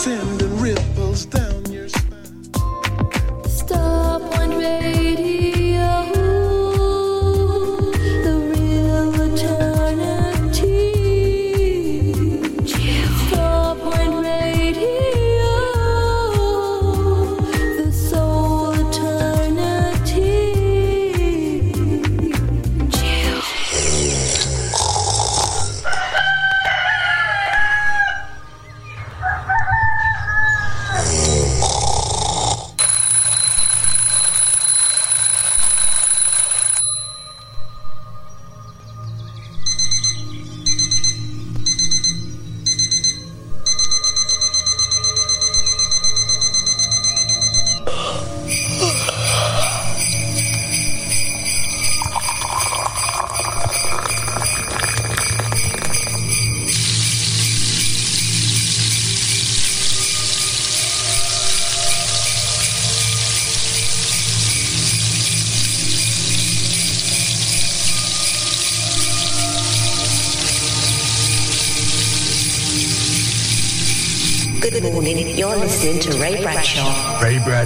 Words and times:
sin 0.00 0.39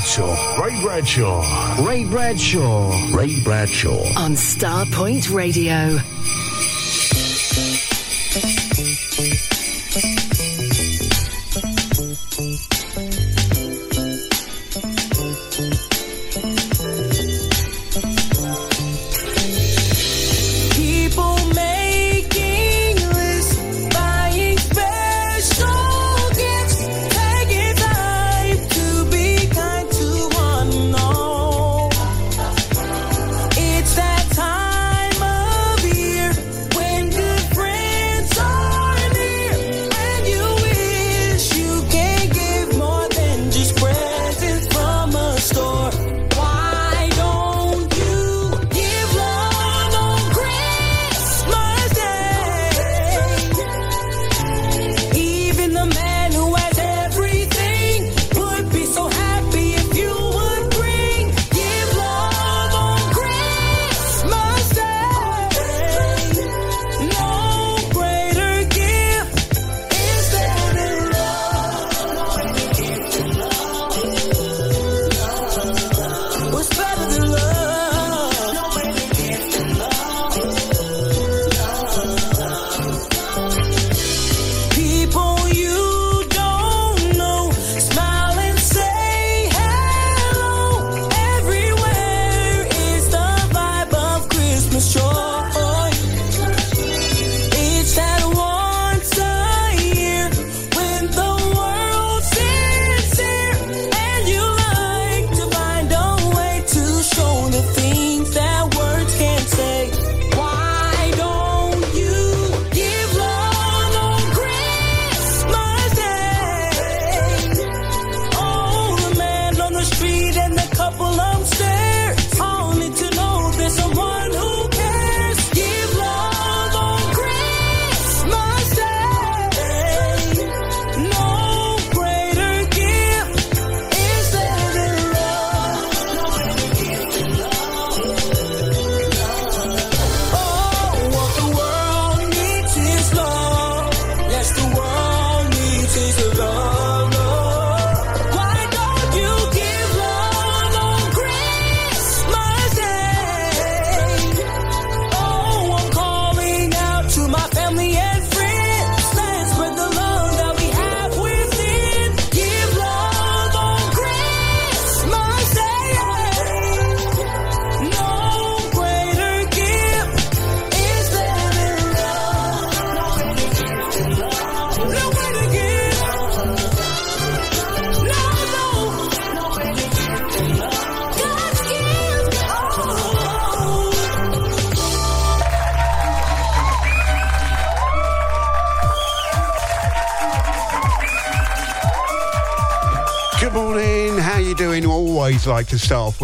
Bradshaw. 0.04 0.62
Ray 0.62 0.80
Bradshaw. 0.82 1.82
Ray 1.82 2.04
Bradshaw. 2.04 3.16
Ray 3.16 3.40
Bradshaw. 3.42 4.04
On 4.18 4.32
Starpoint 4.32 5.32
Radio. 5.32 5.98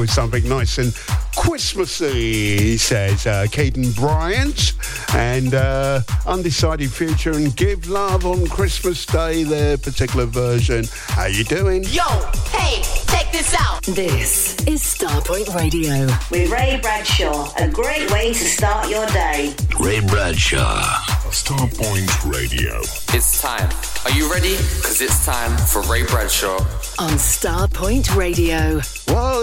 With 0.00 0.10
something 0.10 0.48
nice 0.48 0.78
and 0.78 0.94
Christmassy, 1.36 2.78
says 2.78 3.26
uh, 3.26 3.46
Caden 3.50 3.94
Bryant. 3.94 4.72
And 5.14 5.54
uh, 5.54 6.00
Undecided 6.26 6.90
Future 6.90 7.32
and 7.32 7.54
Give 7.54 7.86
Love 7.88 8.24
on 8.24 8.46
Christmas 8.46 9.04
Day, 9.04 9.44
their 9.44 9.76
particular 9.76 10.24
version. 10.24 10.84
How 11.08 11.26
you 11.26 11.44
doing? 11.44 11.84
Yo, 11.84 12.04
hey, 12.50 12.82
check 13.08 13.30
this 13.30 13.54
out. 13.58 13.82
This 13.82 14.56
is 14.66 14.80
Starpoint 14.82 15.54
Radio. 15.54 16.06
With 16.30 16.50
Ray 16.50 16.78
Bradshaw, 16.80 17.52
a 17.58 17.68
great 17.68 18.10
way 18.10 18.32
to 18.32 18.44
start 18.44 18.88
your 18.88 19.06
day. 19.06 19.54
Ray 19.78 20.00
Bradshaw. 20.00 20.82
Starpoint 21.30 22.32
Radio. 22.32 22.80
It's 23.14 23.40
time. 23.40 23.70
Are 24.04 24.10
you 24.10 24.30
ready? 24.32 24.56
Because 24.56 25.00
it's 25.00 25.24
time 25.24 25.56
for 25.58 25.80
Ray 25.82 26.04
Bradshaw. 26.04 26.58
On 26.98 27.12
Starpoint 27.12 28.16
Radio. 28.16 28.80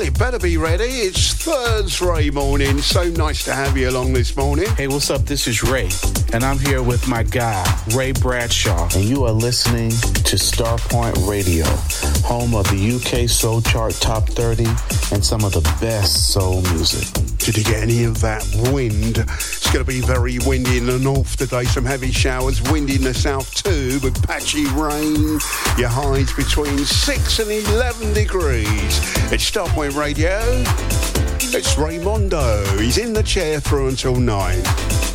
Well, 0.07 0.13
you 0.13 0.19
better 0.19 0.39
be 0.39 0.55
ready. 0.55 0.85
It's 0.85 1.33
Thursday 1.33 2.29
morning. 2.29 2.77
So 2.77 3.09
nice 3.09 3.43
to 3.43 3.53
have 3.53 3.75
you 3.75 3.89
along 3.89 4.13
this 4.13 4.37
morning. 4.37 4.67
Hey, 4.77 4.87
what's 4.87 5.09
up? 5.09 5.25
This 5.25 5.47
is 5.47 5.63
Ray, 5.63 5.89
and 6.31 6.45
I'm 6.45 6.57
here 6.59 6.81
with 6.81 7.09
my 7.09 7.23
guy, 7.23 7.65
Ray 7.93 8.13
Bradshaw. 8.13 8.87
And 8.95 9.03
you 9.03 9.25
are 9.25 9.33
listening 9.33 9.89
to 9.89 10.37
Starpoint 10.37 11.27
Radio, 11.27 11.65
home 12.25 12.55
of 12.55 12.69
the 12.69 12.95
UK 12.95 13.27
Soul 13.27 13.61
Chart 13.61 13.95
Top 13.95 14.29
30 14.29 14.63
and 15.13 15.25
some 15.25 15.43
of 15.43 15.51
the 15.51 15.61
best 15.81 16.31
soul 16.31 16.61
music. 16.61 17.07
Did 17.39 17.57
you 17.57 17.63
get 17.65 17.83
any 17.83 18.05
of 18.05 18.21
that 18.21 18.45
wind? 18.71 19.25
It's 19.67 19.73
going 19.73 19.85
to 19.85 19.91
be 19.91 19.99
very 19.99 20.39
windy 20.47 20.77
in 20.77 20.85
the 20.85 20.97
north 20.97 21.35
today. 21.35 21.65
Some 21.65 21.83
heavy 21.83 22.09
showers. 22.09 22.61
Windy 22.71 22.95
in 22.95 23.01
the 23.01 23.13
south 23.13 23.53
too, 23.53 23.99
with 24.01 24.25
patchy 24.25 24.63
rain. 24.67 25.41
Your 25.77 25.89
highs 25.89 26.31
between 26.31 26.77
6 26.77 27.39
and 27.39 27.51
11 27.51 28.13
degrees. 28.13 28.69
It's 29.29 29.51
Starpoint 29.51 29.97
Radio. 29.97 30.39
It's 31.51 31.75
Raymondo. 31.75 32.79
He's 32.79 32.97
in 32.97 33.11
the 33.11 33.23
chair 33.23 33.59
through 33.59 33.89
until 33.89 34.15
9. 34.15 35.06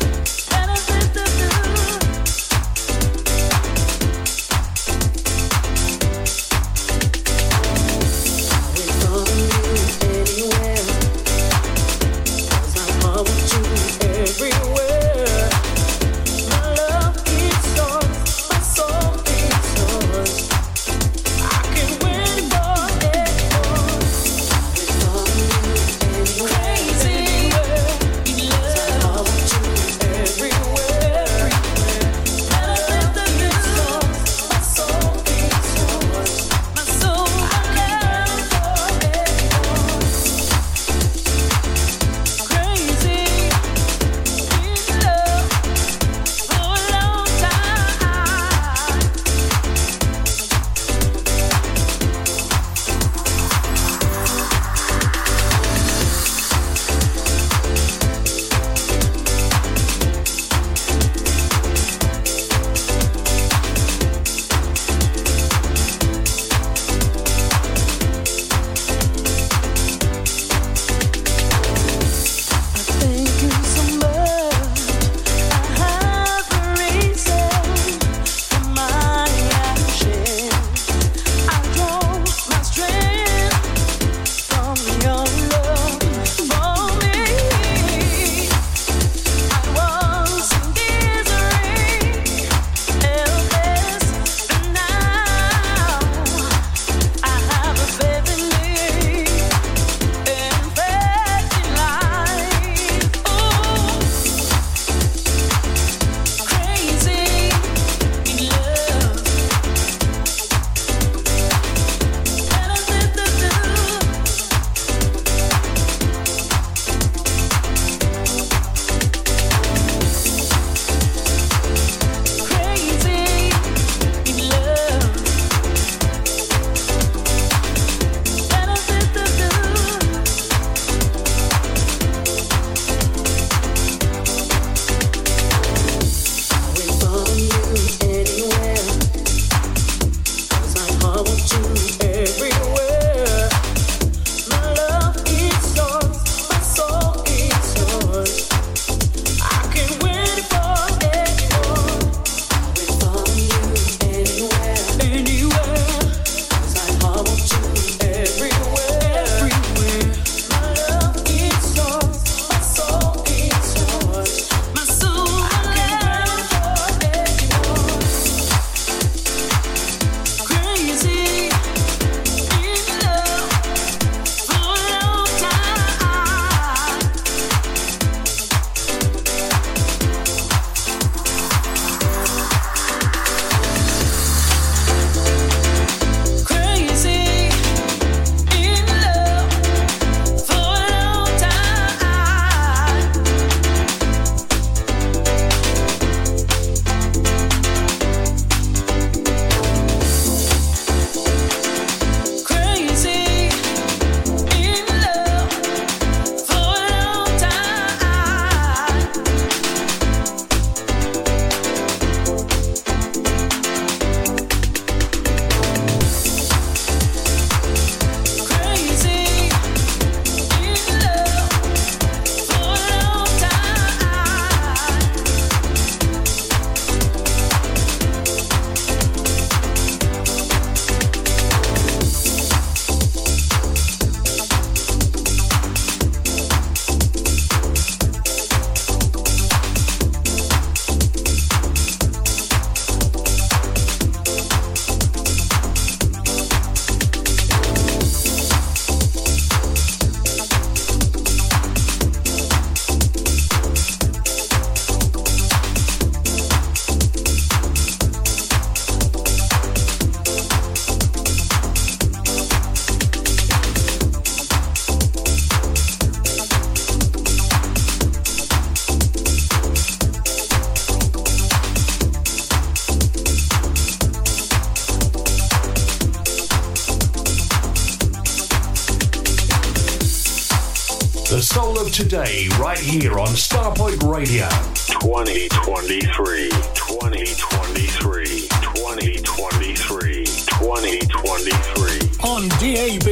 Right 282.73 282.81
here 282.83 283.19
on 283.19 283.27
Starpoint 283.27 284.01
Radio. 284.11 284.49
2023, 284.87 286.49
2023, 286.49 288.47
2023, 288.49 290.25
2023. 290.25 292.09
On 292.23 292.49
DAB, 292.57 293.07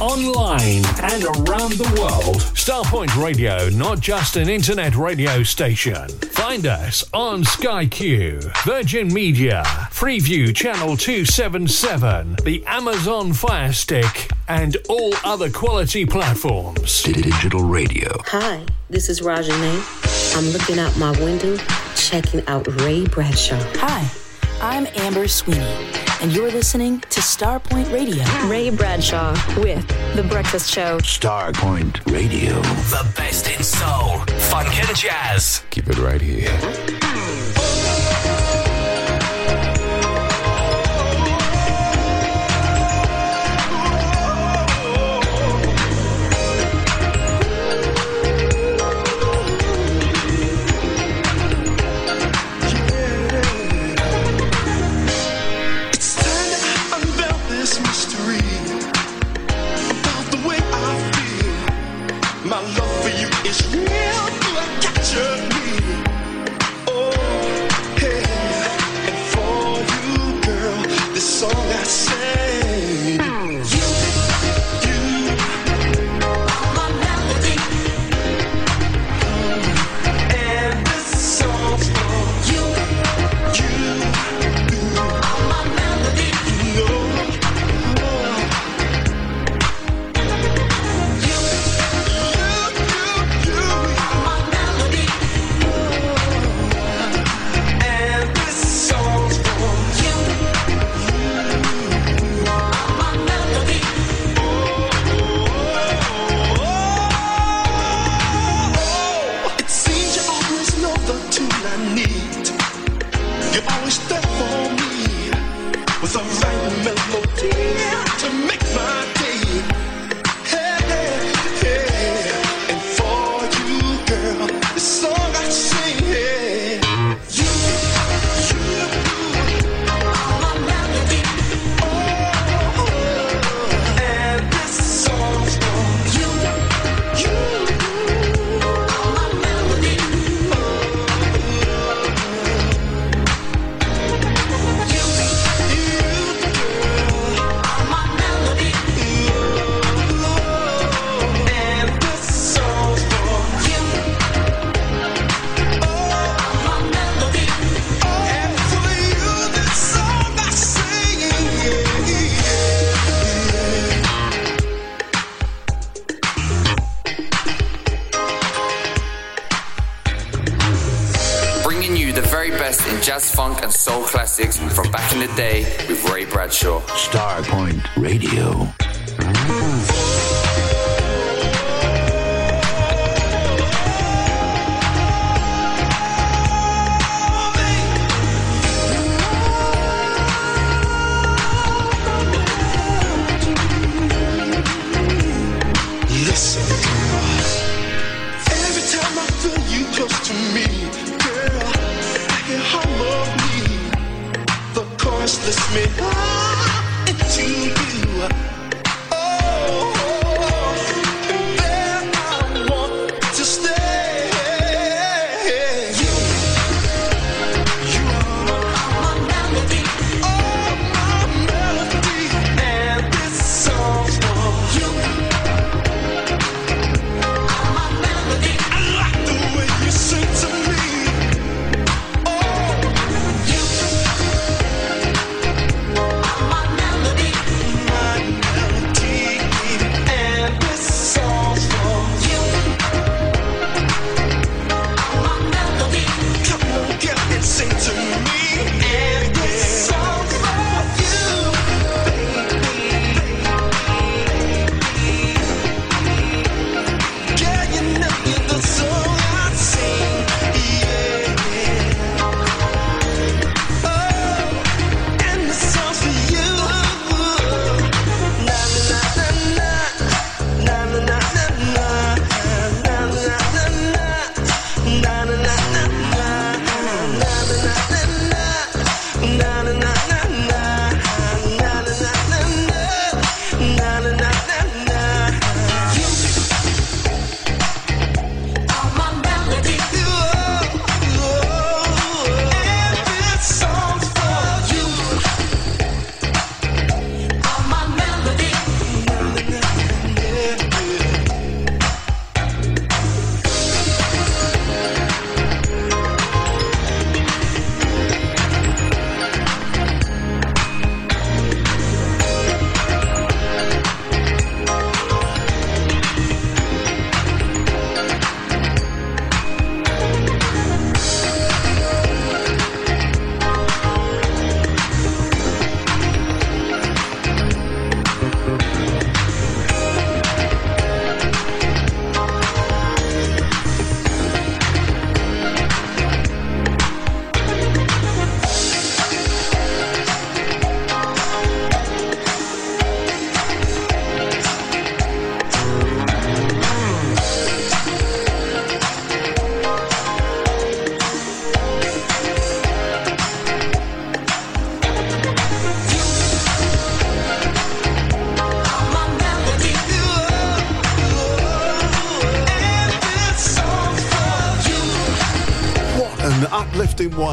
online, 0.00 0.82
and 1.04 1.22
around 1.22 1.72
the 1.78 1.88
world. 2.00 2.42
Starpoint 2.56 3.14
Radio, 3.22 3.68
not 3.70 4.00
just 4.00 4.34
an 4.34 4.48
internet 4.48 4.96
radio 4.96 5.44
station. 5.44 6.08
Find 6.32 6.66
us 6.66 7.04
on 7.14 7.44
Sky 7.44 7.86
Q, 7.86 8.40
Virgin 8.64 9.14
Media, 9.14 9.62
Freeview 9.92 10.52
Channel 10.52 10.96
277, 10.96 12.38
the 12.42 12.64
Amazon 12.66 13.32
Fire 13.32 13.72
Stick, 13.72 14.32
and 14.48 14.76
all 14.88 15.14
other 15.22 15.48
quality 15.48 16.04
platforms. 16.04 17.04
Digital 17.04 17.62
radio. 17.62 18.10
Hi, 18.26 18.64
this 18.88 19.08
is 19.08 19.20
Rajane. 19.20 20.36
I'm 20.36 20.44
looking 20.52 20.78
out 20.78 20.96
my 20.96 21.10
window, 21.22 21.56
checking 21.94 22.46
out 22.46 22.66
Ray 22.82 23.04
Bradshaw. 23.06 23.60
Hi, 23.76 24.08
I'm 24.60 24.86
Amber 24.96 25.28
Sweeney, 25.28 25.90
and 26.20 26.32
you're 26.32 26.50
listening 26.50 27.00
to 27.00 27.20
Starpoint 27.20 27.92
Radio. 27.92 28.24
Ray 28.48 28.70
Bradshaw 28.70 29.32
with 29.60 29.86
The 30.14 30.22
Breakfast 30.22 30.70
Show. 30.72 30.98
Starpoint 31.00 32.04
Radio. 32.12 32.60
The 32.62 33.12
best 33.16 33.50
in 33.50 33.62
soul, 33.62 34.18
funk, 34.50 34.68
and 34.86 34.96
jazz. 34.96 35.64
Keep 35.70 35.88
it 35.88 35.98
right 35.98 36.20
here. 36.20 36.85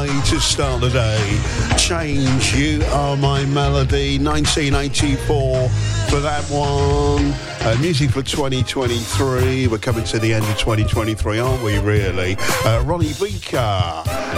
Way 0.04 0.20
to 0.22 0.40
start 0.40 0.80
the 0.80 0.90
day. 0.90 1.76
Change, 1.78 2.54
you 2.54 2.82
are 2.92 3.16
my 3.16 3.44
melody, 3.46 4.18
1984 4.18 5.68
for 6.10 6.20
that 6.20 6.44
one. 6.50 7.32
Uh, 7.66 7.76
music 7.80 8.10
for 8.10 8.22
2023. 8.22 9.66
We're 9.66 9.78
coming 9.78 10.04
to 10.04 10.18
the 10.18 10.34
end 10.34 10.44
of 10.44 10.58
2023, 10.58 11.38
aren't 11.38 11.62
we, 11.62 11.78
really? 11.78 12.36
Uh, 12.64 12.82
Ronnie 12.84 13.14
Beaker 13.18 13.58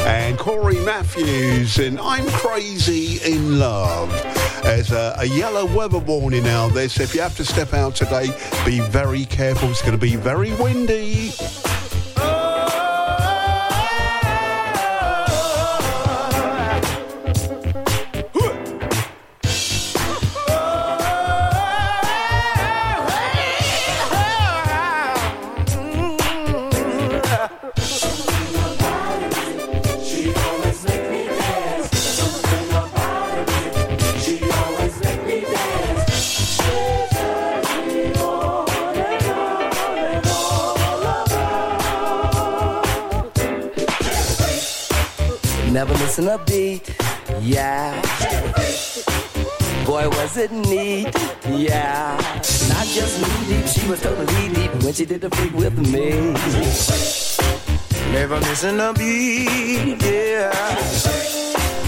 and 0.07 0.39
Corey 0.39 0.79
Matthews 0.85 1.79
and 1.79 1.99
I'm 1.99 2.27
Crazy 2.29 3.19
in 3.29 3.59
Love. 3.59 4.11
There's 4.63 4.93
a, 4.93 5.17
a 5.19 5.25
yellow 5.25 5.67
weather 5.67 5.99
warning 5.99 6.47
out 6.47 6.75
there, 6.75 6.89
so 6.89 7.03
if 7.03 7.15
you 7.15 7.21
have 7.23 7.37
to 7.37 7.45
step 7.45 7.73
out 7.73 7.97
today, 7.97 8.27
be 8.65 8.81
very 8.81 9.25
careful. 9.25 9.71
It's 9.71 9.81
going 9.81 9.93
to 9.93 9.99
be 9.99 10.17
very 10.17 10.53
windy. 10.55 11.33
Beat, 46.45 46.95
yeah. 47.41 47.95
Boy, 49.87 50.09
was 50.09 50.37
it 50.37 50.53
neat, 50.53 51.09
yeah. 51.49 52.17
Not 52.69 52.87
just 52.87 53.21
knee 53.21 53.57
deep, 53.57 53.67
she 53.67 53.89
was 53.89 54.03
totally 54.03 54.49
deep 54.55 54.71
when 54.83 54.93
she 54.93 55.07
did 55.07 55.23
the 55.23 55.31
freak 55.31 55.55
with 55.55 55.79
me. 55.79 56.35
Never 58.13 58.39
missing 58.41 58.79
a 58.81 58.93
beat, 58.93 60.03
yeah. 60.03 60.53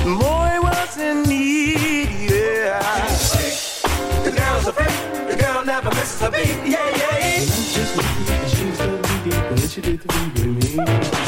Boy, 0.04 0.58
was 0.62 0.96
it 0.96 1.26
neat, 1.26 2.30
yeah. 2.30 2.80
The 4.24 4.30
girl's 4.30 4.66
a 4.66 4.72
freak, 4.72 5.28
the 5.28 5.36
girl 5.36 5.64
never 5.64 5.90
misses 5.90 6.22
a 6.22 6.30
beat, 6.30 6.56
yeah, 6.64 6.88
yeah. 6.96 7.44
Not 7.44 7.68
just 7.74 7.96
knee 7.96 8.24
deep, 8.26 8.48
she 8.48 8.64
was 8.64 8.78
totally 8.78 9.30
deep 9.30 9.50
when 9.50 9.68
she 9.68 9.80
did 9.82 10.00
the 10.00 10.12
freak 10.12 10.34
with 10.34 11.18
me. 11.18 11.27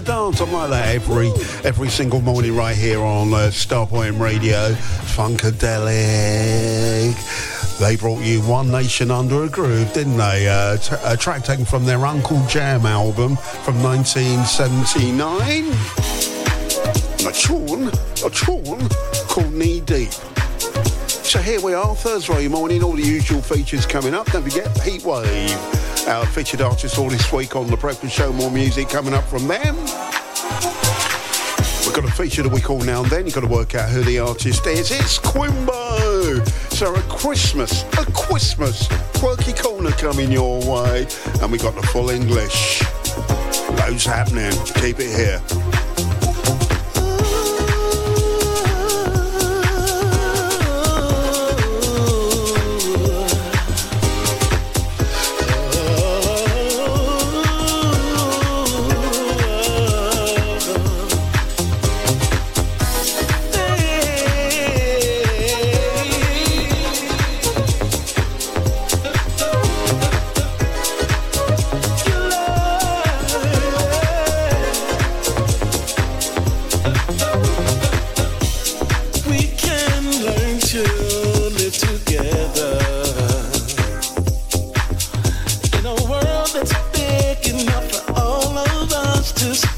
to 0.00 0.04
dance. 0.04 0.40
I'm 0.40 0.52
like 0.52 0.70
that 0.70 0.94
every 0.94 1.28
every 1.64 1.88
single 1.88 2.20
morning 2.20 2.54
right 2.54 2.76
here 2.76 3.00
on 3.00 3.32
uh, 3.32 3.50
Starpoint 3.50 4.20
Radio. 4.20 4.72
Funkadelic. 5.16 5.56
They 7.78 7.96
brought 7.96 8.22
you 8.22 8.42
One 8.42 8.70
Nation 8.70 9.10
Under 9.10 9.44
a 9.44 9.48
Groove, 9.48 9.92
didn't 9.94 10.18
they? 10.18 10.48
Uh, 10.48 10.76
t- 10.76 10.96
a 11.02 11.16
track 11.16 11.44
taken 11.44 11.64
from 11.64 11.86
their 11.86 12.04
Uncle 12.04 12.44
Jam 12.46 12.84
album 12.84 13.36
from 13.36 13.82
1979. 13.82 15.64
A 17.26 17.32
tune, 17.32 17.88
a 18.24 18.30
tune 18.30 18.88
called 19.28 19.52
Knee 19.54 19.80
Deep. 19.80 20.12
So 21.26 21.40
here 21.40 21.60
we 21.60 21.74
are, 21.74 21.94
Thursday 21.96 22.48
morning, 22.48 22.82
all 22.82 22.92
the 22.92 23.02
usual 23.02 23.40
features 23.40 23.86
coming 23.86 24.14
up. 24.14 24.30
Don't 24.30 24.42
forget 24.42 24.68
Heat 24.82 25.04
Wave, 25.04 25.58
our 26.06 26.26
featured 26.26 26.60
artist 26.60 26.98
all 26.98 27.08
this 27.08 27.32
week 27.32 27.56
on 27.56 27.66
The 27.66 27.76
Breakfast 27.76 28.14
Show. 28.14 28.32
More 28.32 28.50
music 28.50 28.88
coming 28.88 29.12
up 29.12 29.24
from 29.24 29.48
them. 29.48 29.76
We've 31.84 31.94
got 31.94 32.04
a 32.04 32.12
feature 32.12 32.42
that 32.42 32.52
we 32.52 32.60
call 32.60 32.80
now 32.80 33.02
and 33.02 33.10
then. 33.10 33.24
You've 33.24 33.34
got 33.34 33.40
to 33.42 33.46
work 33.46 33.74
out 33.74 33.88
who 33.88 34.02
the 34.02 34.18
artist 34.18 34.66
is. 34.66 34.90
It's 34.90 35.18
Quimbo. 35.18 36.46
So 36.72 36.94
a 36.94 37.00
Christmas, 37.02 37.82
a 37.98 38.10
Christmas 38.12 38.88
quirky 39.14 39.52
corner 39.52 39.90
coming 39.92 40.30
your 40.30 40.60
way. 40.60 41.06
And 41.40 41.50
we 41.50 41.58
got 41.58 41.74
the 41.74 41.86
full 41.88 42.10
English. 42.10 42.82
Loads 43.80 44.04
happening. 44.04 44.52
Keep 44.74 45.00
it 45.00 45.16
here. 45.16 45.65
It's 86.58 86.72
big 86.92 87.54
enough 87.54 87.92
for 87.92 88.12
all 88.18 88.56
of 88.56 88.90
us 88.90 89.30
to. 89.32 89.75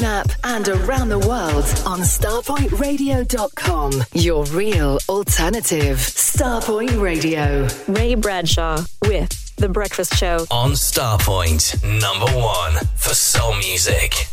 Smartphone 0.00 0.04
app, 0.04 0.30
and 0.44 0.68
around 0.68 1.08
the 1.08 1.18
world 1.18 1.64
on 1.86 2.00
starpointradio.com. 2.00 4.04
Your 4.14 4.44
real 4.46 4.98
alternative. 5.08 5.98
Starpoint 5.98 7.00
Radio. 7.00 7.68
Ray 7.88 8.14
Bradshaw 8.14 8.84
with 9.02 9.56
The 9.56 9.68
Breakfast 9.68 10.16
Show. 10.16 10.46
On 10.50 10.72
Starpoint, 10.72 11.82
number 11.84 12.26
one 12.38 12.74
for 12.96 13.14
soul 13.14 13.54
music. 13.56 14.26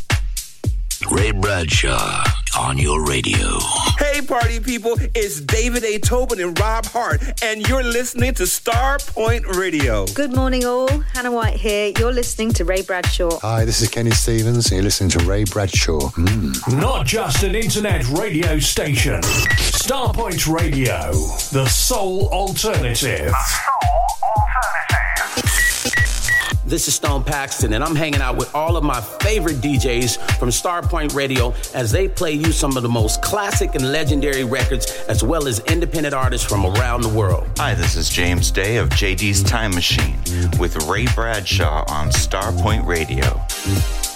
Ray 1.12 1.32
Bradshaw 1.32 2.24
on 2.58 2.78
your 2.78 3.06
radio. 3.06 3.60
Hey, 4.00 4.22
party 4.22 4.60
people, 4.60 4.96
it's 5.14 5.40
David 5.40 5.84
A. 5.84 6.00
Tobin 6.00 6.40
and 6.40 6.60
Rob 6.60 6.86
Hart, 6.86 7.22
and 7.44 7.68
you're 7.68 7.84
listening 7.84 8.34
to 8.36 8.44
Starpoint 8.44 9.46
Radio. 9.56 10.06
Good 10.08 10.36
morning, 10.36 10.66
all. 10.66 10.88
Hannah 11.14 11.32
White 11.32 11.56
here. 11.56 11.94
You're 12.00 12.12
listening 12.12 12.52
to 12.54 12.66
Ray 12.66 12.82
Bradshaw. 12.82 13.40
Hi, 13.40 13.64
this 13.64 13.82
is 13.82 13.90
Kenny 13.90 14.12
Stevens, 14.12 14.68
and 14.68 14.78
you're 14.78 14.84
listening 14.84 15.12
to 15.12 15.20
Ray 15.20 15.44
Bradshaw. 15.44 16.00
Mm. 16.00 16.80
Not 16.82 17.06
just 17.06 17.44
an 17.44 17.54
internet 17.54 18.08
radio 18.10 18.58
station. 18.60 19.22
Starpoint 19.22 20.52
Radio, 20.52 21.12
the 21.52 21.68
sole 21.68 22.28
alternative. 22.30 23.34
This 26.68 26.90
is 26.90 26.96
Stone 26.96 27.24
Paxton, 27.24 27.72
and 27.72 27.82
I'm 27.82 27.96
hanging 27.96 28.20
out 28.20 28.36
with 28.36 28.54
all 28.54 28.76
of 28.76 28.84
my 28.84 29.00
favorite 29.00 29.56
DJs 29.58 30.38
from 30.38 30.50
Starpoint 30.50 31.16
Radio 31.16 31.54
as 31.74 31.94
they 31.94 32.10
play 32.10 32.34
you 32.34 32.52
some 32.52 32.76
of 32.76 32.84
the 32.84 32.90
most 32.90 33.22
classic 33.22 33.76
and 33.76 33.94
legendary 33.94 34.44
records, 34.44 34.92
as 35.08 35.24
well 35.24 35.48
as 35.48 35.60
independent 35.62 36.14
artists 36.14 36.46
from 36.46 36.66
around 36.66 37.04
the 37.04 37.10
world. 37.10 37.48
Hi, 37.56 37.74
this 37.74 37.96
is 37.96 38.10
James 38.10 38.52
Day 38.52 38.76
of 38.76 38.90
JD's 38.90 39.44
Time 39.44 39.74
Machine 39.74 40.18
with 40.60 40.76
Ray 40.88 41.06
Bradshaw 41.16 41.86
on 41.88 42.10
Starpoint 42.10 42.86
Radio. 42.86 44.07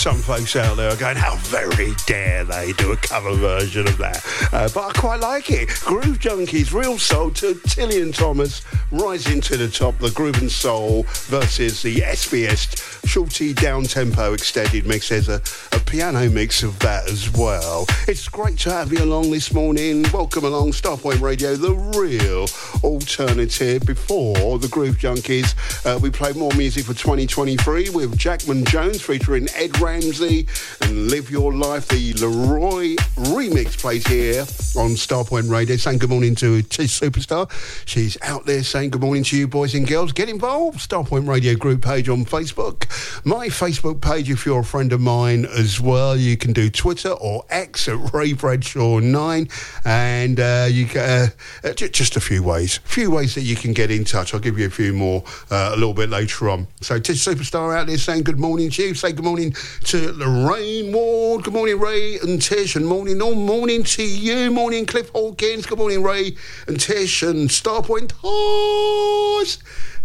Some 0.00 0.16
folks 0.16 0.56
out 0.56 0.78
there 0.78 0.90
are 0.90 0.96
going, 0.96 1.14
how 1.14 1.36
very 1.36 1.92
dare 2.06 2.42
they 2.42 2.72
do 2.72 2.90
a 2.92 2.96
cover 2.96 3.34
version 3.34 3.86
of 3.86 3.98
that. 3.98 4.24
Uh, 4.50 4.66
but 4.72 4.88
I 4.88 4.92
quite 4.98 5.20
like 5.20 5.50
it. 5.50 5.68
Groove 5.80 6.18
Junkies, 6.18 6.72
Real 6.72 6.96
Soul 6.96 7.30
to 7.32 7.52
Tillian 7.52 8.14
Thomas, 8.14 8.62
rising 8.90 9.42
to 9.42 9.58
the 9.58 9.68
top, 9.68 9.98
the 9.98 10.10
Groove 10.12 10.38
and 10.38 10.50
Soul 10.50 11.02
versus 11.26 11.82
the 11.82 11.96
SBS 11.96 12.89
Shorty 13.10 13.52
Down 13.52 13.82
Tempo 13.82 14.34
extended 14.34 14.86
mix. 14.86 15.08
There's 15.08 15.28
a, 15.28 15.42
a 15.72 15.80
piano 15.80 16.30
mix 16.30 16.62
of 16.62 16.78
that 16.78 17.10
as 17.10 17.28
well. 17.32 17.84
It's 18.06 18.28
great 18.28 18.56
to 18.58 18.70
have 18.70 18.92
you 18.92 19.02
along 19.02 19.32
this 19.32 19.52
morning. 19.52 20.06
Welcome 20.12 20.44
along 20.44 20.70
Starpoint 20.70 21.20
Radio, 21.20 21.56
the 21.56 21.74
real 21.98 22.46
alternative. 22.84 23.84
Before 23.84 24.60
the 24.60 24.68
Groove 24.68 24.98
Junkies, 24.98 25.56
uh, 25.84 25.98
we 25.98 26.10
played 26.10 26.36
more 26.36 26.52
music 26.52 26.84
for 26.84 26.94
2023 26.94 27.90
with 27.90 28.16
Jackman 28.16 28.64
Jones 28.64 29.02
featuring 29.02 29.48
Ed 29.56 29.80
Ramsey 29.80 30.46
and 30.80 31.10
Live 31.10 31.32
Your 31.32 31.52
Life. 31.52 31.88
The 31.88 32.12
Leroy 32.12 32.94
remix 33.16 33.76
plays 33.76 34.06
here 34.06 34.42
on 34.80 34.90
Starpoint 34.90 35.50
Radio. 35.50 35.74
Saying 35.74 35.98
good 35.98 36.10
morning 36.10 36.36
to 36.36 36.62
Superstar. 36.62 37.50
She's 37.86 38.16
out 38.22 38.46
there 38.46 38.62
saying 38.62 38.90
good 38.90 39.00
morning 39.00 39.24
to 39.24 39.36
you, 39.36 39.48
boys 39.48 39.74
and 39.74 39.84
girls. 39.84 40.12
Get 40.12 40.28
involved. 40.28 40.78
Starpoint 40.78 41.26
Radio 41.26 41.56
group 41.56 41.82
page 41.82 42.08
on 42.08 42.24
Facebook. 42.24 42.86
My 43.24 43.48
Facebook 43.48 44.00
page, 44.00 44.30
if 44.30 44.46
you're 44.46 44.60
a 44.60 44.64
friend 44.64 44.92
of 44.92 45.00
mine 45.00 45.44
as 45.44 45.80
well, 45.80 46.16
you 46.16 46.36
can 46.36 46.52
do 46.52 46.70
Twitter 46.70 47.10
or 47.10 47.44
X 47.50 47.88
at 47.88 48.12
Ray 48.12 48.32
Bradshaw 48.32 48.98
9. 48.98 49.48
And 49.84 50.40
uh, 50.40 50.66
you 50.70 50.86
get 50.86 51.34
uh, 51.64 51.72
just 51.72 52.16
a 52.16 52.20
few 52.20 52.42
ways. 52.42 52.78
A 52.78 52.88
few 52.88 53.10
ways 53.10 53.34
that 53.34 53.42
you 53.42 53.56
can 53.56 53.72
get 53.72 53.90
in 53.90 54.04
touch. 54.04 54.34
I'll 54.34 54.40
give 54.40 54.58
you 54.58 54.66
a 54.66 54.70
few 54.70 54.92
more 54.92 55.22
uh, 55.50 55.70
a 55.72 55.76
little 55.76 55.94
bit 55.94 56.10
later 56.10 56.48
on. 56.48 56.66
So, 56.80 56.98
Tish 56.98 57.24
Superstar 57.24 57.76
out 57.76 57.86
there 57.86 57.98
saying 57.98 58.22
good 58.22 58.38
morning 58.38 58.70
to 58.70 58.82
you. 58.82 58.94
Say 58.94 59.12
good 59.12 59.24
morning 59.24 59.54
to 59.84 60.12
Lorraine 60.12 60.92
Ward. 60.92 61.44
Good 61.44 61.54
morning, 61.54 61.78
Ray 61.78 62.18
and 62.18 62.40
Tish. 62.40 62.76
And 62.76 62.86
morning, 62.86 63.20
all 63.20 63.34
morning 63.34 63.82
to 63.84 64.02
you. 64.02 64.50
Morning, 64.50 64.86
Cliff 64.86 65.10
Hawkins. 65.10 65.66
Good 65.66 65.78
morning, 65.78 66.02
Ray 66.02 66.36
and 66.66 66.78
Tish 66.78 67.22
and 67.22 67.48
Starpoint 67.48 68.08
Toys. 68.20 69.58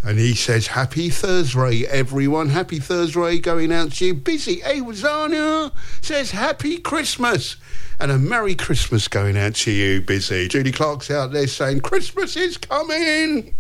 And 0.05 0.19
he 0.19 0.35
says, 0.35 0.67
Happy 0.67 1.09
Thursday, 1.09 1.83
everyone. 1.87 2.49
Happy 2.49 2.77
Thursday 2.77 3.39
going 3.39 3.73
out 3.73 3.93
to 3.93 4.05
you. 4.05 4.13
Busy 4.13 4.61
eh, 4.61 4.75
Awazana 4.75 5.71
says, 6.01 6.29
Happy 6.29 6.77
Christmas. 6.77 7.55
And 7.99 8.11
a 8.11 8.19
Merry 8.19 8.53
Christmas 8.53 9.07
going 9.07 9.35
out 9.35 9.55
to 9.55 9.71
you, 9.71 10.01
Busy. 10.01 10.47
Judy 10.47 10.71
Clark's 10.71 11.09
out 11.09 11.31
there 11.31 11.47
saying, 11.47 11.79
Christmas 11.79 12.35
is 12.35 12.55
coming. 12.55 13.55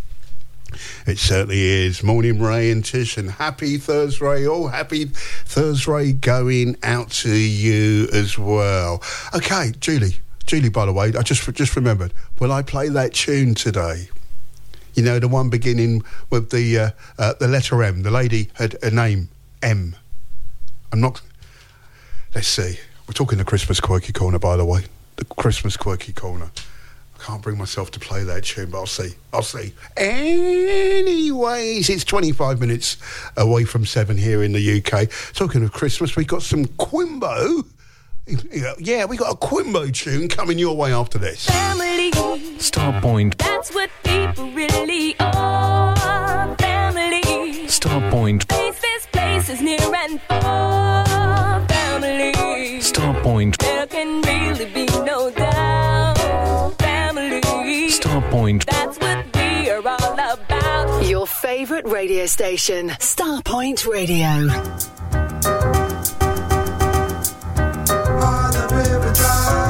It 1.07 1.17
certainly 1.17 1.61
is. 1.61 2.03
Morning, 2.03 2.39
Ray 2.39 2.69
and 2.69 2.85
Tish, 2.85 3.17
and 3.17 3.31
happy 3.31 3.77
Thursday. 3.79 4.45
Oh, 4.45 4.67
happy 4.67 5.05
Thursday 5.05 6.11
going 6.11 6.77
out 6.83 7.09
to 7.11 7.33
you 7.33 8.07
as 8.13 8.37
well. 8.37 9.01
Okay, 9.33 9.71
Julie. 9.79 10.17
Julie, 10.45 10.69
by 10.69 10.85
the 10.85 10.93
way, 10.93 11.07
I 11.17 11.23
just 11.23 11.51
just 11.55 11.75
remembered. 11.75 12.13
Will 12.39 12.51
I 12.51 12.61
play 12.61 12.89
that 12.89 13.15
tune 13.15 13.55
today? 13.55 14.09
You 14.95 15.03
know, 15.03 15.19
the 15.19 15.27
one 15.27 15.49
beginning 15.49 16.03
with 16.29 16.51
the 16.51 16.79
uh, 16.79 16.89
uh, 17.19 17.33
the 17.39 17.47
letter 17.47 17.83
M. 17.83 18.03
The 18.03 18.11
lady 18.11 18.49
had 18.53 18.77
a 18.81 18.89
name 18.89 19.29
M. 19.61 19.95
I'm 20.91 21.01
not. 21.01 21.21
Let's 22.33 22.47
see. 22.47 22.79
We're 23.07 23.13
talking 23.13 23.37
the 23.37 23.45
Christmas 23.45 23.79
quirky 23.79 24.13
corner, 24.13 24.39
by 24.39 24.55
the 24.57 24.65
way. 24.65 24.85
The 25.17 25.25
Christmas 25.25 25.75
quirky 25.77 26.13
corner. 26.13 26.49
I 27.19 27.23
can't 27.23 27.41
bring 27.41 27.57
myself 27.57 27.91
to 27.91 27.99
play 27.99 28.23
that 28.23 28.45
tune, 28.45 28.69
but 28.69 28.79
I'll 28.79 28.85
see. 28.85 29.11
I'll 29.33 29.41
see. 29.41 29.73
Anyways, 29.97 31.89
it's 31.89 32.03
25 32.03 32.59
minutes 32.59 32.97
away 33.35 33.65
from 33.65 33.85
seven 33.85 34.17
here 34.17 34.43
in 34.43 34.53
the 34.53 34.81
UK. 34.81 35.09
Talking 35.33 35.63
of 35.63 35.71
Christmas, 35.71 36.15
we've 36.15 36.27
got 36.27 36.41
some 36.41 36.65
Quimbo. 36.65 37.65
Yeah, 38.79 39.05
we 39.05 39.17
got 39.17 39.33
a 39.33 39.37
Quimbo 39.37 39.93
tune 39.93 40.29
coming 40.29 40.57
your 40.57 40.75
way 40.75 40.93
after 40.93 41.17
this. 41.17 41.45
Family. 41.47 42.11
Starpoint. 42.11 43.54
That's 43.65 43.73
what 43.73 43.89
people 44.03 44.51
really 44.51 45.15
are. 45.19 46.55
Family. 46.57 47.21
Starpoint. 47.65 48.43
Faces, 48.47 49.07
places 49.11 49.59
near 49.59 49.79
and 49.79 50.21
far. 50.21 51.67
Family. 51.67 52.31
Starpoint. 52.79 53.57
There 53.57 53.87
can 53.87 54.21
really 54.21 54.65
be 54.65 54.85
no 55.03 55.31
doubt. 55.31 56.75
Family. 56.77 57.41
Starpoint. 57.89 58.65
That's 58.65 58.99
what 58.99 59.25
we 59.35 59.71
are 59.71 59.87
all 59.87 60.13
about. 60.13 61.03
Your 61.03 61.25
favourite 61.25 61.87
radio 61.87 62.27
station, 62.27 62.89
Starpoint 62.89 63.87
Radio. 63.87 65.84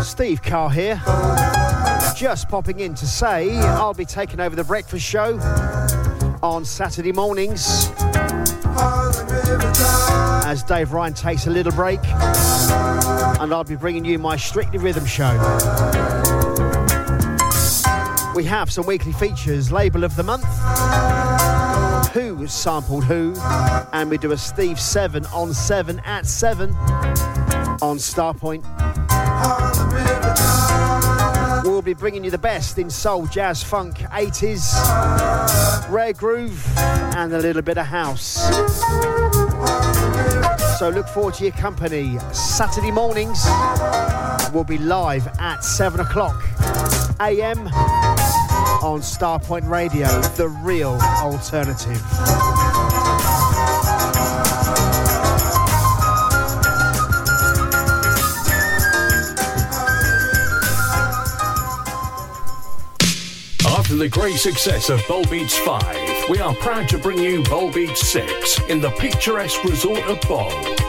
Steve 0.06 0.42
Carr 0.42 0.70
here. 0.70 1.02
Just 2.16 2.48
popping 2.48 2.80
in 2.80 2.94
to 2.94 3.08
say 3.08 3.58
I'll 3.58 3.94
be 3.94 4.06
taking 4.06 4.40
over 4.40 4.56
the 4.56 4.64
breakfast 4.64 5.04
show 5.04 5.40
on 6.44 6.64
Saturday 6.64 7.12
mornings 7.12 7.90
as 10.46 10.64
Dave 10.64 10.94
Ryan 10.94 11.14
takes 11.14 11.48
a 11.48 11.50
little 11.50 11.72
break, 11.72 12.00
and 12.06 13.52
I'll 13.52 13.64
be 13.64 13.76
bringing 13.76 14.06
you 14.06 14.20
my 14.20 14.38
Strictly 14.38 14.78
Rhythm 14.78 15.06
show. 15.06 15.34
We 18.36 18.44
have 18.44 18.72
some 18.72 18.86
weekly 18.86 19.14
features, 19.14 19.72
label 19.72 20.04
of 20.04 20.16
the 20.16 20.24
month, 20.24 20.46
who 22.12 22.46
sampled 22.48 23.06
who, 23.06 23.34
and 23.92 24.10
we 24.10 24.20
do 24.20 24.32
a 24.34 24.38
Steve 24.38 24.80
7 24.80 25.26
on 25.28 25.54
7 25.54 26.00
at 26.06 26.28
7 26.28 26.76
on 27.82 27.98
Starpoint. 27.98 28.64
We'll 31.64 31.82
be 31.82 31.94
bringing 31.94 32.24
you 32.24 32.32
the 32.32 32.38
best 32.38 32.78
in 32.78 32.90
soul, 32.90 33.26
jazz, 33.28 33.64
funk, 33.64 33.98
80s, 33.98 35.90
rare 35.90 36.14
groove, 36.14 36.66
and 36.78 37.34
a 37.34 37.40
little 37.40 37.62
bit 37.62 37.78
of 37.78 37.86
house. 37.86 38.40
So 40.80 40.90
look 40.90 41.08
forward 41.08 41.34
to 41.36 41.44
your 41.44 41.54
company. 41.54 42.18
Saturday 42.32 42.92
mornings, 42.92 43.46
we'll 44.54 44.64
be 44.64 44.78
live 44.78 45.28
at 45.40 45.64
7 45.64 46.00
o'clock 46.00 46.44
a.m. 47.20 47.68
on 48.84 49.00
Starpoint 49.00 49.70
Radio, 49.70 50.08
the 50.36 50.50
real 50.50 50.98
alternative. 51.22 52.02
To 63.96 64.00
the 64.00 64.10
great 64.10 64.36
success 64.36 64.90
of 64.90 65.02
Bowl 65.08 65.24
Beats 65.26 65.58
5, 65.58 66.30
we 66.30 66.40
are 66.40 66.54
proud 66.56 66.90
to 66.90 66.98
bring 66.98 67.18
you 67.18 67.42
Bowl 67.44 67.72
Beats 67.72 68.06
6 68.10 68.60
in 68.68 68.82
the 68.82 68.90
picturesque 68.92 69.64
resort 69.64 70.04
of 70.04 70.20
Bowl. 70.28 70.85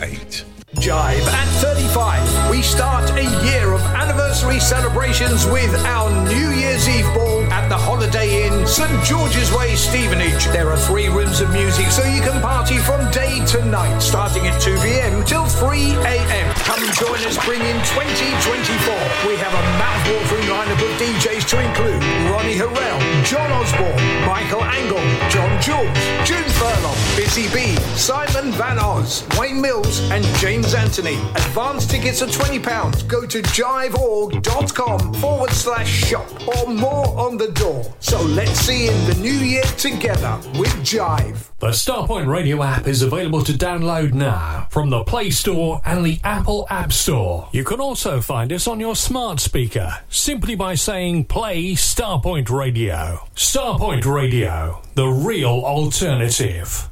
8. 0.00 0.53
Jive 0.76 1.22
at 1.26 1.48
35. 1.60 2.50
We 2.50 2.62
start 2.62 3.10
a 3.10 3.24
year 3.44 3.72
of 3.72 3.80
anniversary 3.94 4.58
celebrations 4.60 5.46
with 5.46 5.74
our 5.84 6.10
New 6.28 6.50
Year's 6.50 6.88
Eve 6.88 7.06
ball 7.14 7.42
at 7.52 7.68
the 7.68 7.76
Holiday 7.76 8.46
Inn, 8.46 8.66
St 8.66 9.04
George's 9.04 9.52
Way, 9.52 9.76
Stevenage. 9.76 10.46
There 10.46 10.70
are 10.70 10.76
three 10.76 11.08
rooms 11.08 11.40
of 11.40 11.50
music 11.52 11.90
so 11.90 12.04
you 12.04 12.20
can 12.20 12.40
party 12.40 12.78
from 12.78 13.10
day 13.10 13.44
to 13.46 13.64
night, 13.64 14.00
starting 14.00 14.46
at 14.46 14.60
2 14.60 14.78
p.m. 14.80 15.24
till 15.24 15.46
3 15.46 15.92
a.m. 15.92 16.54
Come 16.66 16.82
join 16.96 17.20
us, 17.28 17.36
bring 17.44 17.60
in 17.60 17.78
2024. 17.92 18.94
We 19.28 19.36
have 19.36 19.54
a 19.54 19.64
mouth-watering 19.78 20.48
lineup 20.48 20.80
of 20.80 20.92
DJs 21.00 21.48
to 21.50 21.60
include 21.60 22.02
Ronnie 22.30 22.56
Harrell, 22.56 23.00
John 23.24 23.50
Osborne, 23.52 24.00
Michael 24.26 24.64
Angle, 24.64 25.04
John 25.30 25.60
Jules, 25.60 26.04
June 26.26 26.48
Furlong, 26.58 26.96
Busy 27.16 27.48
B, 27.52 27.76
Simon 27.96 28.52
Van 28.52 28.78
Oz, 28.78 29.24
Wayne 29.38 29.60
Mills, 29.60 30.00
and 30.10 30.24
James 30.36 30.63
Anthony. 30.72 31.16
Advance 31.34 31.86
tickets 31.86 32.22
are 32.22 32.26
£20. 32.26 33.08
Go 33.08 33.26
to 33.26 33.42
jiveorg.com 33.42 35.14
forward 35.14 35.50
slash 35.50 35.88
shop 35.88 36.26
or 36.48 36.72
more 36.72 37.06
on 37.18 37.36
the 37.36 37.50
door. 37.52 37.84
So 38.00 38.22
let's 38.22 38.60
see 38.60 38.86
in 38.86 39.06
the 39.06 39.14
new 39.20 39.32
year 39.32 39.64
together 39.76 40.38
with 40.58 40.72
Jive. 40.82 41.50
The 41.58 41.68
Starpoint 41.68 42.26
Radio 42.28 42.62
app 42.62 42.86
is 42.86 43.02
available 43.02 43.42
to 43.42 43.52
download 43.52 44.12
now 44.12 44.68
from 44.70 44.90
the 44.90 45.02
Play 45.04 45.30
Store 45.30 45.80
and 45.84 46.04
the 46.04 46.20
Apple 46.22 46.66
App 46.70 46.92
Store. 46.92 47.48
You 47.52 47.64
can 47.64 47.80
also 47.80 48.20
find 48.20 48.52
us 48.52 48.66
on 48.66 48.80
your 48.80 48.94
smart 48.96 49.40
speaker 49.40 49.98
simply 50.08 50.54
by 50.54 50.76
saying 50.76 51.24
play 51.24 51.72
Starpoint 51.72 52.48
Radio. 52.48 53.26
Starpoint 53.34 54.04
Radio, 54.04 54.82
the 54.94 55.08
real 55.08 55.62
alternative. 55.64 56.90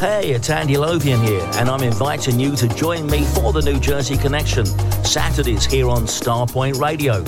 Hey, 0.00 0.32
it's 0.32 0.50
Andy 0.50 0.76
Lothian 0.76 1.22
here, 1.22 1.48
and 1.54 1.68
I'm 1.68 1.82
inviting 1.82 2.38
you 2.38 2.56
to 2.56 2.68
join 2.68 3.06
me 3.06 3.24
for 3.24 3.52
the 3.52 3.62
New 3.62 3.78
Jersey 3.78 4.18
Connection. 4.18 4.66
Saturdays 5.04 5.64
here 5.64 5.88
on 5.88 6.02
Starpoint 6.02 6.78
Radio. 6.78 7.24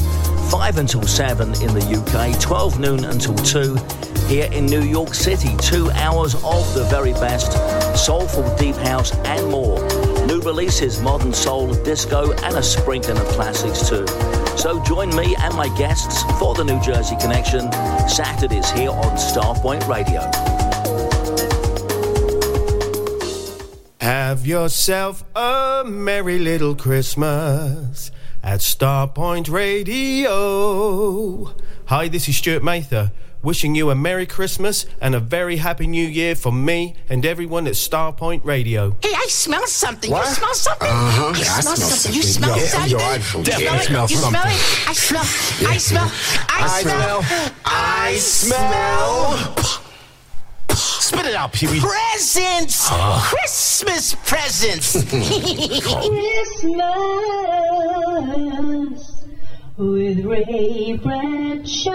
5 0.50 0.78
until 0.78 1.02
7 1.02 1.48
in 1.62 1.72
the 1.72 1.96
UK, 1.96 2.38
12 2.40 2.78
noon 2.78 3.04
until 3.04 3.34
2 3.34 3.76
here 4.26 4.48
in 4.52 4.66
New 4.66 4.82
York 4.82 5.14
City. 5.14 5.56
Two 5.58 5.90
hours 5.92 6.34
of 6.34 6.74
the 6.74 6.86
very 6.90 7.12
best 7.14 7.52
soulful 7.96 8.54
deep 8.56 8.76
house 8.76 9.14
and 9.24 9.48
more. 9.48 9.80
New 10.26 10.40
releases, 10.40 11.00
modern 11.00 11.32
soul, 11.32 11.72
disco, 11.84 12.32
and 12.32 12.56
a 12.56 12.62
sprinkling 12.62 13.16
of 13.16 13.26
classics 13.28 13.88
too. 13.88 14.06
So 14.58 14.82
join 14.84 15.14
me 15.14 15.34
and 15.36 15.54
my 15.54 15.68
guests 15.78 16.22
for 16.38 16.54
the 16.54 16.64
New 16.64 16.80
Jersey 16.82 17.16
Connection, 17.20 17.70
Saturdays 18.08 18.70
here 18.70 18.90
on 18.90 19.16
Starpoint 19.16 19.88
Radio. 19.88 20.75
Have 24.26 24.44
yourself 24.44 25.22
a 25.36 25.84
merry 25.86 26.40
little 26.40 26.74
Christmas 26.74 28.10
at 28.42 28.58
Starpoint 28.58 29.48
Radio. 29.48 31.54
Hi, 31.84 32.08
this 32.08 32.28
is 32.28 32.36
Stuart 32.36 32.64
Mather, 32.64 33.12
wishing 33.44 33.76
you 33.76 33.88
a 33.90 33.94
Merry 33.94 34.26
Christmas 34.26 34.84
and 35.00 35.14
a 35.14 35.20
very 35.20 35.58
Happy 35.58 35.86
New 35.86 36.04
Year 36.04 36.34
from 36.34 36.64
me 36.64 36.96
and 37.08 37.24
everyone 37.24 37.68
at 37.68 37.74
Starpoint 37.74 38.44
Radio. 38.44 38.96
Hey, 39.00 39.12
I 39.16 39.26
smell 39.28 39.64
something. 39.68 40.10
What? 40.10 40.26
You 40.26 40.34
smell 40.34 40.54
something? 40.54 40.88
Uh-huh. 40.88 41.28
You 41.28 41.34
Yeah, 41.44 41.52
I 41.52 41.60
smell 41.60 41.76
smell 41.76 41.88
something. 41.90 42.16
You 42.16 42.22
something. 42.24 42.42
smell 42.42 42.58
Yeah, 42.58 42.66
something. 42.66 42.90
you're 42.90 42.98
right, 42.98 43.22
fool. 43.22 43.40
You 43.42 43.46
Definitely 43.46 43.78
smell 43.78 44.04
it? 44.06 44.08
smell 44.08 44.10
You 44.10 44.16
smell 44.16 44.32
something. 44.42 44.50
it? 44.50 44.88
I 44.88 44.92
smell. 44.92 45.22
I 45.70 45.72
Yeah. 45.72 45.78
smell. 45.78 46.10
I 46.48 46.58
I 46.58 46.82
smell. 46.82 47.22
I 47.64 48.16
smell. 48.16 49.36
Spit 51.06 51.26
it 51.26 51.34
out, 51.36 51.52
Pee 51.52 51.68
Wee. 51.68 51.78
Presents! 51.78 52.88
Oh. 52.90 53.24
Christmas 53.30 54.16
presents! 54.26 54.94
Christmas 55.04 56.72
with 59.76 60.24
Ray 60.24 60.98
Bradshaw. 61.00 61.92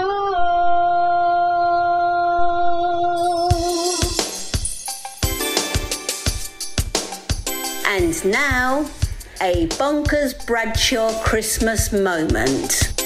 And 7.87 8.25
now, 8.25 8.85
a 9.41 9.67
Bonkers 9.75 10.47
Bradshaw 10.47 11.21
Christmas 11.21 11.91
moment. 11.91 13.00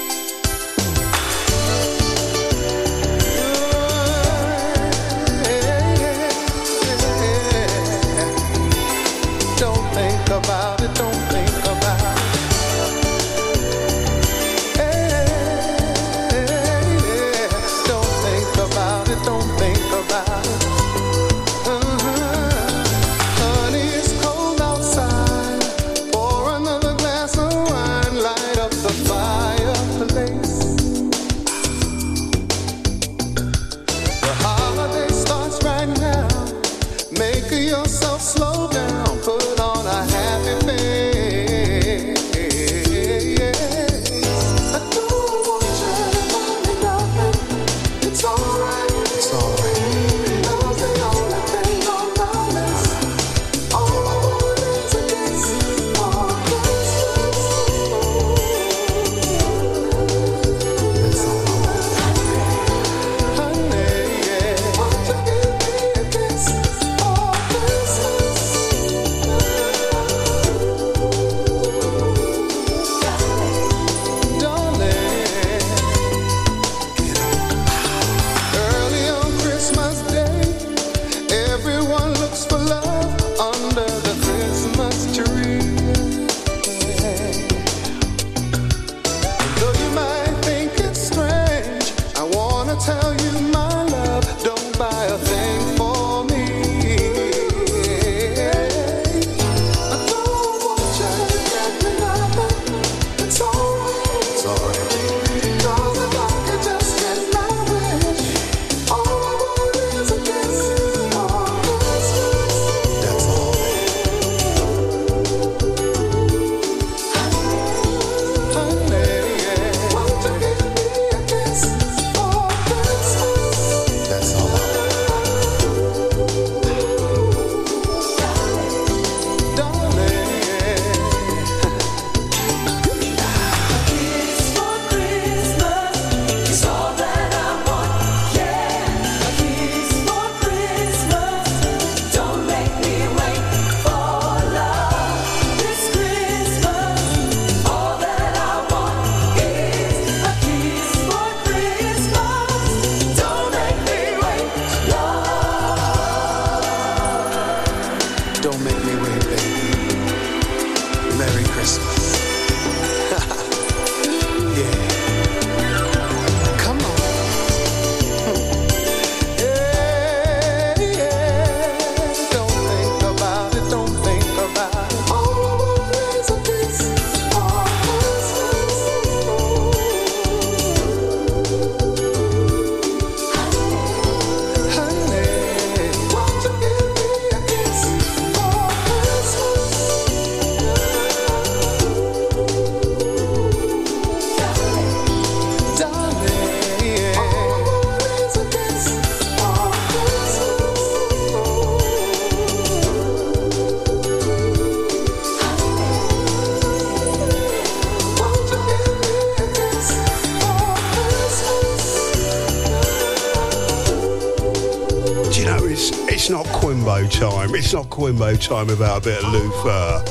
It's 217.57 217.71
not 217.71 217.89
Quimbo 217.89 218.35
time 218.35 218.69
about 218.69 218.97
a 218.97 219.05
bit 219.05 219.23
of 219.23 219.31
Luther. 219.31 220.03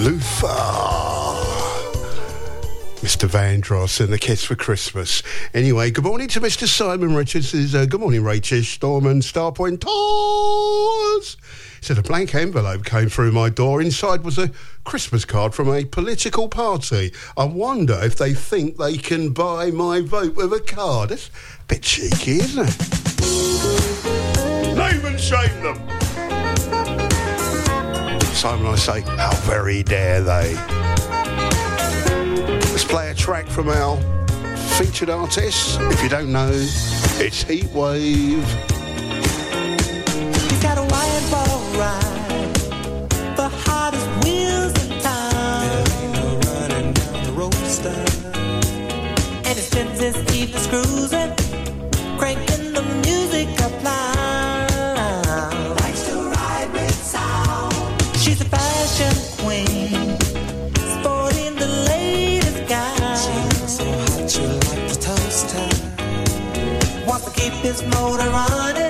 Luther. 0.00 0.46
Mr. 3.02 3.28
Vandross 3.28 4.00
and 4.00 4.10
the 4.10 4.18
Kiss 4.18 4.42
for 4.42 4.54
Christmas. 4.54 5.22
Anyway, 5.52 5.90
good 5.90 6.04
morning 6.04 6.28
to 6.28 6.40
Mr. 6.40 6.66
Simon 6.66 7.14
Richards. 7.14 7.74
Uh, 7.74 7.84
good 7.84 8.00
morning, 8.00 8.24
Rachel 8.24 8.62
Storm 8.62 9.04
and 9.04 9.20
Starpoint 9.20 9.80
Tours. 9.80 11.36
Said 11.82 11.98
a 11.98 12.02
blank 12.02 12.34
envelope 12.34 12.86
came 12.86 13.10
through 13.10 13.32
my 13.32 13.50
door. 13.50 13.82
Inside 13.82 14.24
was 14.24 14.38
a 14.38 14.50
Christmas 14.84 15.26
card 15.26 15.54
from 15.54 15.68
a 15.68 15.84
political 15.84 16.48
party. 16.48 17.12
I 17.36 17.44
wonder 17.44 18.00
if 18.02 18.16
they 18.16 18.32
think 18.32 18.78
they 18.78 18.96
can 18.96 19.34
buy 19.34 19.70
my 19.70 20.00
vote 20.00 20.34
with 20.34 20.54
a 20.54 20.60
card. 20.60 21.10
That's 21.10 21.28
a 21.28 21.64
bit 21.68 21.82
cheeky, 21.82 22.38
isn't 22.38 22.66
it? 22.66 22.78
Name 24.74 25.04
and 25.04 25.20
shame 25.20 25.62
them. 25.62 26.01
Simon, 28.42 28.66
I 28.66 28.74
say, 28.74 29.00
how 29.02 29.30
very 29.42 29.84
dare 29.84 30.20
they? 30.20 30.54
Let's 32.72 32.82
play 32.82 33.08
a 33.08 33.14
track 33.14 33.46
from 33.46 33.68
our 33.68 33.96
featured 34.76 35.10
artist. 35.10 35.78
If 35.82 36.02
you 36.02 36.08
don't 36.08 36.32
know, 36.32 36.50
it's 36.50 37.44
Heatwave. 37.44 38.42
He's 40.50 40.60
got 40.60 40.76
a 40.76 40.82
white 40.82 41.28
ball 41.30 41.60
ride, 41.78 43.10
the 43.36 43.48
hottest 43.48 44.08
wheels 44.24 44.74
in 44.86 45.00
town. 45.00 45.60
There 45.62 45.86
ain't 46.02 46.12
no 46.12 46.40
running 46.50 46.92
down 46.94 47.22
the 47.22 47.32
roadster. 47.34 47.94
And 49.44 49.56
his 49.56 49.66
spins 49.66 50.00
is 50.00 50.16
cruising, 50.16 50.32
cranking 50.32 51.01
keep 67.42 67.54
his 67.54 67.82
motor 67.82 68.30
running. 68.30 68.81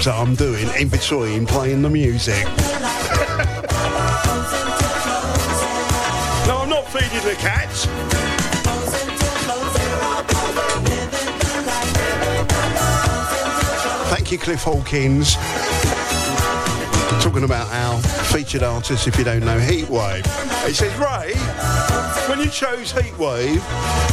Jobs 0.00 0.04
that 0.06 0.14
I'm 0.14 0.34
doing 0.34 0.68
in 0.80 0.88
between 0.88 1.46
playing 1.46 1.82
the 1.82 1.90
music. 1.90 2.44
no, 6.46 6.58
I'm 6.62 6.68
not 6.68 6.86
feeding 6.88 7.22
the 7.22 7.36
cats. 7.38 7.86
Thank 14.10 14.32
you, 14.32 14.38
Cliff 14.38 14.62
Hawkins. 14.62 15.36
Talking 17.22 17.44
about 17.44 17.70
our 17.72 18.00
featured 18.32 18.62
artist, 18.62 19.06
if 19.06 19.18
you 19.18 19.24
don't 19.24 19.44
know, 19.44 19.58
Heatwave. 19.58 20.26
He 20.66 20.72
says, 20.72 20.94
Ray, 20.98 21.34
when 22.28 22.40
you 22.40 22.50
chose 22.50 22.92
Heatwave 22.92 23.62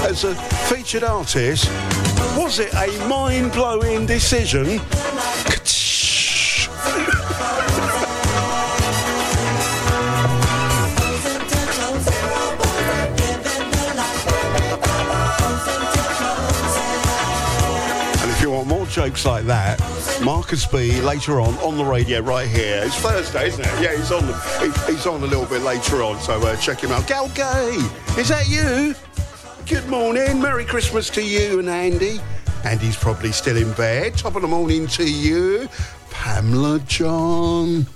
as 0.05 0.23
a 0.23 0.35
featured 0.67 1.03
artist, 1.03 1.69
was 2.37 2.59
it 2.59 2.73
a 2.73 3.07
mind-blowing 3.07 4.05
decision? 4.05 4.79
Jokes 18.91 19.25
like 19.25 19.45
that. 19.45 19.79
Marcus 20.21 20.65
B 20.65 20.99
later 21.01 21.39
on 21.39 21.53
on 21.59 21.77
the 21.77 21.85
radio 21.85 22.19
right 22.19 22.47
here. 22.47 22.81
It's 22.83 22.97
Thursday, 22.97 23.47
isn't 23.47 23.65
it? 23.65 23.81
Yeah, 23.81 23.95
he's 23.95 24.11
on. 24.11 24.23
He, 24.59 24.91
he's 24.91 25.07
on 25.07 25.23
a 25.23 25.25
little 25.25 25.45
bit 25.45 25.61
later 25.61 26.03
on, 26.03 26.19
so 26.19 26.41
uh, 26.41 26.55
check 26.57 26.81
him 26.81 26.91
out. 26.91 27.07
Gal 27.07 27.29
Gay, 27.29 27.77
is 28.19 28.27
that 28.27 28.49
you? 28.49 28.93
Good 29.65 29.87
morning. 29.87 30.41
Merry 30.41 30.65
Christmas 30.65 31.09
to 31.11 31.23
you 31.23 31.59
and 31.59 31.69
Andy. 31.69 32.19
Andy's 32.65 32.97
probably 32.97 33.31
still 33.31 33.55
in 33.55 33.71
bed. 33.73 34.17
Top 34.17 34.35
of 34.35 34.41
the 34.41 34.47
morning 34.47 34.87
to 34.87 35.09
you, 35.09 35.69
Pamela 36.09 36.79
John. 36.79 37.87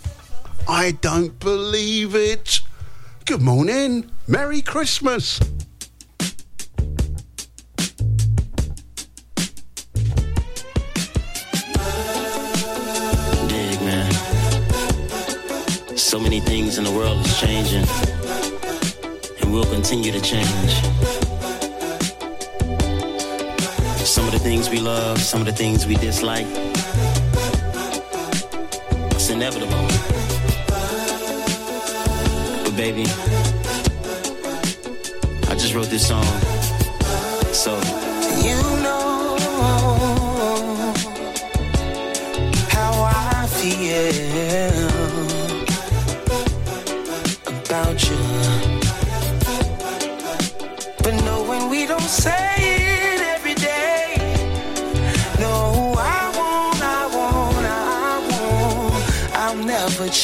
I 0.67 0.91
don't 1.01 1.37
believe 1.39 2.15
it. 2.15 2.61
Good 3.25 3.41
morning. 3.41 4.09
Merry 4.27 4.61
Christmas. 4.61 5.39
Things 16.65 16.79
in 16.79 16.83
the 16.83 16.91
world 16.91 17.23
is 17.23 17.39
changing, 17.39 17.85
and 19.39 19.53
will 19.53 19.65
continue 19.65 20.11
to 20.11 20.19
change. 20.19 20.73
Some 24.03 24.25
of 24.25 24.31
the 24.31 24.39
things 24.39 24.67
we 24.71 24.79
love, 24.79 25.19
some 25.19 25.41
of 25.41 25.45
the 25.45 25.51
things 25.51 25.85
we 25.85 25.93
dislike. 25.97 26.47
It's 29.13 29.29
inevitable. 29.29 29.85
But 32.63 32.75
baby, 32.75 33.05
I 35.51 35.53
just 35.53 35.75
wrote 35.75 35.89
this 35.91 36.07
song. 36.07 36.25
So 37.53 37.75
You 38.43 38.57
know 38.81 39.94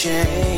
change, 0.02 0.51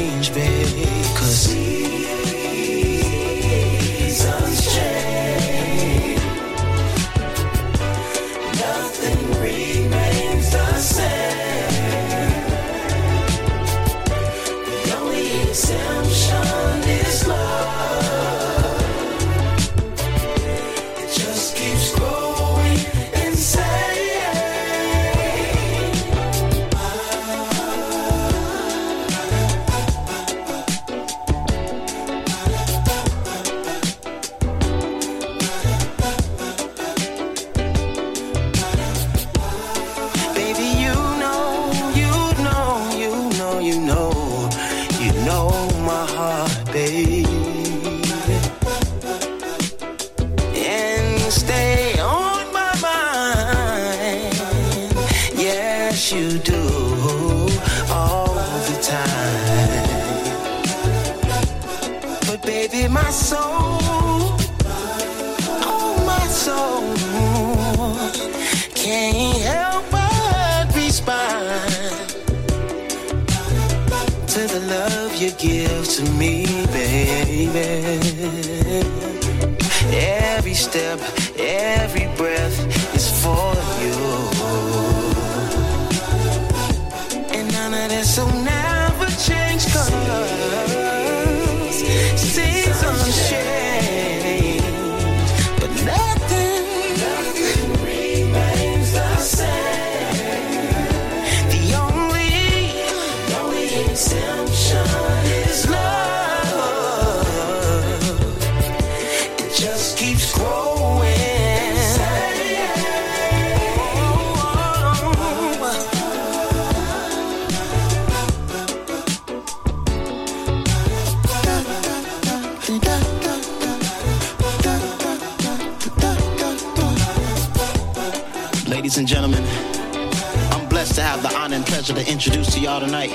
introduce 132.13 132.53
to 132.53 132.59
y'all 132.59 132.79
tonight 132.79 133.09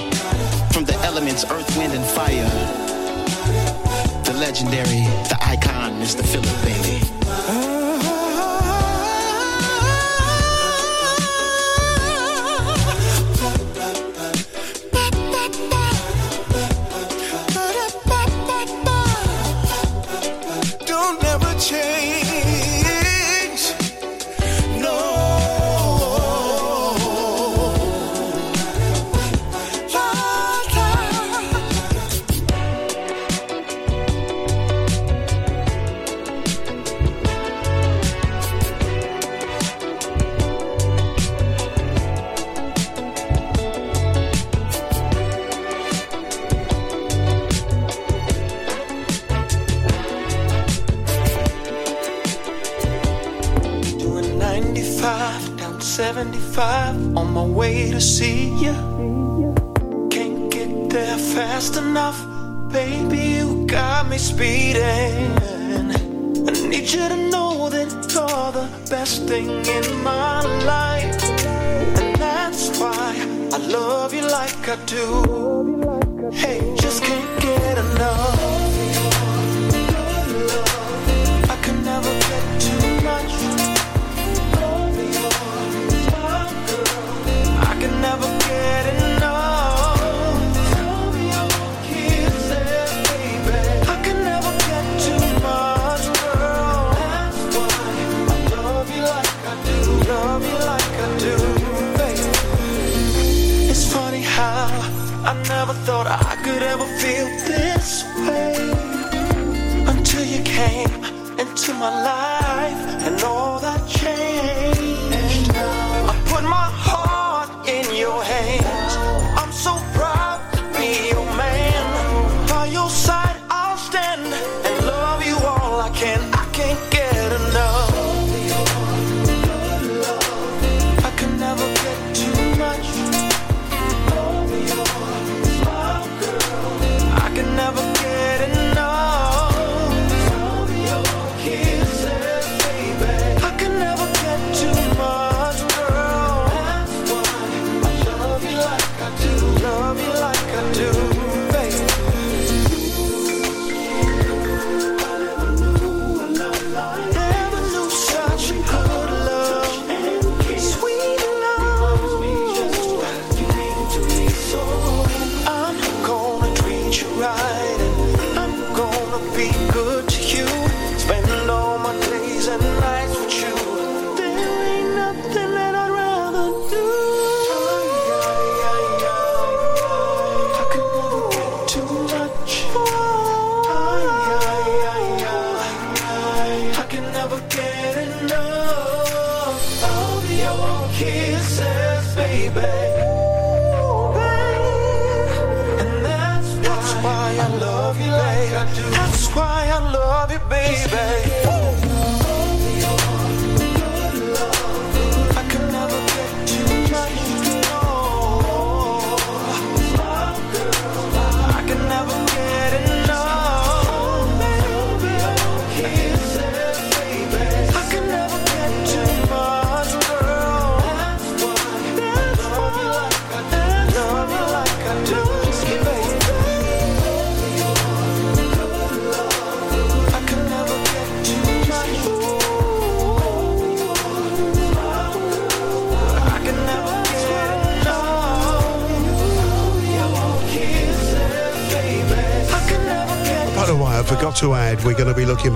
from 0.72 0.84
the 0.84 0.92
elements 1.04 1.44
Earth, 1.48 1.78
Wind, 1.78 1.92
and 1.92 2.04
Fire, 2.04 2.48
the 4.24 4.36
legendary, 4.40 5.04
the 5.28 5.38
icon, 5.40 5.92
Mr. 6.00 6.26
Philip 6.26 6.64
Bailey. 6.64 6.97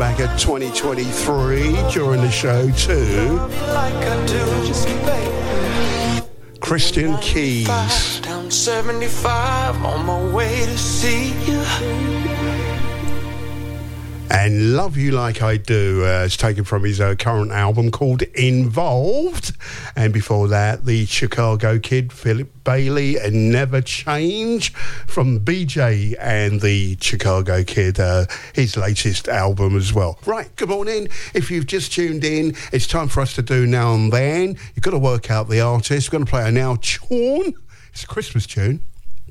Back 0.03 0.19
at 0.19 0.37
2023 0.37 1.91
during 1.93 2.23
the 2.23 2.31
show 2.33 2.69
too. 2.73 3.39
Christian 6.59 7.17
Keyes. 7.19 8.19
Down 8.19 8.51
75 8.51 9.85
on 9.85 10.05
my 10.05 10.35
way 10.35 10.67
to 10.67 10.77
see 10.77 11.29
you. 11.45 11.63
And 14.29 14.75
Love 14.75 14.97
You 14.97 15.13
Like 15.13 15.41
I 15.41 15.57
Do 15.57 16.05
uh, 16.05 16.25
is 16.25 16.37
taken 16.37 16.65
from 16.65 16.83
his 16.83 17.01
uh, 17.01 17.15
current 17.15 17.53
album 17.53 17.93
called 17.93 18.23
Involved. 18.23 19.53
And 19.95 20.13
before 20.13 20.49
that, 20.49 20.85
the 20.85 21.07
Chicago 21.07 21.79
Kid, 21.79 22.13
Philip 22.13 22.51
Bailey, 22.65 23.19
and 23.19 23.53
Never 23.53 23.81
Change 23.81 24.72
from 25.13 25.41
BJ 25.41 26.17
and 26.19 26.63
the 26.63 26.97
Chicago 26.99 27.63
Kid, 27.63 28.01
uh, 28.01 28.25
his 28.55 28.79
latest 28.79 29.29
album 29.29 29.77
as 29.77 29.93
well. 29.93 30.19
Right, 30.25 30.55
good 30.57 30.71
morning. 30.71 31.09
If 31.35 31.51
you've 31.51 31.67
just 31.67 31.93
tuned 31.93 32.25
in, 32.25 32.57
it's 32.73 32.87
time 32.87 33.09
for 33.09 33.21
us 33.21 33.35
to 33.35 33.43
do 33.43 33.67
Now 33.67 33.93
and 33.93 34.11
Then. 34.11 34.57
You've 34.75 34.83
got 34.83 34.93
to 34.93 34.99
work 34.99 35.31
out 35.31 35.51
the 35.51 35.61
artist. 35.61 36.09
We're 36.09 36.19
going 36.19 36.25
to 36.25 36.31
play 36.31 36.49
a 36.49 36.51
Now 36.51 36.79
Tune. 36.81 37.53
It's 37.93 38.05
a 38.05 38.07
Christmas 38.07 38.47
tune. 38.47 38.81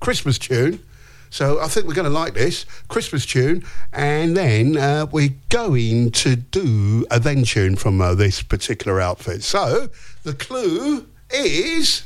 Christmas 0.01 0.37
tune. 0.37 0.83
So 1.31 1.59
I 1.59 1.67
think 1.67 1.87
we're 1.87 1.95
going 1.95 2.05
to 2.05 2.13
like 2.13 2.35
this 2.35 2.65
Christmas 2.87 3.25
tune, 3.25 3.63
and 3.91 4.37
then 4.37 4.77
uh, 4.77 5.07
we're 5.11 5.33
going 5.49 6.11
to 6.11 6.35
do 6.35 7.07
a 7.09 7.19
then 7.19 7.43
tune 7.43 7.75
from 7.75 7.99
uh, 8.01 8.13
this 8.13 8.43
particular 8.43 9.01
outfit. 9.01 9.41
So 9.41 9.89
the 10.21 10.33
clue 10.33 11.07
is 11.31 12.03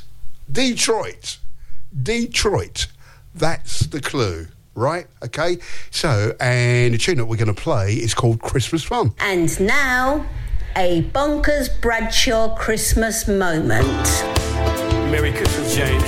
Detroit. 0.50 1.36
Detroit. 2.02 2.86
That's 3.36 3.80
the 3.80 4.00
clue, 4.00 4.48
right? 4.74 5.06
Okay. 5.22 5.58
So, 5.90 6.34
and 6.40 6.94
the 6.94 6.98
tune 6.98 7.18
that 7.18 7.26
we're 7.26 7.36
going 7.36 7.54
to 7.54 7.60
play 7.60 7.94
is 7.94 8.14
called 8.14 8.40
Christmas 8.40 8.82
Fun. 8.82 9.12
And 9.20 9.58
now, 9.60 10.26
a 10.74 11.02
bonkers 11.02 11.68
Bradshaw 11.80 12.56
Christmas 12.56 13.28
moment. 13.28 14.06
Merry 15.10 15.32
Christmas, 15.32 15.74
James. 15.74 16.02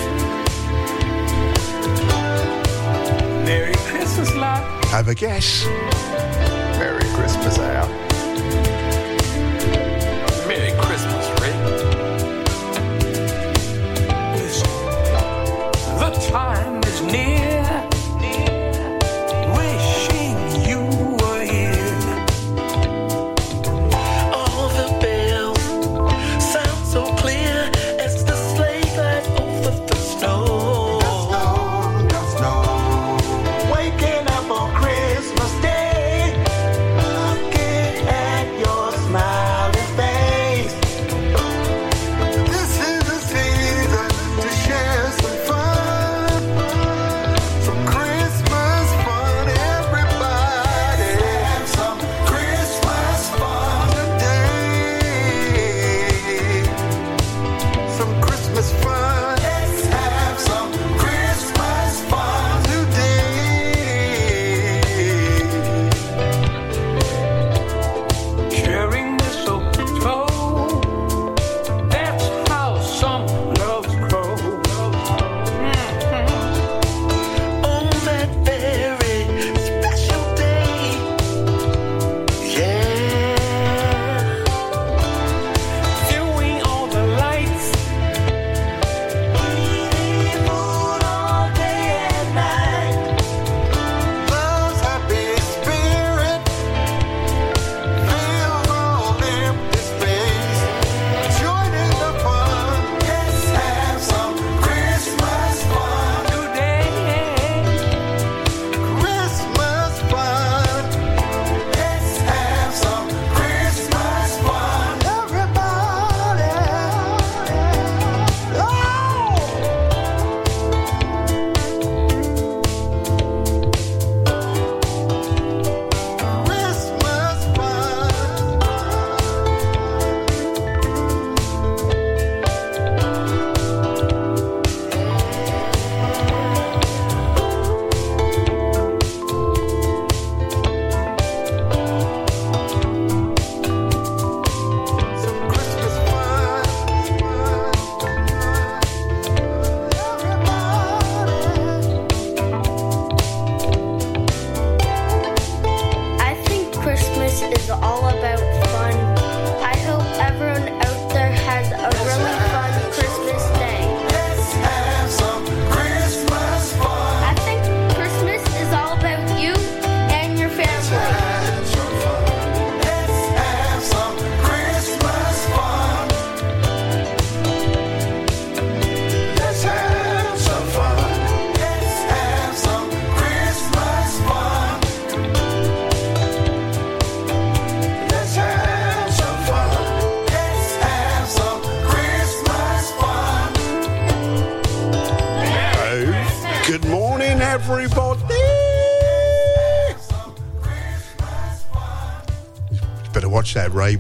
Merry 3.45 3.75
Christmas, 3.75 4.35
love. 4.35 4.85
Have 4.85 5.09
a 5.09 5.15
guess. 5.15 5.65
Merry 6.79 7.05
Christmas, 7.15 7.59
Al. 7.59 8.08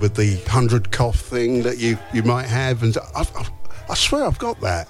With 0.01 0.15
the 0.15 0.37
hundred 0.51 0.91
cough 0.93 1.21
thing 1.21 1.63
that 1.63 1.79
you, 1.79 1.99
you 2.13 2.23
might 2.23 2.47
have. 2.47 2.83
And 2.83 2.97
I, 3.15 3.23
I, 3.23 3.49
I 3.91 3.95
swear 3.95 4.25
I've 4.25 4.39
got 4.39 4.61
that. 4.61 4.89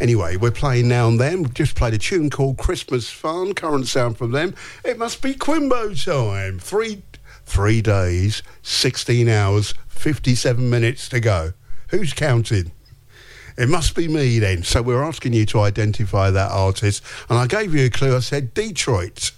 Anyway, 0.00 0.36
we're 0.36 0.50
playing 0.50 0.88
now 0.88 1.06
and 1.06 1.20
then. 1.20 1.42
We've 1.42 1.54
just 1.54 1.76
played 1.76 1.94
a 1.94 1.98
tune 1.98 2.30
called 2.30 2.58
Christmas 2.58 3.08
Fun, 3.08 3.54
current 3.54 3.86
sound 3.86 4.18
from 4.18 4.32
them. 4.32 4.54
It 4.84 4.98
must 4.98 5.22
be 5.22 5.34
Crimbo 5.34 5.94
time. 6.04 6.58
Three, 6.58 7.02
three 7.44 7.82
days, 7.82 8.42
16 8.62 9.28
hours, 9.28 9.74
57 9.88 10.68
minutes 10.68 11.08
to 11.10 11.20
go. 11.20 11.52
Who's 11.90 12.12
counting? 12.14 12.72
It 13.56 13.68
must 13.68 13.94
be 13.94 14.08
me 14.08 14.38
then. 14.38 14.62
So 14.62 14.82
we're 14.82 15.04
asking 15.04 15.34
you 15.34 15.46
to 15.46 15.60
identify 15.60 16.30
that 16.30 16.50
artist. 16.50 17.04
And 17.28 17.38
I 17.38 17.46
gave 17.46 17.74
you 17.74 17.86
a 17.86 17.90
clue. 17.90 18.16
I 18.16 18.20
said 18.20 18.54
Detroit. 18.54 19.32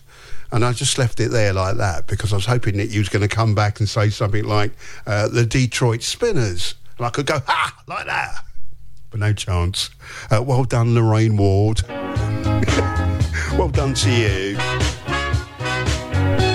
And 0.54 0.64
I 0.64 0.72
just 0.72 0.98
left 0.98 1.18
it 1.18 1.32
there 1.32 1.52
like 1.52 1.78
that 1.78 2.06
because 2.06 2.32
I 2.32 2.36
was 2.36 2.46
hoping 2.46 2.76
that 2.76 2.86
you 2.86 3.00
was 3.00 3.08
going 3.08 3.28
to 3.28 3.34
come 3.34 3.56
back 3.56 3.80
and 3.80 3.88
say 3.88 4.08
something 4.08 4.44
like 4.44 4.70
uh, 5.04 5.26
the 5.26 5.44
Detroit 5.44 6.04
Spinners. 6.04 6.76
And 6.96 7.04
I 7.04 7.10
could 7.10 7.26
go, 7.26 7.40
ha, 7.44 7.76
like 7.88 8.06
that. 8.06 8.36
But 9.10 9.18
no 9.18 9.32
chance. 9.32 9.90
Uh, 10.30 10.44
well 10.44 10.62
done, 10.62 10.94
Lorraine 10.94 11.36
Ward. 11.36 11.82
well 11.88 13.68
done 13.68 13.94
to 13.94 14.10
you. 14.12 14.56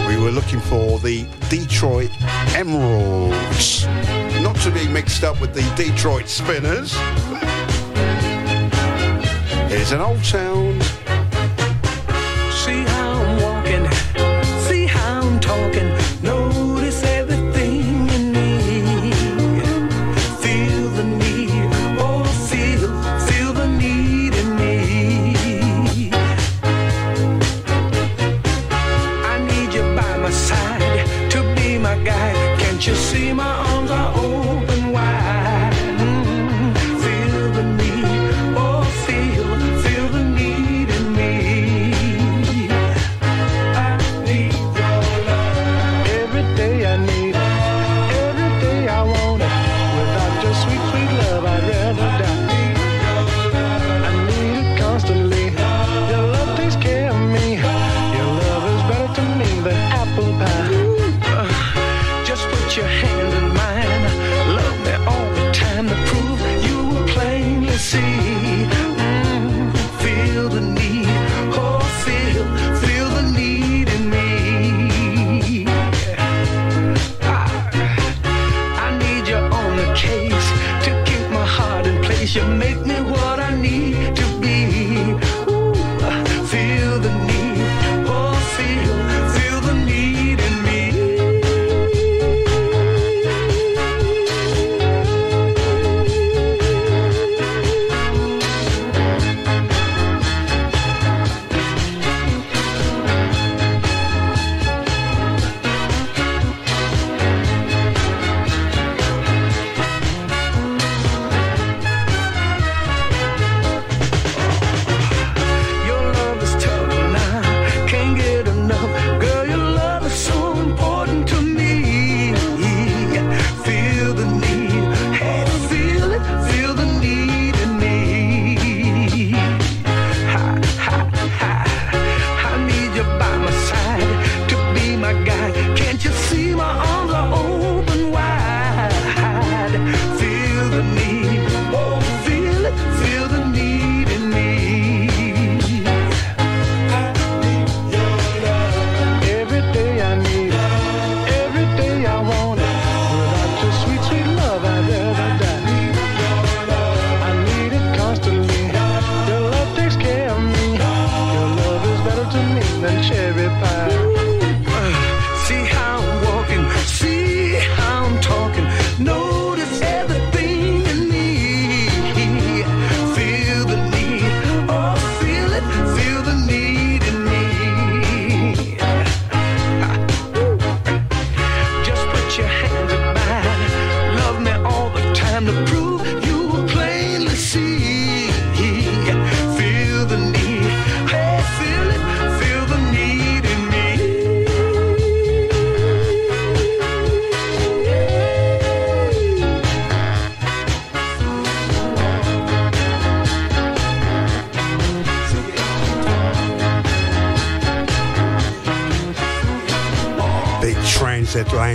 We 0.08 0.16
were 0.24 0.32
looking 0.32 0.62
for 0.62 0.98
the 1.00 1.28
Detroit 1.50 2.10
Emeralds. 2.56 3.86
Not 4.42 4.56
to 4.62 4.72
be 4.72 4.88
mixed 4.88 5.26
up 5.26 5.42
with 5.42 5.54
the 5.54 5.74
Detroit 5.76 6.30
Spinners. 6.30 6.94
Here's 9.70 9.92
an 9.92 10.00
old 10.00 10.24
sound. 10.24 10.99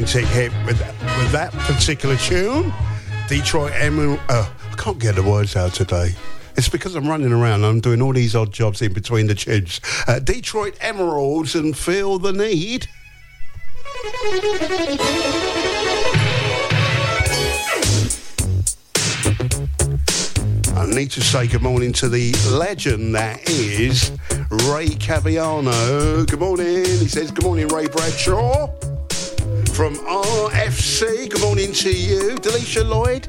Transatlantic 0.05 0.34
hit 0.34 0.66
with, 0.66 0.78
with 1.18 1.32
that 1.32 1.52
particular 1.52 2.16
tune. 2.16 2.72
Detroit 3.28 3.72
Emerald. 3.74 4.20
Uh, 4.28 4.48
I 4.70 4.74
can't 4.76 4.98
get 4.98 5.14
the 5.14 5.22
words 5.22 5.57
out 5.57 5.72
today. 5.72 6.14
It's 6.57 6.68
because 6.68 6.94
I'm 6.94 7.09
running 7.09 7.32
around. 7.32 7.64
And 7.64 7.66
I'm 7.66 7.80
doing 7.80 8.02
all 8.02 8.12
these 8.12 8.36
odd 8.36 8.52
jobs 8.52 8.82
in 8.82 8.92
between 8.92 9.26
the 9.26 9.34
tunes. 9.34 9.80
Uh, 10.07 10.18
Detroit 10.18 10.76
Emeralds 10.80 11.55
and 11.55 11.76
Feel 11.76 12.18
the 12.18 12.32
Need. 12.32 12.86
I 20.76 20.86
need 20.86 21.11
to 21.12 21.22
say 21.22 21.46
good 21.46 21.62
morning 21.62 21.92
to 21.94 22.09
the 22.09 22.32
legend 22.50 23.14
that 23.14 23.48
is 23.48 24.11
Ray 24.50 24.88
Caviano. 24.88 26.28
Good 26.28 26.40
morning. 26.40 26.84
He 26.84 27.09
says, 27.09 27.30
Good 27.30 27.44
morning, 27.44 27.68
Ray 27.68 27.86
Bradshaw. 27.86 28.68
From 29.75 29.97
RFC, 29.97 31.29
good 31.29 31.41
morning 31.41 31.72
to 31.72 31.91
you. 31.91 32.37
Delisha 32.37 32.89
Lloyd, 32.89 33.25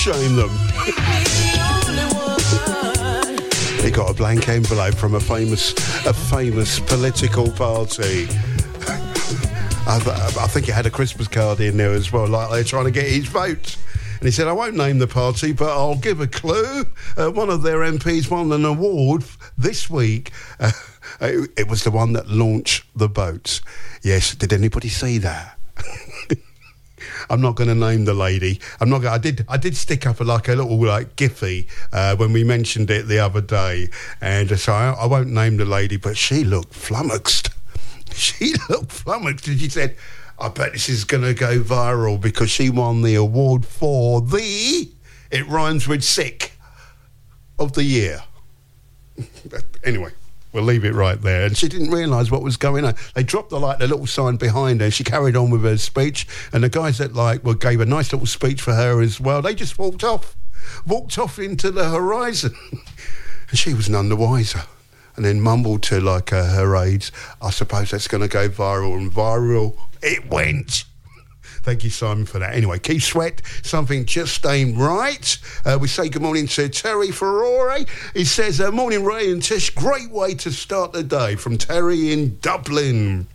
shame 0.00 0.34
them. 0.34 0.48
he 3.84 3.90
got 3.90 4.10
a 4.10 4.14
blank 4.14 4.48
envelope 4.48 4.94
from 4.94 5.14
a 5.14 5.20
famous, 5.20 5.72
a 6.06 6.14
famous 6.14 6.80
political 6.80 7.50
party. 7.50 8.26
I, 9.86 10.00
th- 10.02 10.16
I 10.38 10.46
think 10.46 10.70
it 10.70 10.72
had 10.72 10.86
a 10.86 10.90
Christmas 10.90 11.28
card 11.28 11.60
in 11.60 11.76
there 11.76 11.92
as 11.92 12.10
well, 12.10 12.26
like 12.26 12.50
they're 12.50 12.64
trying 12.64 12.86
to 12.86 12.90
get 12.90 13.04
his 13.04 13.26
vote. 13.26 13.76
And 14.20 14.26
he 14.26 14.30
said, 14.30 14.48
I 14.48 14.52
won't 14.52 14.74
name 14.74 15.00
the 15.00 15.06
party, 15.06 15.52
but 15.52 15.68
I'll 15.68 15.96
give 15.96 16.20
a 16.20 16.26
clue. 16.26 16.86
Uh, 17.18 17.30
one 17.30 17.50
of 17.50 17.60
their 17.60 17.80
MPs 17.80 18.30
won 18.30 18.50
an 18.52 18.64
award 18.64 19.24
this 19.58 19.90
week. 19.90 20.30
Uh, 20.58 20.72
it, 21.20 21.50
it 21.58 21.68
was 21.68 21.84
the 21.84 21.90
one 21.90 22.14
that 22.14 22.28
launched 22.28 22.86
the 22.96 23.08
boats. 23.10 23.60
Yes, 24.02 24.34
did 24.34 24.54
anybody 24.54 24.88
see 24.88 25.18
that? 25.18 25.59
I'm 27.30 27.40
not 27.40 27.54
going 27.54 27.68
to 27.68 27.76
name 27.76 28.04
the 28.04 28.12
lady. 28.12 28.60
I'm 28.80 28.90
not. 28.90 29.02
Gonna, 29.02 29.14
I 29.14 29.18
did. 29.18 29.44
I 29.48 29.56
did 29.56 29.76
stick 29.76 30.04
up 30.04 30.18
a, 30.20 30.24
like 30.24 30.48
a 30.48 30.54
little 30.56 30.76
like 30.84 31.14
Giphy 31.14 31.68
uh, 31.92 32.16
when 32.16 32.32
we 32.32 32.42
mentioned 32.42 32.90
it 32.90 33.06
the 33.06 33.20
other 33.20 33.40
day, 33.40 33.88
and 34.20 34.58
so 34.58 34.72
I, 34.72 34.90
I 34.90 35.06
won't 35.06 35.28
name 35.28 35.56
the 35.56 35.64
lady, 35.64 35.96
but 35.96 36.16
she 36.16 36.44
looked 36.44 36.74
flummoxed. 36.74 37.50
She 38.12 38.54
looked 38.68 38.90
flummoxed, 38.90 39.46
and 39.46 39.60
she 39.60 39.68
said, 39.68 39.96
"I 40.36 40.48
bet 40.48 40.72
this 40.72 40.88
is 40.88 41.04
going 41.04 41.22
to 41.22 41.32
go 41.32 41.60
viral 41.60 42.20
because 42.20 42.50
she 42.50 42.68
won 42.68 43.02
the 43.02 43.14
award 43.14 43.64
for 43.64 44.20
the 44.20 44.90
it 45.30 45.46
rhymes 45.46 45.86
with 45.86 46.02
sick 46.02 46.54
of 47.60 47.74
the 47.74 47.84
year." 47.84 48.24
anyway. 49.84 50.10
We'll 50.60 50.66
leave 50.66 50.84
it 50.84 50.92
right 50.92 51.18
there. 51.18 51.46
And 51.46 51.56
she 51.56 51.68
didn't 51.68 51.90
realise 51.90 52.30
what 52.30 52.42
was 52.42 52.58
going 52.58 52.84
on. 52.84 52.94
They 53.14 53.22
dropped 53.22 53.48
the 53.48 53.58
like 53.58 53.78
the 53.78 53.88
little 53.88 54.06
sign 54.06 54.36
behind 54.36 54.82
her. 54.82 54.90
She 54.90 55.04
carried 55.04 55.34
on 55.34 55.48
with 55.48 55.62
her 55.62 55.78
speech, 55.78 56.26
and 56.52 56.62
the 56.62 56.68
guys 56.68 56.98
that 56.98 57.14
like 57.14 57.42
well 57.42 57.54
gave 57.54 57.80
a 57.80 57.86
nice 57.86 58.12
little 58.12 58.26
speech 58.26 58.60
for 58.60 58.74
her 58.74 59.00
as 59.00 59.18
well. 59.18 59.40
They 59.40 59.54
just 59.54 59.78
walked 59.78 60.04
off, 60.04 60.36
walked 60.86 61.16
off 61.16 61.38
into 61.38 61.70
the 61.70 61.88
horizon, 61.88 62.54
and 63.48 63.58
she 63.58 63.72
was 63.72 63.88
none 63.88 64.10
the 64.10 64.16
wiser. 64.16 64.64
And 65.16 65.24
then 65.24 65.40
mumbled 65.40 65.82
to 65.84 65.98
like 65.98 66.30
uh, 66.30 66.44
her 66.44 66.76
aides, 66.76 67.10
"I 67.40 67.48
suppose 67.48 67.92
that's 67.92 68.06
going 68.06 68.20
to 68.20 68.28
go 68.28 68.50
viral," 68.50 68.98
and 68.98 69.10
viral 69.10 69.78
it 70.02 70.28
went. 70.28 70.84
Thank 71.62 71.84
you, 71.84 71.90
Simon, 71.90 72.24
for 72.24 72.38
that. 72.38 72.54
Anyway, 72.54 72.78
Keith 72.78 73.02
Sweat, 73.02 73.42
something 73.62 74.06
just 74.06 74.46
ain't 74.46 74.78
right. 74.78 75.38
Uh, 75.66 75.76
we 75.78 75.88
say 75.88 76.08
good 76.08 76.22
morning 76.22 76.46
to 76.46 76.70
Terry 76.70 77.10
Ferrari. 77.10 77.84
He 78.14 78.24
says, 78.24 78.62
uh, 78.62 78.72
Morning, 78.72 79.04
Ray 79.04 79.30
and 79.30 79.42
Tish. 79.42 79.68
Great 79.70 80.10
way 80.10 80.34
to 80.36 80.50
start 80.50 80.92
the 80.92 81.02
day 81.02 81.36
from 81.36 81.58
Terry 81.58 82.12
in 82.12 82.38
Dublin. 82.40 83.26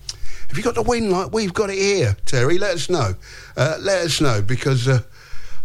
Have 0.48 0.58
you 0.58 0.64
got 0.64 0.74
the 0.74 0.82
wind 0.82 1.12
like 1.12 1.34
we've 1.34 1.54
got 1.54 1.70
it 1.70 1.78
here, 1.78 2.18
Terry? 2.26 2.58
Let 2.58 2.74
us 2.74 2.90
know. 2.90 3.14
Uh, 3.56 3.78
let 3.82 4.04
us 4.04 4.20
know 4.20 4.42
because 4.42 4.88
uh, 4.88 5.02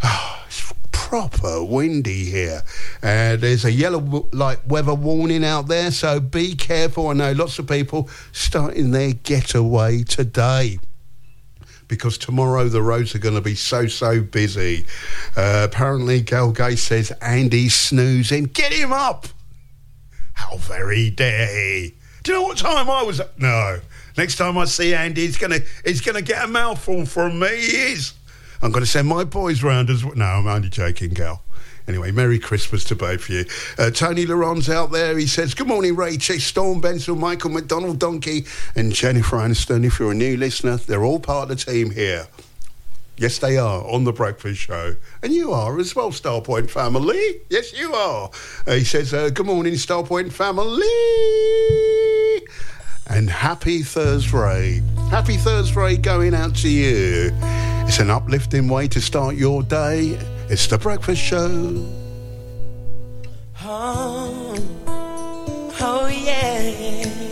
it's 0.45 0.71
proper 0.91 1.63
windy 1.63 2.25
here. 2.25 2.61
Uh, 3.01 3.37
there's 3.37 3.65
a 3.65 3.71
yellow 3.71 4.29
like 4.31 4.59
weather 4.67 4.93
warning 4.93 5.43
out 5.43 5.67
there, 5.67 5.89
so 5.89 6.19
be 6.19 6.53
careful. 6.53 7.07
I 7.07 7.13
know 7.13 7.31
lots 7.31 7.57
of 7.57 7.67
people 7.67 8.07
starting 8.31 8.91
their 8.91 9.13
getaway 9.13 10.03
today 10.03 10.77
because 11.91 12.17
tomorrow 12.17 12.69
the 12.69 12.81
roads 12.81 13.13
are 13.13 13.19
going 13.19 13.35
to 13.35 13.41
be 13.41 13.53
so, 13.53 13.85
so 13.85 14.21
busy. 14.21 14.85
Uh, 15.35 15.67
apparently, 15.69 16.21
Gal 16.21 16.53
Gay 16.53 16.77
says 16.77 17.11
Andy's 17.21 17.75
snoozing. 17.75 18.45
Get 18.45 18.71
him 18.71 18.93
up! 18.93 19.27
How 20.31 20.55
very 20.55 21.09
dare 21.09 21.47
he? 21.47 21.95
Do 22.23 22.31
you 22.31 22.39
know 22.39 22.43
what 22.43 22.57
time 22.57 22.89
I 22.89 23.03
was 23.03 23.19
up? 23.19 23.37
No. 23.37 23.81
Next 24.17 24.37
time 24.37 24.57
I 24.57 24.65
see 24.65 24.93
Andy, 24.95 25.25
he's 25.25 25.37
going 25.37 25.51
to 25.51 25.65
he's 25.83 25.99
gonna 25.99 26.21
get 26.21 26.45
a 26.45 26.47
mouthful 26.47 27.05
from 27.05 27.39
me. 27.39 27.49
He 27.49 27.91
is. 27.91 28.13
I'm 28.61 28.71
going 28.71 28.85
to 28.85 28.89
send 28.89 29.09
my 29.09 29.25
boys 29.25 29.61
round 29.61 29.89
as 29.89 30.05
well. 30.05 30.15
No, 30.15 30.25
I'm 30.25 30.47
only 30.47 30.69
joking, 30.69 31.09
Gal. 31.09 31.43
Anyway, 31.87 32.11
Merry 32.11 32.39
Christmas 32.39 32.83
to 32.85 32.95
both 32.95 33.23
of 33.23 33.29
you. 33.29 33.45
Uh, 33.77 33.89
Tony 33.89 34.25
Laron's 34.25 34.69
out 34.69 34.91
there. 34.91 35.17
He 35.17 35.27
says, 35.27 35.53
Good 35.53 35.67
morning, 35.67 35.95
Ray 35.95 36.17
Chick, 36.17 36.41
Storm 36.41 36.81
Benson, 36.81 37.19
Michael 37.19 37.51
McDonald 37.51 37.99
Donkey, 37.99 38.45
and 38.75 38.93
Jennifer 38.93 39.37
Aniston. 39.37 39.85
If 39.85 39.99
you're 39.99 40.11
a 40.11 40.15
new 40.15 40.37
listener, 40.37 40.77
they're 40.77 41.03
all 41.03 41.19
part 41.19 41.49
of 41.49 41.57
the 41.57 41.71
team 41.71 41.91
here. 41.91 42.27
Yes, 43.17 43.37
they 43.37 43.57
are 43.57 43.83
on 43.83 44.03
the 44.03 44.13
breakfast 44.13 44.59
show. 44.61 44.95
And 45.21 45.31
you 45.33 45.51
are 45.51 45.77
as 45.79 45.95
well, 45.95 46.11
Starpoint 46.11 46.69
family. 46.69 47.41
Yes, 47.49 47.71
you 47.77 47.93
are. 47.93 48.31
Uh, 48.65 48.71
he 48.71 48.83
says, 48.83 49.13
uh, 49.13 49.29
Good 49.29 49.45
morning, 49.45 49.73
Starpoint 49.73 50.31
family. 50.31 50.81
And 53.07 53.29
happy 53.29 53.83
Thursday. 53.83 54.81
Happy 55.09 55.37
Thursday 55.37 55.97
going 55.97 56.33
out 56.33 56.55
to 56.57 56.69
you. 56.69 57.31
It's 57.85 57.99
an 57.99 58.09
uplifting 58.09 58.69
way 58.69 58.87
to 58.87 59.01
start 59.01 59.35
your 59.35 59.63
day. 59.63 60.17
It's 60.51 60.67
the 60.67 60.77
breakfast 60.77 61.21
show. 61.21 61.47
Oh, 63.63 64.53
oh 65.79 66.07
yeah. 66.07 67.30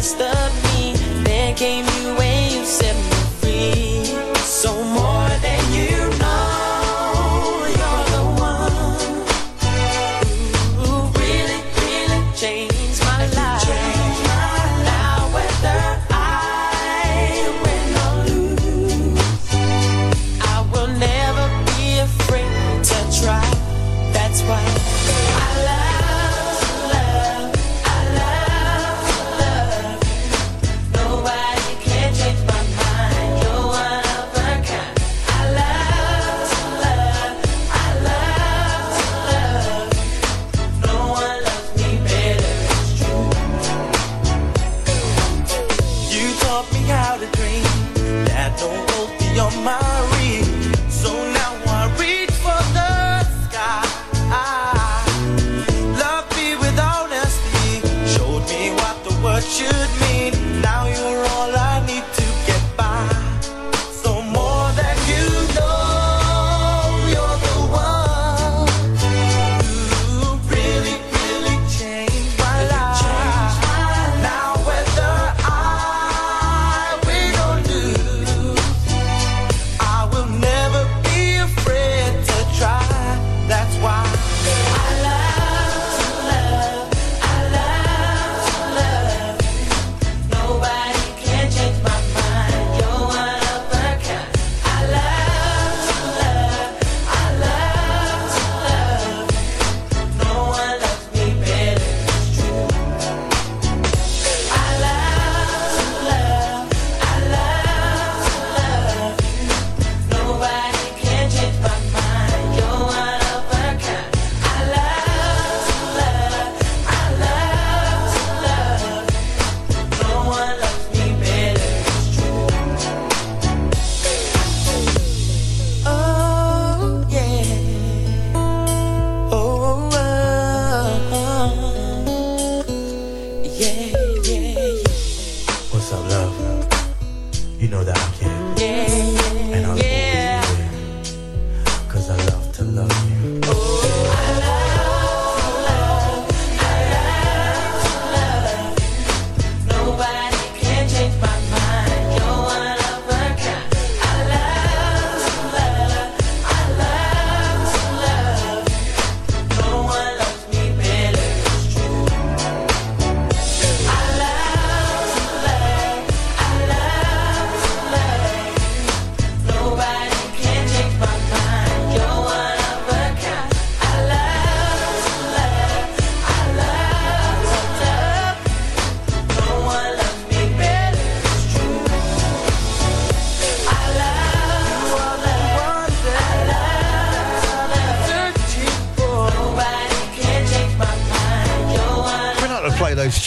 Best 0.00 0.18
of 0.22 0.64
me. 0.64 0.94
Then 1.24 1.54
came 1.54 1.89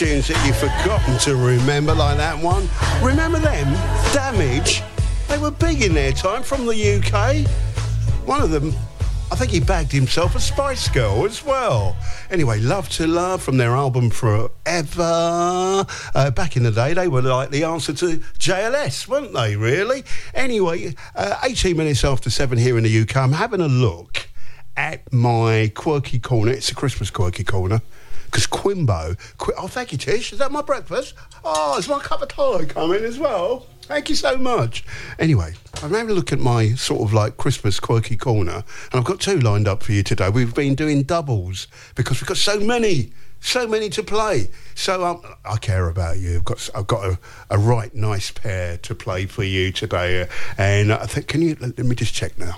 tunes 0.04 0.28
that 0.28 0.46
you've 0.46 0.58
forgotten 0.58 1.18
to 1.18 1.36
remember, 1.38 1.94
like 1.94 2.18
that 2.18 2.38
one. 2.38 2.68
Remember 3.02 3.40
them? 3.40 3.72
Damage. 4.14 4.84
They 5.30 5.38
were 5.38 5.52
big 5.52 5.82
in 5.82 5.94
their 5.94 6.12
time 6.12 6.44
from 6.44 6.66
the 6.66 6.76
UK. 6.76 7.48
One 8.28 8.42
of 8.42 8.52
them, 8.52 8.74
I 9.32 9.36
think 9.36 9.52
he 9.52 9.62
bagged 9.62 9.94
himself 9.94 10.36
a 10.36 10.42
Spice 10.42 10.90
Girl 10.90 11.26
as 11.26 11.46
well. 11.46 11.96
Anyway, 12.30 12.60
Love 12.60 12.90
to 12.90 13.08
Love 13.08 13.42
from 13.42 13.56
their 13.56 13.72
album 13.72 14.10
Forever. 14.10 14.52
Uh, 16.16 16.32
back 16.32 16.58
in 16.58 16.64
the 16.64 16.72
day, 16.72 16.94
they 16.94 17.08
were 17.08 17.22
like 17.22 17.52
the 17.52 17.64
answer 17.64 17.94
to 17.94 18.18
JLS, 18.40 19.08
weren't 19.08 19.34
they, 19.34 19.56
really? 19.56 20.04
Anyway, 20.34 20.96
uh, 21.16 21.40
18 21.44 21.78
minutes 21.78 22.04
after 22.04 22.30
7 22.30 22.58
here 22.58 22.78
in 22.78 22.84
the 22.84 23.02
UK, 23.02 23.16
I'm 23.16 23.32
having 23.32 23.62
a 23.62 23.70
look 23.70 24.28
at 24.76 25.14
my 25.14 25.72
quirky 25.74 26.20
corner. 26.20 26.52
It's 26.52 26.72
a 26.72 26.76
Christmas 26.76 27.10
quirky 27.10 27.46
corner. 27.46 27.82
Because 28.34 28.48
Crimbo, 28.48 29.16
Qu- 29.38 29.54
oh, 29.60 29.68
thank 29.68 29.92
you, 29.92 30.00
Tish. 30.00 30.34
Is 30.34 30.40
that 30.40 30.52
my 30.52 30.64
breakfast? 30.64 31.14
Oh, 31.46 31.78
is 31.78 31.88
my 31.88 32.00
cup 32.00 32.24
of 32.24 32.30
tea 32.30 32.66
coming 32.66 33.04
as 33.04 33.20
well? 33.20 33.68
Thank 33.84 34.10
you 34.10 34.16
so 34.16 34.38
much. 34.38 34.84
Anyway, 35.20 35.54
I'm 35.84 35.92
having 35.92 36.10
a 36.10 36.14
look 36.14 36.34
at 36.34 36.40
my 36.40 36.74
sort 36.74 37.04
of 37.04 37.14
like 37.14 37.38
Christmas 37.38 37.80
quirky 37.80 38.18
corner, 38.18 38.64
and 38.92 38.94
I've 38.94 39.04
got 39.04 39.20
two 39.20 39.40
lined 39.40 39.68
up 39.68 39.84
for 39.84 39.92
you 39.92 40.02
today. 40.02 40.30
We've 40.30 40.56
been 40.56 40.74
doing 40.74 41.04
doubles 41.04 41.68
because 41.94 42.22
we've 42.22 42.28
got 42.28 42.38
so 42.38 42.60
many, 42.60 43.12
so 43.40 43.68
many 43.68 43.88
to 43.92 44.02
play. 44.02 44.50
So 44.74 45.06
um, 45.06 45.22
I 45.46 45.58
care 45.58 45.88
about 45.88 46.18
you. 46.18 46.38
I've 46.38 46.46
got, 46.46 46.70
I've 46.74 46.88
got 46.88 47.06
a, 47.06 47.20
a 47.52 47.60
right 47.60 47.94
nice 47.94 48.32
pair 48.32 48.78
to 48.78 48.96
play 48.96 49.28
for 49.28 49.44
you 49.44 49.72
today, 49.72 50.28
and 50.58 50.92
I 50.92 51.06
think, 51.06 51.28
can 51.28 51.44
you 51.44 51.56
let 51.60 51.78
me 51.78 51.94
just 51.94 52.16
check 52.16 52.36
now? 52.40 52.56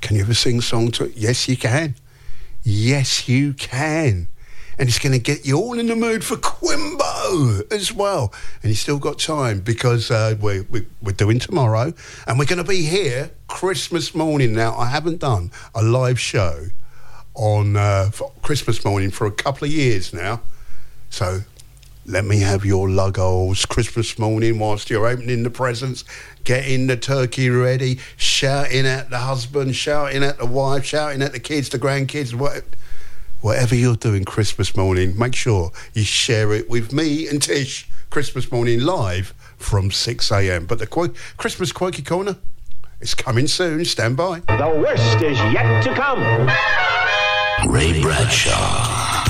Can 0.00 0.16
you 0.16 0.22
ever 0.22 0.34
sing 0.34 0.58
a 0.58 0.62
song 0.62 0.90
to? 0.92 1.04
It? 1.04 1.16
Yes, 1.16 1.48
you 1.48 1.56
can. 1.56 1.94
Yes, 2.64 3.28
you 3.28 3.52
can. 3.52 4.26
And 4.78 4.88
it's 4.88 4.98
going 4.98 5.12
to 5.12 5.18
get 5.18 5.46
you 5.46 5.56
all 5.56 5.78
in 5.78 5.86
the 5.86 5.96
mood 5.96 6.22
for 6.22 6.36
Crimbo 6.36 7.72
as 7.72 7.92
well. 7.92 8.32
And 8.62 8.70
you 8.70 8.76
still 8.76 8.98
got 8.98 9.18
time 9.18 9.60
because 9.60 10.10
uh, 10.10 10.36
we're, 10.40 10.66
we're, 10.70 11.12
doing 11.12 11.38
tomorrow 11.38 11.94
and 12.26 12.38
we're 12.38 12.44
going 12.44 12.62
to 12.62 12.68
be 12.68 12.82
here 12.82 13.30
Christmas 13.48 14.14
morning. 14.14 14.52
Now, 14.52 14.76
I 14.76 14.86
haven't 14.86 15.20
done 15.20 15.50
a 15.74 15.82
live 15.82 16.20
show 16.20 16.66
on 17.34 17.76
uh, 17.76 18.10
Christmas 18.42 18.84
morning 18.84 19.10
for 19.10 19.26
a 19.26 19.32
couple 19.32 19.66
of 19.66 19.72
years 19.72 20.12
now. 20.12 20.42
So 21.08 21.40
let 22.08 22.24
me 22.24 22.38
have 22.40 22.64
your 22.64 22.88
luggles 22.88 23.66
Christmas 23.66 24.18
morning 24.18 24.58
whilst 24.58 24.90
you're 24.90 25.06
opening 25.06 25.42
the 25.42 25.50
presents, 25.50 26.04
getting 26.44 26.86
the 26.86 26.96
turkey 26.96 27.50
ready, 27.50 27.98
shouting 28.16 28.86
at 28.86 29.10
the 29.10 29.18
husband, 29.18 29.74
shouting 29.74 30.22
at 30.22 30.38
the 30.38 30.46
wife, 30.46 30.84
shouting 30.84 31.20
at 31.20 31.32
the 31.32 31.40
kids, 31.40 31.68
the 31.68 31.78
grandkids, 31.78 32.32
what, 32.32 32.62
whatever 33.46 33.76
you're 33.76 33.94
doing 33.94 34.24
Christmas 34.24 34.76
morning, 34.76 35.16
make 35.16 35.32
sure 35.32 35.70
you 35.94 36.02
share 36.02 36.52
it 36.52 36.68
with 36.68 36.92
me 36.92 37.28
and 37.28 37.40
Tish 37.40 37.88
Christmas 38.10 38.50
morning 38.50 38.80
live 38.80 39.32
from 39.56 39.92
6 39.92 40.32
a.m. 40.32 40.66
But 40.66 40.80
the 40.80 40.86
qu- 40.88 41.14
Christmas 41.36 41.70
Quirky 41.70 42.02
Corner 42.02 42.34
is 43.00 43.14
coming 43.14 43.46
soon. 43.46 43.84
Stand 43.84 44.16
by. 44.16 44.40
The 44.40 44.82
worst 44.84 45.22
is 45.22 45.38
yet 45.54 45.80
to 45.84 45.94
come. 45.94 46.18
Ray 47.72 48.02
Bradshaw. 48.02 49.24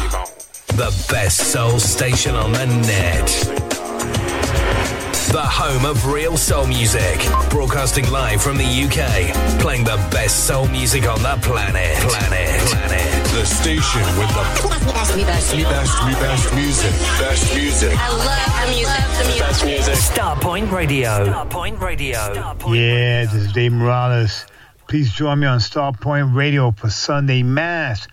The 0.68 1.06
best 1.10 1.52
soul 1.52 1.78
station 1.78 2.34
on 2.34 2.52
the 2.52 2.64
net. 2.64 3.26
The 5.30 5.42
home 5.42 5.84
of 5.84 6.06
real 6.06 6.38
soul 6.38 6.66
music. 6.66 7.18
Broadcasting 7.50 8.10
live 8.10 8.40
from 8.40 8.56
the 8.56 8.64
UK. 8.64 9.60
Playing 9.60 9.84
the 9.84 9.96
best 10.10 10.46
soul 10.46 10.66
music 10.68 11.06
on 11.06 11.22
the 11.22 11.38
planet. 11.42 11.98
Planet. 11.98 12.60
Planet. 12.70 13.25
The 13.46 13.54
station 13.54 14.02
with 14.18 14.28
the 14.30 14.92
best, 14.92 15.14
best, 15.14 15.54
best 16.18 16.54
music. 16.56 16.90
Best 16.90 17.54
music. 17.54 17.92
I 17.96 18.08
love 18.10 18.66
the 18.66 18.74
music. 18.74 19.04
The 19.18 19.24
music. 19.24 19.40
Best 19.40 19.64
music. 19.64 19.94
Starpoint 19.94 20.72
Radio. 20.72 21.08
Starpoint 21.10 21.80
Radio. 21.80 22.18
Yeah, 22.74 23.24
this 23.26 23.34
is 23.34 23.52
Dave 23.52 23.70
Morales. 23.70 24.46
Please 24.88 25.12
join 25.12 25.38
me 25.38 25.46
on 25.46 25.60
Starpoint 25.60 26.34
Radio 26.34 26.72
for 26.72 26.90
Sunday 26.90 27.44
Mass 27.44 28.08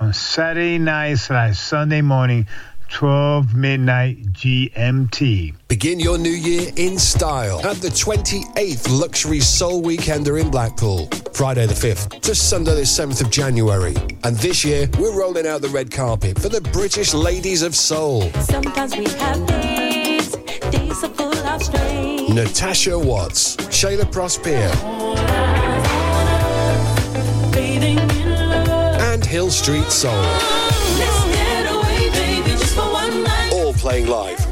on 0.00 0.12
Saturday 0.12 0.78
night 0.78 1.14
slash 1.18 1.60
Sunday 1.60 2.00
morning, 2.00 2.48
12 2.92 3.54
midnight 3.54 4.22
GMT. 4.32 5.54
Begin 5.66 5.98
your 5.98 6.18
new 6.18 6.28
year 6.30 6.70
in 6.76 6.98
style 6.98 7.64
at 7.66 7.76
the 7.76 7.88
28th 7.88 8.86
Luxury 8.90 9.40
Soul 9.40 9.82
Weekender 9.82 10.38
in 10.38 10.50
Blackpool, 10.50 11.06
Friday 11.32 11.64
the 11.64 11.72
5th 11.74 12.20
to 12.20 12.34
Sunday 12.34 12.74
the 12.74 12.82
7th 12.82 13.22
of 13.24 13.30
January. 13.30 13.96
And 14.24 14.36
this 14.36 14.62
year, 14.62 14.90
we're 14.98 15.18
rolling 15.18 15.46
out 15.46 15.62
the 15.62 15.70
red 15.70 15.90
carpet 15.90 16.38
for 16.38 16.50
the 16.50 16.60
British 16.60 17.14
Ladies 17.14 17.62
of 17.62 17.74
Soul. 17.74 18.30
Sometimes 18.42 18.94
we 18.94 19.04
have 19.04 19.46
days, 19.46 20.36
days 20.70 21.02
are 21.02 21.08
full 21.08 21.34
of 21.34 21.62
strain. 21.62 22.34
Natasha 22.34 22.98
Watts, 22.98 23.56
Shaila 23.56 24.12
Prosper, 24.12 24.68
Bathing 27.52 27.98
in 27.98 28.30
love. 28.66 29.00
and 29.00 29.24
Hill 29.24 29.50
Street 29.50 29.90
Soul. 29.90 30.71
Playing 33.82 34.06
live 34.06 34.51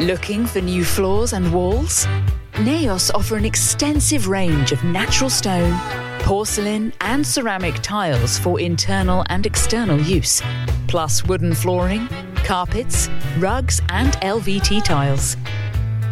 Looking 0.00 0.46
for 0.46 0.60
new 0.60 0.84
floors 0.84 1.32
and 1.32 1.52
walls? 1.52 2.06
Naos 2.60 3.10
offer 3.10 3.36
an 3.36 3.44
extensive 3.44 4.28
range 4.28 4.70
of 4.70 4.84
natural 4.84 5.28
stone, 5.28 5.76
porcelain, 6.20 6.92
and 7.00 7.26
ceramic 7.26 7.74
tiles 7.82 8.38
for 8.38 8.60
internal 8.60 9.24
and 9.28 9.44
external 9.44 10.00
use, 10.00 10.40
plus 10.86 11.24
wooden 11.24 11.52
flooring, 11.52 12.06
carpets, 12.44 13.10
rugs, 13.38 13.82
and 13.88 14.12
LVT 14.22 14.84
tiles. 14.84 15.36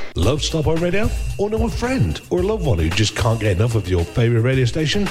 Love 0.17 0.43
Stop 0.43 0.65
Radio? 0.65 1.09
Or 1.37 1.49
know 1.49 1.65
a 1.65 1.69
friend 1.69 2.19
or 2.29 2.39
a 2.39 2.43
loved 2.43 2.65
one 2.65 2.79
who 2.79 2.89
just 2.89 3.15
can't 3.15 3.39
get 3.39 3.55
enough 3.55 3.75
of 3.75 3.87
your 3.87 4.03
favourite 4.03 4.43
radio 4.43 4.65
station? 4.65 5.07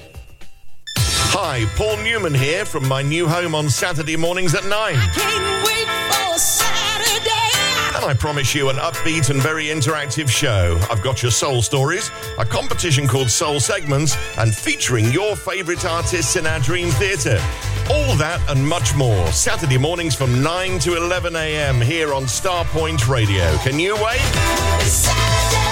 Hi, 1.35 1.65
Paul 1.75 1.97
Newman 2.03 2.33
here 2.33 2.63
from 2.63 2.87
my 2.87 3.01
new 3.01 3.27
home 3.27 3.55
on 3.55 3.69
Saturday 3.69 4.15
mornings 4.15 4.53
at 4.53 4.65
9. 4.65 4.93
And 7.95 8.05
I 8.05 8.13
promise 8.13 8.55
you 8.55 8.69
an 8.69 8.77
upbeat 8.77 9.29
and 9.29 9.41
very 9.41 9.65
interactive 9.65 10.27
show. 10.29 10.79
I've 10.89 11.01
got 11.01 11.21
your 11.21 11.31
soul 11.31 11.61
stories, 11.61 12.09
a 12.39 12.45
competition 12.45 13.07
called 13.07 13.29
Soul 13.29 13.59
Segments, 13.59 14.17
and 14.37 14.53
featuring 14.53 15.11
your 15.11 15.35
favourite 15.35 15.85
artists 15.85 16.35
in 16.35 16.47
our 16.47 16.59
Dream 16.59 16.89
Theatre. 16.89 17.39
All 17.89 18.15
that 18.15 18.41
and 18.49 18.67
much 18.67 18.95
more. 18.95 19.27
Saturday 19.27 19.77
mornings 19.77 20.15
from 20.15 20.41
9 20.41 20.79
to 20.79 20.95
11 20.95 21.35
a.m. 21.35 21.79
here 21.79 22.13
on 22.13 22.23
Starpoint 22.23 23.07
Radio. 23.07 23.55
Can 23.57 23.79
you 23.79 23.95
wait? 23.95 25.62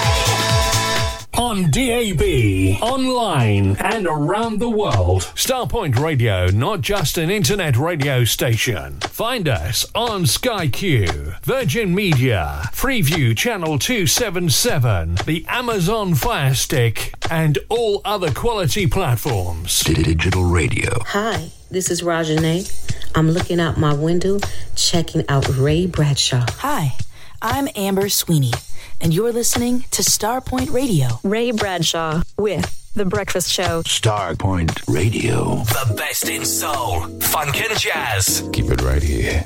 On 1.51 1.69
DAB, 1.69 2.81
online, 2.81 3.75
and 3.81 4.07
around 4.07 4.59
the 4.59 4.69
world. 4.69 5.23
Starpoint 5.35 5.99
Radio, 5.99 6.45
not 6.45 6.79
just 6.79 7.17
an 7.17 7.29
internet 7.29 7.75
radio 7.75 8.23
station. 8.23 9.01
Find 9.01 9.49
us 9.49 9.85
on 9.93 10.25
Sky 10.27 10.69
Q, 10.69 11.33
Virgin 11.43 11.93
Media, 11.93 12.61
Freeview 12.71 13.35
Channel 13.35 13.79
277, 13.79 15.15
the 15.25 15.45
Amazon 15.49 16.15
Fire 16.15 16.53
Stick, 16.53 17.13
and 17.29 17.59
all 17.67 17.99
other 18.05 18.31
quality 18.31 18.87
platforms. 18.87 19.81
Digital 19.81 20.45
radio. 20.45 21.03
Hi, 21.07 21.49
this 21.69 21.91
is 21.91 22.01
Rajane. 22.01 22.71
I'm 23.13 23.29
looking 23.29 23.59
out 23.59 23.77
my 23.77 23.93
window, 23.93 24.39
checking 24.77 25.27
out 25.27 25.49
Ray 25.49 25.85
Bradshaw. 25.85 26.45
Hi, 26.59 26.95
I'm 27.41 27.67
Amber 27.75 28.07
Sweeney, 28.07 28.53
and 29.01 29.13
you're 29.13 29.31
listening 29.31 29.85
to 29.91 30.01
Starpoint 30.01 30.71
Radio. 30.71 31.07
Ray 31.23 31.51
Bradshaw 31.51 32.21
with 32.37 32.91
The 32.93 33.05
Breakfast 33.05 33.51
Show. 33.51 33.81
Starpoint 33.83 34.87
Radio. 34.87 35.63
The 35.63 35.93
best 35.95 36.29
in 36.29 36.45
soul, 36.45 37.01
funk 37.19 37.59
and 37.61 37.77
jazz. 37.79 38.47
Keep 38.53 38.71
it 38.71 38.81
right 38.81 39.03
here. 39.03 39.45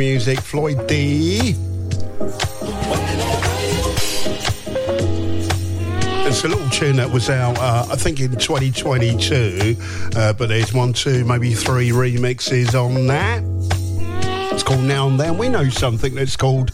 Music, 0.00 0.40
Floyd 0.40 0.86
D. 0.88 1.54
It's 6.26 6.42
a 6.42 6.48
little 6.48 6.70
tune 6.70 6.96
that 6.96 7.10
was 7.12 7.28
out, 7.28 7.58
uh, 7.58 7.84
I 7.90 7.96
think, 7.96 8.18
in 8.18 8.30
2022, 8.30 9.76
uh, 10.16 10.32
but 10.32 10.48
there's 10.48 10.72
one, 10.72 10.94
two, 10.94 11.26
maybe 11.26 11.52
three 11.52 11.90
remixes 11.90 12.74
on 12.74 13.08
that. 13.08 13.42
It's 14.54 14.62
called 14.62 14.84
Now 14.84 15.06
and 15.06 15.20
Then. 15.20 15.36
We 15.36 15.50
know 15.50 15.68
something 15.68 16.14
that's 16.14 16.34
called 16.34 16.72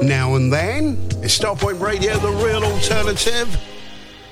Now 0.00 0.36
and 0.36 0.52
Then. 0.52 0.98
It's 1.20 1.36
Starpoint 1.36 1.80
Radio, 1.80 2.16
the 2.18 2.30
real 2.30 2.62
alternative. 2.62 3.60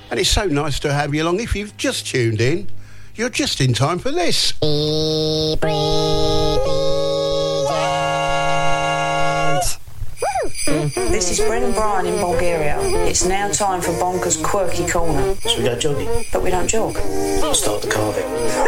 And 0.09 0.21
it's 0.21 0.29
so 0.29 0.45
nice 0.45 0.79
to 0.79 0.93
have 0.93 1.13
you 1.13 1.23
along. 1.23 1.41
If 1.41 1.53
you've 1.53 1.75
just 1.75 2.07
tuned 2.07 2.39
in, 2.39 2.69
you're 3.13 3.29
just 3.29 3.59
in 3.59 3.73
time 3.73 3.99
for 3.99 4.11
this. 4.11 4.53
This 4.61 4.61
It's 13.17 13.25
now 13.25 13.49
time 13.49 13.81
for 13.81 13.93
Bonker's 13.93 14.37
Quirky 14.37 14.87
Corner. 14.87 15.33
So 15.37 15.57
we 15.57 15.63
go 15.63 15.75
jogging? 15.75 16.25
But 16.31 16.43
we 16.43 16.51
don't 16.51 16.67
jog. 16.67 16.97
I'll 16.97 17.55
start 17.55 17.81
the 17.81 17.89
carving. 17.89 18.66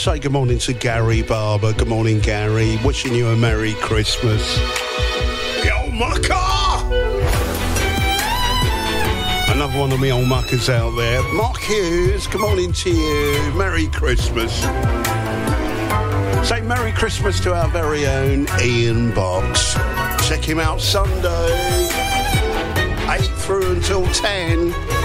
Say 0.00 0.18
good 0.18 0.32
morning 0.32 0.56
to 0.56 0.72
Gary 0.72 1.20
Barber? 1.20 1.74
Good 1.74 1.88
morning, 1.88 2.20
Gary. 2.20 2.78
Wishing 2.82 3.14
you 3.14 3.28
a 3.28 3.36
Merry 3.36 3.74
Christmas. 3.74 4.58
Yo, 5.62 5.90
mucker! 5.90 6.32
Another 9.52 9.78
one 9.78 9.92
of 9.92 10.00
me 10.00 10.10
old 10.10 10.26
muckers 10.26 10.70
out 10.70 10.96
there. 10.96 11.22
Mark 11.34 11.58
Hughes, 11.58 12.26
good 12.28 12.40
morning 12.40 12.72
to 12.72 12.90
you. 12.90 13.52
Merry 13.52 13.88
Christmas. 13.88 14.60
Say 16.48 16.62
Merry 16.62 16.92
Christmas 16.92 17.38
to 17.40 17.52
our 17.52 17.68
very 17.68 18.06
own 18.06 18.46
Ian 18.58 19.14
Box. 19.14 19.74
Check 20.26 20.42
him 20.42 20.60
out 20.60 20.80
Sunday, 20.80 21.88
8 23.06 23.20
through 23.20 23.72
until 23.72 24.06
10. 24.06 24.99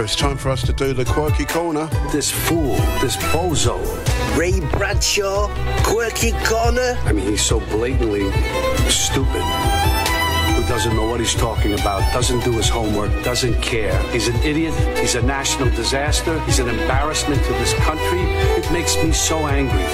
So 0.00 0.04
it's 0.04 0.16
time 0.16 0.38
for 0.38 0.48
us 0.48 0.62
to 0.62 0.72
do 0.72 0.94
the 0.94 1.04
quirky 1.04 1.44
corner. 1.44 1.84
This 2.10 2.30
fool, 2.30 2.76
this 3.02 3.18
bozo, 3.34 3.76
Ray 4.34 4.58
Bradshaw, 4.72 5.48
quirky 5.84 6.32
corner. 6.42 6.96
I 7.04 7.12
mean, 7.12 7.26
he's 7.26 7.42
so 7.42 7.60
blatantly 7.60 8.32
stupid. 8.88 9.42
Who 10.56 10.62
doesn't 10.66 10.96
know 10.96 11.04
what 11.04 11.20
he's 11.20 11.34
talking 11.34 11.74
about, 11.74 12.00
doesn't 12.14 12.42
do 12.44 12.52
his 12.52 12.70
homework, 12.70 13.10
doesn't 13.22 13.60
care. 13.60 13.94
He's 14.04 14.28
an 14.28 14.36
idiot. 14.36 14.72
He's 14.96 15.16
a 15.16 15.22
national 15.22 15.68
disaster. 15.76 16.40
He's 16.44 16.60
an 16.60 16.70
embarrassment 16.70 17.44
to 17.44 17.52
this 17.52 17.74
country. 17.74 18.22
It 18.56 18.72
makes 18.72 18.96
me 19.04 19.12
so 19.12 19.48
angry. 19.48 19.84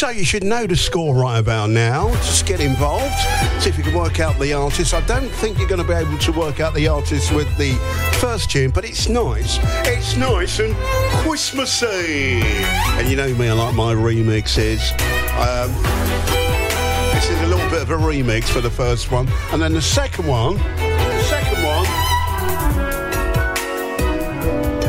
So 0.00 0.08
you 0.08 0.24
should 0.24 0.44
know 0.44 0.66
the 0.66 0.76
score 0.76 1.14
right 1.14 1.38
about 1.38 1.68
now. 1.68 2.08
Just 2.24 2.46
get 2.46 2.58
involved. 2.58 3.14
See 3.62 3.68
if 3.68 3.76
you 3.76 3.84
can 3.84 3.94
work 3.94 4.18
out 4.18 4.38
the 4.38 4.54
artist. 4.54 4.94
I 4.94 5.02
don't 5.02 5.28
think 5.28 5.58
you're 5.58 5.68
going 5.68 5.82
to 5.82 5.86
be 5.86 5.92
able 5.92 6.16
to 6.16 6.32
work 6.32 6.58
out 6.58 6.72
the 6.72 6.88
artist 6.88 7.34
with 7.34 7.54
the 7.58 7.72
first 8.18 8.50
tune, 8.50 8.70
but 8.70 8.86
it's 8.86 9.10
nice. 9.10 9.58
It's 9.86 10.16
nice 10.16 10.58
and 10.58 10.74
Christmassy. 11.20 12.40
And 12.96 13.10
you 13.10 13.16
know 13.16 13.28
me, 13.34 13.50
I 13.50 13.52
like 13.52 13.74
my 13.74 13.92
remixes. 13.92 14.90
Um, 15.36 15.70
this 17.12 17.28
is 17.28 17.38
a 17.42 17.46
little 17.48 17.68
bit 17.68 17.82
of 17.82 17.90
a 17.90 17.98
remix 17.98 18.44
for 18.44 18.62
the 18.62 18.70
first 18.70 19.12
one, 19.12 19.28
and 19.52 19.60
then 19.60 19.74
the 19.74 19.82
second 19.82 20.26
one. 20.26 20.56
The 20.56 21.22
second 21.24 21.62
one. 21.62 21.84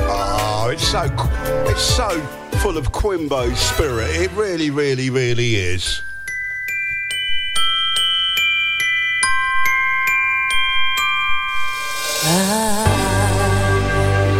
Oh, 0.09 0.69
it's 0.71 0.87
so, 0.87 1.03
it's 1.69 1.81
so 1.81 2.50
full 2.61 2.77
of 2.77 2.91
Crimbo 2.91 3.55
spirit. 3.55 4.11
It 4.11 4.31
really, 4.33 4.69
really, 4.69 5.09
really 5.09 5.55
is. 5.55 6.03
I 12.23 12.85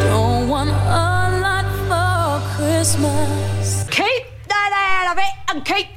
don't 0.08 0.48
want 0.48 0.70
a 0.70 0.74
lot 1.42 1.66
for 1.88 2.40
Christmas. 2.56 3.88
Keep 3.90 4.26
that 4.50 4.72
out 4.72 5.14
of 5.14 5.18
it 5.18 5.34
and 5.50 5.66
keep 5.66 5.91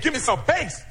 give 0.00 0.12
me 0.12 0.18
some 0.18 0.40
bass. 0.46 0.82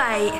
You 0.00 0.39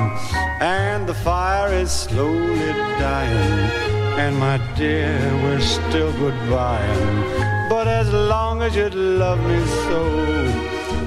And 0.61 1.09
the 1.09 1.15
fire 1.15 1.73
is 1.73 1.89
slowly 1.89 2.71
dying. 3.01 3.71
And 4.19 4.37
my 4.37 4.59
dear, 4.77 5.17
we're 5.41 5.59
still 5.59 6.13
goodbying. 6.13 7.67
But 7.67 7.87
as 7.87 8.13
long 8.13 8.61
as 8.61 8.75
you 8.75 8.89
love 8.89 9.39
me 9.39 9.65
so, 9.65 10.03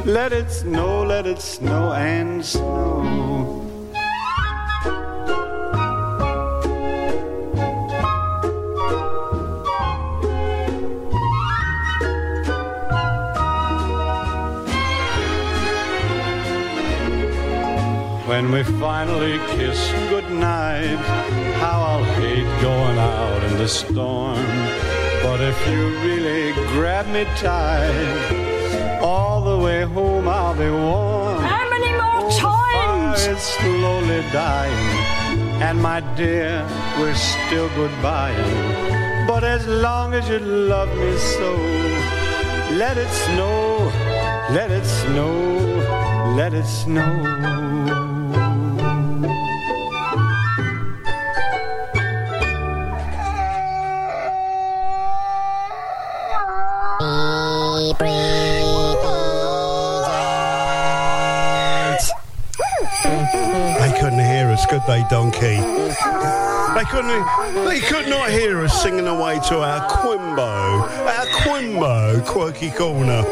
let 0.04 0.32
it 0.32 0.50
snow, 0.50 1.04
let 1.04 1.28
it 1.28 1.40
snow 1.40 1.92
and 1.92 2.44
snow. 2.44 2.93
When 18.34 18.50
we 18.50 18.64
finally 18.64 19.38
kiss 19.54 19.78
goodnight, 20.10 20.98
how 21.62 21.78
I'll 21.90 22.04
hate 22.18 22.50
going 22.60 22.98
out 22.98 23.44
in 23.44 23.58
the 23.58 23.68
storm. 23.68 24.44
But 25.22 25.40
if 25.40 25.56
you 25.68 25.80
really 26.06 26.52
grab 26.74 27.06
me 27.06 27.26
tight, 27.36 28.98
all 29.00 29.40
the 29.40 29.56
way 29.64 29.82
home 29.82 30.26
I'll 30.26 30.52
be 30.52 30.68
warm. 30.68 31.42
How 31.44 31.70
many 31.70 31.92
more 31.92 32.22
oh, 32.22 32.28
The 32.28 32.36
times? 32.40 33.20
is 33.24 33.40
slowly 33.40 34.22
dying, 34.32 34.88
and 35.62 35.80
my 35.80 36.00
dear, 36.16 36.66
we're 36.98 37.14
still 37.14 37.68
goodbying. 37.78 39.28
But 39.28 39.44
as 39.44 39.64
long 39.68 40.12
as 40.12 40.28
you 40.28 40.40
love 40.40 40.90
me 40.98 41.16
so, 41.38 41.52
let 42.82 42.96
it 42.98 43.12
snow, 43.26 43.92
let 44.50 44.72
it 44.72 44.84
snow, 44.84 46.34
let 46.34 46.52
it 46.52 46.66
snow. 46.66 47.63
Donkey? 65.10 65.56
They 66.74 66.84
couldn't. 66.90 67.64
They 67.66 67.80
could 67.80 68.08
not 68.08 68.30
hear 68.30 68.60
us 68.64 68.82
singing 68.82 69.06
away 69.06 69.38
to 69.48 69.58
our 69.60 69.88
Crimbo, 69.88 70.82
our 70.82 71.26
Crimbo 71.26 72.26
quirky 72.26 72.70
corner. 72.70 73.24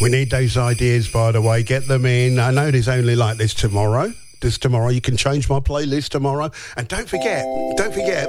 We 0.00 0.10
need 0.10 0.30
those 0.30 0.56
ideas, 0.56 1.08
by 1.08 1.32
the 1.32 1.40
way. 1.40 1.62
Get 1.62 1.88
them 1.88 2.06
in. 2.06 2.38
I 2.38 2.50
know 2.50 2.70
there's 2.70 2.88
only 2.88 3.16
like 3.16 3.38
this 3.38 3.54
tomorrow. 3.54 4.12
This 4.40 4.58
tomorrow. 4.58 4.90
You 4.90 5.00
can 5.00 5.16
change 5.16 5.48
my 5.48 5.60
playlist 5.60 6.10
tomorrow. 6.10 6.50
And 6.76 6.86
don't 6.88 7.08
forget, 7.08 7.46
don't 7.76 7.94
forget, 7.94 8.26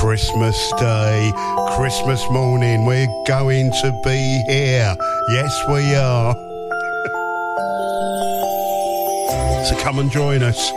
Christmas 0.00 0.72
Day, 0.78 1.30
Christmas 1.76 2.24
morning. 2.30 2.86
We're 2.86 3.06
going 3.26 3.70
to 3.70 4.00
be 4.02 4.42
here. 4.48 4.96
Yes, 5.28 5.62
we 5.68 5.94
are. 5.94 6.34
so 9.66 9.76
come 9.82 9.98
and 9.98 10.10
join 10.10 10.42
us. 10.42 10.72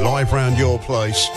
Live 0.00 0.32
round 0.32 0.56
your 0.56 0.78
place. 0.78 1.28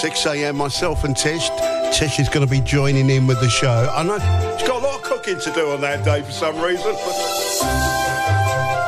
6 0.00 0.26
a.m. 0.26 0.56
Myself 0.56 1.04
and 1.04 1.16
Tish. 1.16 1.48
Tish 1.92 2.18
is 2.20 2.28
going 2.28 2.46
to 2.46 2.50
be 2.50 2.60
joining 2.60 3.10
in 3.10 3.26
with 3.26 3.40
the 3.40 3.48
show. 3.48 3.90
I 3.92 4.02
know 4.02 4.18
she's 4.58 4.66
got 4.66 4.82
a 4.82 4.86
lot 4.86 4.96
of 4.96 5.02
cooking 5.02 5.38
to 5.40 5.50
do 5.52 5.70
on 5.70 5.80
that 5.80 6.04
day 6.04 6.22
for 6.22 6.30
some 6.30 6.60
reason. 6.60 6.94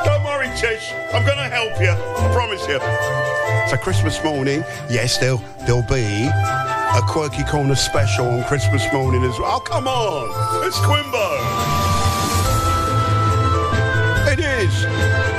Don't 0.04 0.24
worry, 0.24 0.48
Tish. 0.56 0.92
I'm 1.12 1.24
going 1.26 1.38
to 1.38 1.48
help 1.48 1.80
you. 1.80 1.90
I 1.90 2.32
promise 2.32 2.66
you. 2.68 2.78
So 3.68 3.76
Christmas 3.76 4.22
morning, 4.22 4.64
yes, 4.88 5.18
there'll 5.18 5.42
there'll 5.66 5.82
be 5.82 6.28
a 6.30 7.00
quirky 7.08 7.44
corner 7.44 7.74
special 7.74 8.26
on 8.26 8.44
Christmas 8.44 8.84
morning 8.92 9.22
as 9.24 9.38
well. 9.38 9.56
Oh, 9.56 9.60
come 9.60 9.88
on, 9.88 10.66
it's 10.66 10.78
Crimbo. 10.78 11.38
It 14.32 14.40
is. 14.40 15.31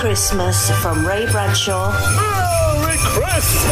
Christmas 0.00 0.70
from 0.80 1.06
Ray 1.06 1.26
Bradshaw. 1.30 1.90
Merry 1.92 2.96
Christmas! 3.00 3.70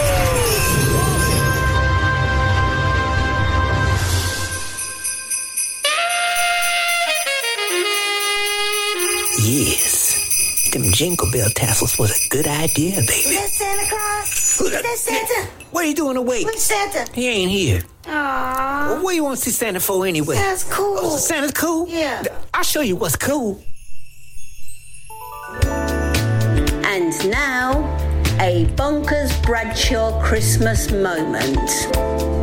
Yes. 9.43 10.69
Them 10.75 10.83
jingle 10.93 11.31
bell 11.31 11.49
tassels 11.49 11.99
was 11.99 12.27
a 12.27 12.29
good 12.29 12.47
idea, 12.47 12.97
baby. 12.97 13.13
Is 13.13 13.31
that 13.31 13.49
Santa 13.49 13.89
Claus? 13.89 14.61
Is 14.61 14.83
that 14.83 14.99
Santa? 14.99 15.51
What 15.71 15.87
are 15.87 15.89
you 15.89 15.95
doing 15.95 16.19
awake? 16.19 16.45
Where's 16.45 16.63
Santa? 16.63 17.11
He 17.15 17.27
ain't 17.27 17.51
here. 17.51 17.81
Aww. 18.05 18.11
Well, 18.91 19.03
what 19.03 19.11
do 19.13 19.17
you 19.17 19.25
want 19.25 19.39
to 19.39 19.45
see 19.45 19.51
Santa 19.51 19.81
for 19.81 20.07
anyway? 20.07 20.37
Santa's 20.37 20.65
cool. 20.65 20.99
Oh, 21.01 21.17
Santa's 21.17 21.53
cool? 21.53 21.89
Yeah. 21.89 22.23
I'll 22.53 22.63
show 22.65 22.83
you 22.83 22.97
what's 22.97 23.17
cool. 23.17 23.63
And 27.21 27.31
now, 27.31 27.73
a 28.41 28.67
Bonkers 28.77 29.43
Bradshaw 29.43 30.23
Christmas 30.23 30.93
moment. 30.93 32.38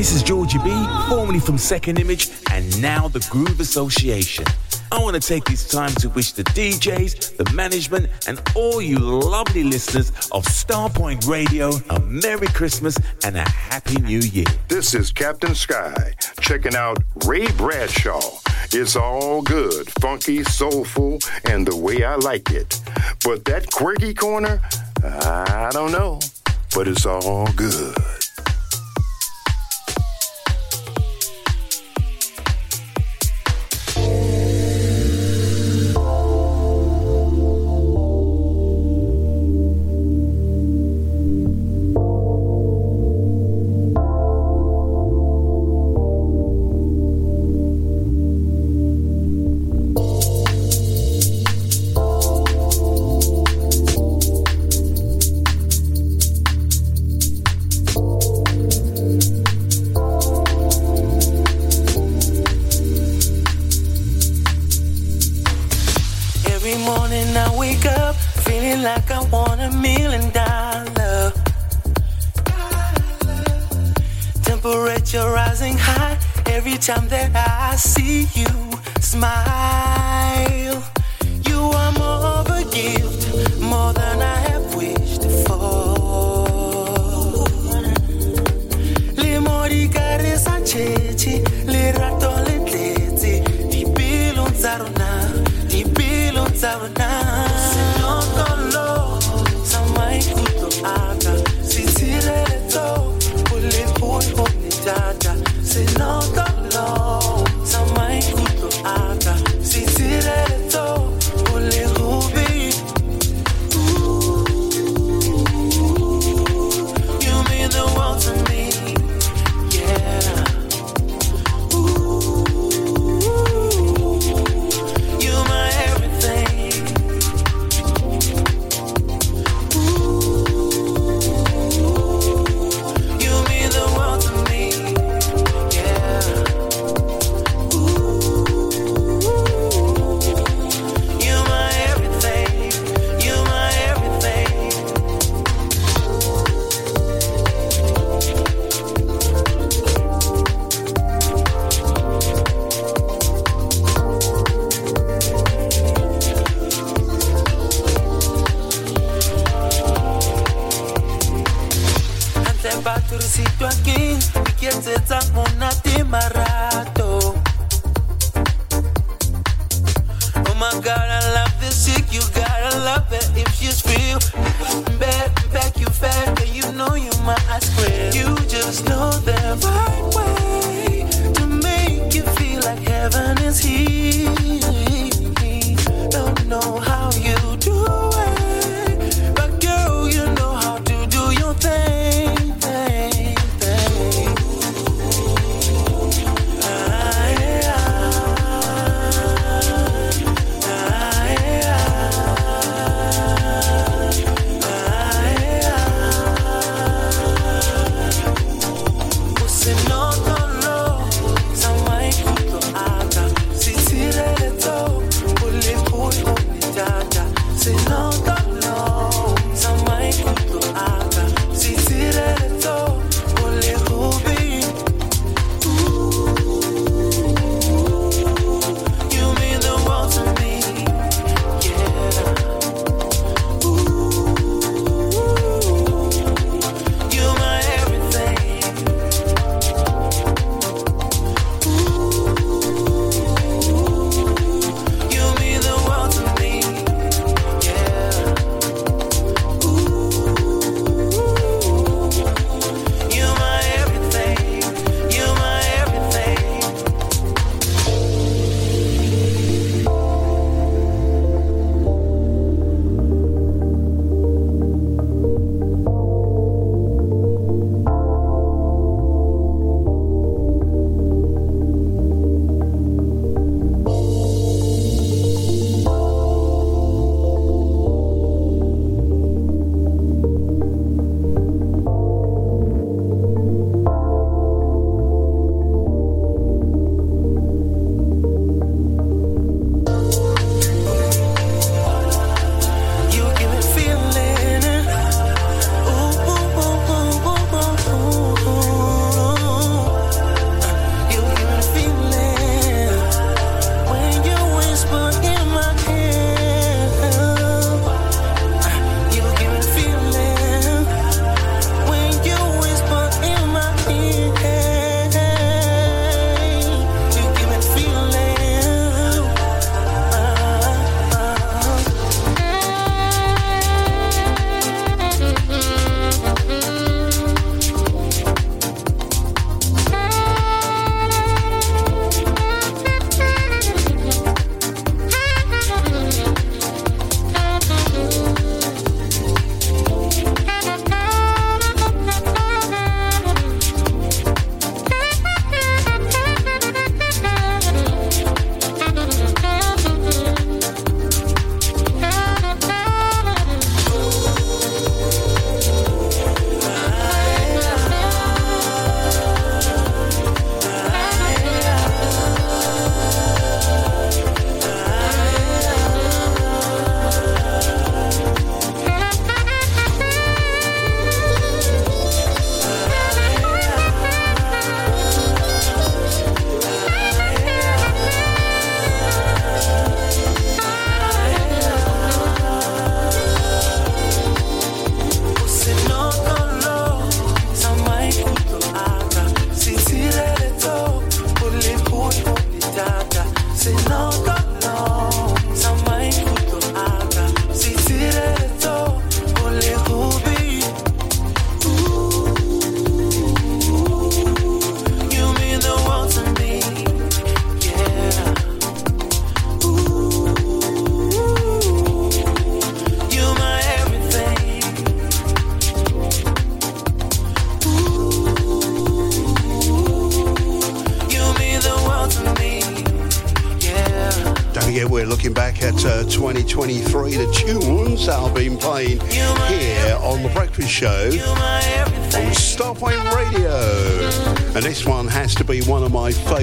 This 0.00 0.14
is 0.14 0.22
Georgie 0.22 0.56
B, 0.64 0.70
formerly 1.10 1.40
from 1.40 1.58
Second 1.58 2.00
Image 2.00 2.30
and 2.50 2.80
now 2.80 3.06
the 3.08 3.20
Groove 3.28 3.60
Association. 3.60 4.46
I 4.90 4.98
want 4.98 5.14
to 5.14 5.20
take 5.20 5.44
this 5.44 5.68
time 5.68 5.90
to 5.96 6.08
wish 6.08 6.32
the 6.32 6.42
DJs, 6.42 7.36
the 7.36 7.52
management, 7.52 8.08
and 8.26 8.40
all 8.54 8.80
you 8.80 8.98
lovely 8.98 9.62
listeners 9.62 10.08
of 10.32 10.46
Starpoint 10.46 11.28
Radio 11.28 11.72
a 11.90 12.00
Merry 12.00 12.46
Christmas 12.46 12.96
and 13.24 13.36
a 13.36 13.46
Happy 13.46 14.00
New 14.00 14.20
Year. 14.20 14.46
This 14.68 14.94
is 14.94 15.12
Captain 15.12 15.54
Sky 15.54 16.14
checking 16.40 16.74
out 16.74 16.96
Ray 17.26 17.52
Bradshaw. 17.58 18.22
It's 18.72 18.96
all 18.96 19.42
good, 19.42 19.90
funky, 20.00 20.44
soulful, 20.44 21.18
and 21.44 21.66
the 21.66 21.76
way 21.76 22.04
I 22.04 22.14
like 22.14 22.50
it. 22.52 22.80
But 23.22 23.44
that 23.44 23.70
quirky 23.70 24.14
corner, 24.14 24.62
I 25.04 25.68
don't 25.74 25.92
know, 25.92 26.20
but 26.74 26.88
it's 26.88 27.04
all 27.04 27.52
good. 27.52 28.19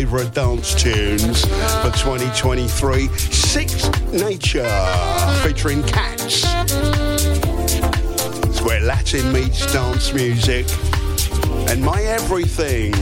Favourite 0.08 0.34
dance 0.34 0.74
tunes 0.74 1.42
for 1.42 1.92
2023 1.92 3.10
Six 3.18 3.90
Nature 4.14 4.64
featuring 5.44 5.84
Cats. 5.84 6.46
It's 8.46 8.62
where 8.62 8.80
Latin 8.80 9.34
meets 9.34 9.70
dance 9.74 10.14
music 10.14 10.66
and 11.70 11.84
my 11.84 12.02
everything. 12.04 12.94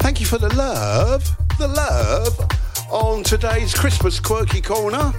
Thank 0.00 0.20
you 0.20 0.26
for 0.26 0.38
the 0.38 0.54
love, 0.56 1.22
the 1.58 1.68
love 1.68 2.50
on 2.90 3.24
today's 3.24 3.74
Christmas 3.74 4.18
Quirky 4.18 4.62
Corner. 4.62 5.12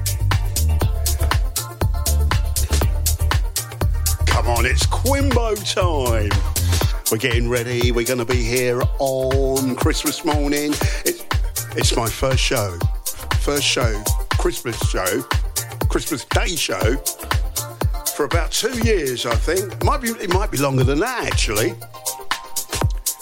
Come 4.26 4.48
on, 4.48 4.66
it's 4.66 4.88
Crimbo 4.88 5.54
time. 5.76 6.55
We're 7.12 7.20
getting 7.20 7.48
ready. 7.48 7.92
We're 7.92 8.04
going 8.04 8.18
to 8.20 8.26
be 8.26 8.44
here 8.44 8.82
on 8.98 9.76
Christmas 9.76 10.26
morning. 10.26 10.74
It, 11.06 11.24
it's 11.78 11.96
my 11.96 12.10
first 12.10 12.40
show, 12.40 12.80
first 13.40 13.64
show, 13.64 14.02
Christmas 14.40 14.76
show, 14.90 15.22
Christmas 15.88 16.26
Day 16.26 16.56
show 16.56 16.98
for 18.16 18.26
about 18.26 18.52
two 18.52 18.76
years, 18.84 19.28
I 19.28 19.36
think. 19.36 19.84
Might 19.84 20.02
be, 20.02 20.10
it 20.10 20.34
might 20.34 20.50
be 20.50 20.58
longer 20.58 20.84
than 20.84 21.00
that, 21.02 21.26
actually. 21.32 21.76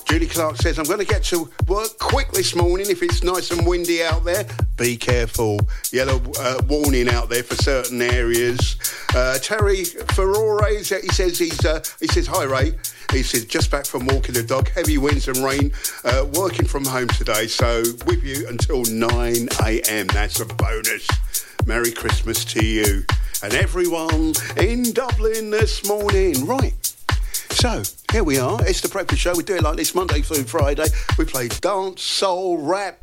Julie 0.07 0.27
Clark 0.27 0.57
says, 0.57 0.79
I'm 0.79 0.85
going 0.85 0.99
to 0.99 1.05
get 1.05 1.23
to 1.25 1.51
work 1.67 1.97
quick 1.99 2.31
this 2.31 2.55
morning 2.55 2.85
if 2.89 3.03
it's 3.03 3.21
nice 3.21 3.51
and 3.51 3.67
windy 3.67 4.01
out 4.01 4.23
there. 4.23 4.45
Be 4.77 4.95
careful. 4.95 5.59
Yellow 5.91 6.21
uh, 6.39 6.61
warning 6.67 7.09
out 7.09 7.29
there 7.29 7.43
for 7.43 7.55
certain 7.55 8.01
areas. 8.01 8.77
Uh, 9.13 9.39
Terry 9.39 9.83
Ferrore, 9.83 10.67
he 10.67 10.83
says, 10.83 11.37
he's, 11.37 11.65
uh, 11.65 11.83
he 11.99 12.07
says, 12.07 12.27
hi 12.27 12.43
Ray. 12.43 12.75
He 13.13 13.21
says, 13.21 13.45
just 13.45 13.69
back 13.69 13.85
from 13.85 14.07
walking 14.07 14.33
the 14.33 14.41
dog, 14.41 14.69
heavy 14.69 14.97
winds 14.97 15.27
and 15.27 15.37
rain, 15.37 15.71
uh, 16.03 16.25
working 16.33 16.65
from 16.65 16.83
home 16.83 17.07
today. 17.09 17.45
So 17.45 17.83
with 18.07 18.23
you 18.23 18.47
until 18.47 18.83
9 18.83 19.49
a.m. 19.63 20.07
That's 20.07 20.39
a 20.39 20.45
bonus. 20.45 21.07
Merry 21.67 21.91
Christmas 21.91 22.43
to 22.45 22.65
you 22.65 23.05
and 23.43 23.53
everyone 23.53 24.33
in 24.57 24.93
Dublin 24.93 25.51
this 25.51 25.87
morning. 25.87 26.47
Right. 26.47 26.73
So, 27.51 27.83
here 28.11 28.23
we 28.23 28.39
are. 28.39 28.57
It's 28.65 28.81
the 28.81 28.89
Breakfast 28.89 29.21
Show. 29.21 29.35
We 29.35 29.43
do 29.43 29.57
it 29.57 29.63
like 29.63 29.77
this 29.77 29.93
Monday 29.93 30.21
through 30.21 30.45
Friday. 30.45 30.87
We 31.17 31.25
play 31.25 31.49
dance, 31.49 32.01
soul, 32.01 32.57
rap, 32.57 32.99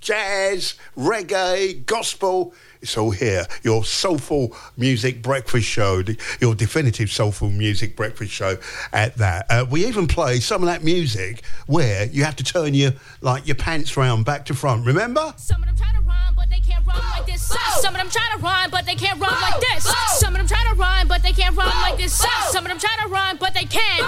jazz, 0.00 0.74
reggae, 0.96 1.84
gospel. 1.84 2.54
It's 2.82 2.96
all 2.96 3.10
here. 3.10 3.46
Your 3.62 3.84
soulful 3.84 4.56
music 4.76 5.20
breakfast 5.20 5.66
show, 5.66 6.02
your 6.40 6.54
definitive 6.54 7.10
soulful 7.10 7.50
music 7.50 7.94
breakfast 7.94 8.32
show 8.32 8.56
at 8.92 9.16
that. 9.16 9.46
Uh, 9.50 9.66
we 9.70 9.84
even 9.86 10.06
play 10.06 10.40
some 10.40 10.62
of 10.62 10.66
that 10.66 10.82
music 10.82 11.42
where 11.66 12.06
you 12.06 12.24
have 12.24 12.36
to 12.36 12.44
turn 12.44 12.72
your 12.72 12.92
like 13.20 13.46
your 13.46 13.56
pants 13.56 13.96
round 13.96 14.24
back 14.24 14.46
to 14.46 14.54
front. 14.54 14.86
Remember? 14.86 15.34
Some 15.36 15.62
of 15.62 15.68
them 15.68 15.76
try 15.76 15.92
to 15.92 16.00
rhyme, 16.06 16.34
but 16.34 16.48
they 16.48 16.60
can't 16.60 16.86
rhyme 16.86 17.02
like 17.18 17.26
this. 17.26 17.42
Some 17.80 17.94
of 17.94 18.00
them 18.00 18.08
try 18.08 18.26
to 18.34 18.42
rhyme, 18.42 18.70
but 18.70 18.86
they 18.86 18.94
can't 18.94 19.20
rhyme 19.20 19.40
like 19.42 19.60
this. 19.60 19.84
Some 20.18 20.34
of 20.34 20.38
them 20.38 20.48
try 20.48 20.64
to 20.70 20.74
rhyme, 20.74 21.06
but 21.06 21.22
they 21.22 21.32
can't 21.32 21.54
rhyme 21.54 21.82
like 21.82 21.98
this. 21.98 22.14
Some 22.48 22.64
of 22.64 22.70
them 22.70 22.78
try 22.78 22.96
to 23.02 23.08
rhyme, 23.10 23.36
but 23.38 23.52
they 23.52 23.64
can't. 23.64 24.06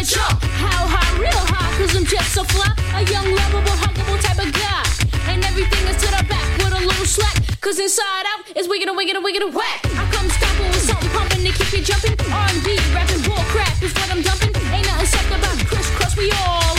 Wanna 0.00 0.12
jump. 0.12 0.40
How 0.56 0.88
high, 0.88 1.12
real 1.20 1.44
high, 1.52 1.76
cause 1.76 1.94
I'm 1.94 2.06
just 2.06 2.32
so 2.32 2.42
fly. 2.44 2.72
A 2.96 3.04
young, 3.12 3.36
lovable, 3.36 3.76
huggable 3.84 4.16
type 4.16 4.40
of 4.40 4.48
guy. 4.48 4.80
And 5.28 5.44
everything 5.44 5.84
is 5.92 6.00
to 6.00 6.08
the 6.08 6.24
back 6.24 6.48
with 6.56 6.72
a 6.72 6.80
little 6.80 7.04
slack. 7.04 7.36
Cause 7.60 7.78
inside 7.78 8.24
out 8.32 8.56
is 8.56 8.66
wicked 8.66 8.88
and 8.88 8.96
wicked 8.96 9.16
and 9.16 9.22
wicked 9.22 9.42
and 9.42 9.52
whack. 9.52 9.84
I 9.84 10.08
come 10.08 10.30
stomping 10.30 10.72
with 10.72 10.80
something 10.88 11.10
pumping 11.10 11.44
to 11.44 11.52
keep 11.52 11.70
you 11.76 11.84
jumping. 11.84 12.16
R&B, 12.32 12.80
rapping 12.96 13.20
bull 13.28 13.44
crap 13.52 13.76
is 13.82 13.92
what 13.92 14.08
I'm 14.08 14.22
dumping. 14.22 14.56
Ain't 14.72 14.88
nothing 14.88 15.04
soft 15.04 15.28
about 15.28 15.58
Kris 15.68 15.90
Kross, 15.92 16.16
we 16.16 16.32
all 16.32 16.69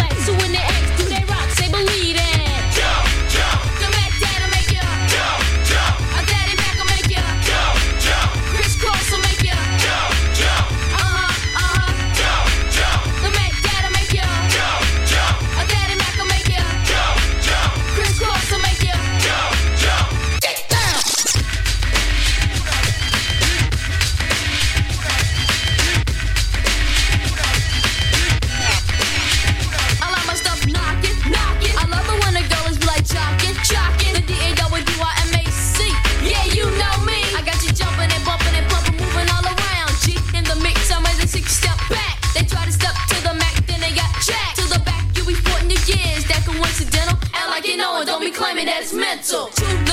it's 49.33 49.90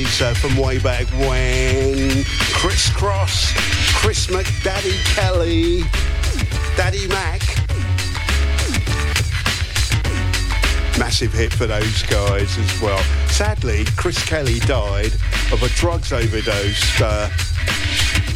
days 0.00 0.22
uh, 0.22 0.32
from 0.34 0.56
way 0.56 0.78
back 0.78 1.06
when. 1.12 2.24
Kris 2.54 2.88
Kross, 2.90 3.52
Chris 3.94 4.30
Mac 4.30 4.46
Daddy 4.62 4.96
Kelly, 5.14 5.82
Daddy 6.76 7.08
Mac. 7.08 7.40
Massive 10.98 11.32
hit 11.32 11.52
for 11.52 11.66
those 11.66 12.02
guys 12.04 12.56
as 12.58 12.82
well. 12.82 13.02
Sadly, 13.28 13.84
Chris 13.96 14.22
Kelly 14.24 14.60
died 14.60 15.12
of 15.52 15.60
a 15.62 15.68
drugs 15.70 16.12
overdose 16.12 17.00
uh, 17.00 17.28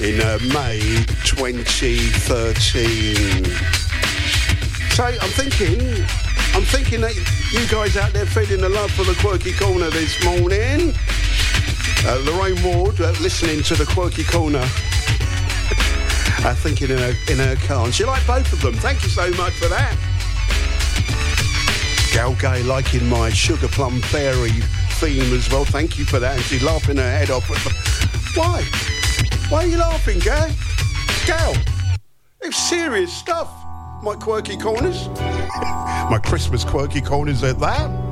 in 0.00 0.20
uh, 0.20 0.38
May 0.52 1.04
2013. 1.24 3.44
So 4.90 5.04
I'm 5.04 5.30
thinking 5.30 6.04
I'm 6.54 6.62
thinking 6.62 7.00
that 7.00 7.14
you 7.52 7.66
guys 7.68 7.96
out 7.96 8.12
there 8.12 8.26
feeling 8.26 8.60
the 8.60 8.68
love 8.68 8.90
for 8.92 9.04
the 9.04 9.14
quirky 9.14 9.52
corner 9.52 9.90
this 9.90 10.22
morning. 10.24 10.94
Uh, 12.06 12.20
Lorraine 12.26 12.62
Ward 12.62 13.00
uh, 13.00 13.12
listening 13.22 13.62
to 13.62 13.74
the 13.74 13.86
Quirky 13.86 14.24
Corner. 14.24 14.58
I 14.60 16.50
uh, 16.50 16.54
thinking 16.54 16.90
in 16.90 16.98
her, 16.98 17.14
in 17.30 17.38
her 17.38 17.56
car. 17.66 17.86
And 17.86 17.94
she 17.94 18.04
liked 18.04 18.26
both 18.26 18.52
of 18.52 18.60
them. 18.60 18.74
Thank 18.74 19.02
you 19.02 19.08
so 19.08 19.30
much 19.30 19.54
for 19.54 19.68
that. 19.68 19.96
Gal 22.12 22.34
Gay 22.34 22.62
liking 22.62 23.08
my 23.08 23.30
Sugar 23.30 23.68
Plum 23.68 24.02
Fairy 24.02 24.50
theme 25.00 25.32
as 25.32 25.50
well. 25.50 25.64
Thank 25.64 25.98
you 25.98 26.04
for 26.04 26.18
that. 26.18 26.36
And 26.36 26.44
she's 26.44 26.62
laughing 26.62 26.98
her 26.98 27.10
head 27.10 27.30
off. 27.30 27.48
Why? 28.36 28.62
Why 29.48 29.64
are 29.64 29.66
you 29.66 29.78
laughing, 29.78 30.18
Gal? 30.18 30.50
Gal, 31.24 31.56
it's 32.42 32.58
serious 32.58 33.10
stuff. 33.10 33.50
My 34.02 34.14
quirky 34.14 34.58
corners. 34.58 35.08
my 36.10 36.20
Christmas 36.22 36.64
quirky 36.64 37.00
corners 37.00 37.42
at 37.42 37.58
that. 37.60 38.03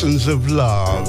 Lessons 0.00 0.28
of 0.28 0.50
Love. 0.50 1.04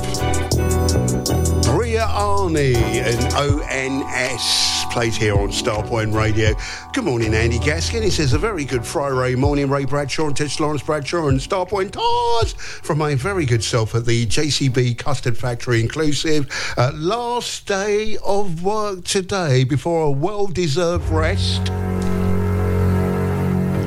Bria 1.64 2.02
Arney 2.08 2.76
and 2.76 3.24
ONS 3.36 4.86
plays 4.92 5.16
here 5.16 5.34
on 5.34 5.48
Starpoint 5.48 6.14
Radio. 6.14 6.54
Good 6.92 7.06
morning, 7.06 7.34
Andy 7.34 7.58
Gaskin. 7.60 8.04
He 8.04 8.10
says, 8.10 8.34
a 8.34 8.38
very 8.38 8.66
good 8.66 8.86
Friday 8.86 9.36
morning, 9.36 9.70
Ray 9.70 9.86
Bradshaw 9.86 10.28
and 10.28 10.36
Tish 10.36 10.60
Lawrence 10.60 10.84
Bradshaw 10.84 11.30
and 11.30 11.40
Starpoint 11.40 11.92
Tars 11.92 12.52
from 12.52 12.98
my 12.98 13.16
very 13.16 13.46
good 13.46 13.64
self 13.64 13.96
at 13.96 14.06
the 14.06 14.26
JCB 14.26 14.98
Custard 14.98 15.38
Factory 15.38 15.80
Inclusive. 15.80 16.50
Uh, 16.78 16.92
last 16.94 17.66
day 17.68 18.18
of 18.26 18.62
work 18.62 19.06
today 19.06 19.64
before 19.64 20.08
a 20.08 20.12
well-deserved 20.12 21.08
rest. 21.08 21.70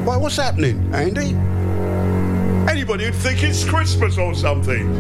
Why, 0.07 0.17
what's 0.17 0.37
happening, 0.37 0.95
Andy? 0.95 1.54
anybody 2.85 3.07
would 3.07 3.15
think 3.15 3.43
it's 3.43 3.65
Christmas 3.65 4.19
or 4.19 4.35
something. 4.35 4.93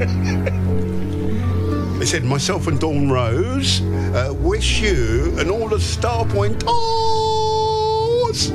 they 2.00 2.04
said, 2.04 2.24
myself 2.24 2.66
and 2.66 2.80
Dawn 2.80 3.08
Rose 3.08 3.80
uh, 3.80 4.34
wish 4.38 4.80
you 4.80 5.32
and 5.38 5.48
all 5.48 5.68
the 5.68 5.76
Starpoint 5.76 6.58
Tours 6.58 8.50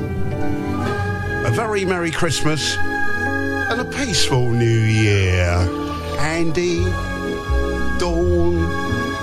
a 1.45 1.51
very 1.55 1.85
Merry 1.85 2.11
Christmas 2.11 2.76
and 2.76 3.80
a 3.80 3.85
peaceful 3.85 4.51
New 4.51 4.65
Year. 4.81 5.45
Andy, 6.19 6.84
Dawn, 7.99 8.55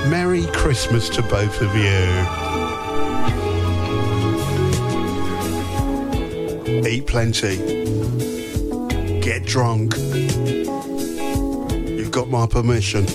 Merry 0.09 0.47
Christmas 0.55 1.11
to 1.11 1.21
both 1.21 1.61
of 1.61 1.77
you. 1.77 2.07
eat 6.87 7.07
plenty. 7.07 8.00
Get 9.41 9.49
drunk. 9.49 9.97
You've 11.89 12.11
got 12.11 12.29
my 12.29 12.47
permission. 12.47 13.07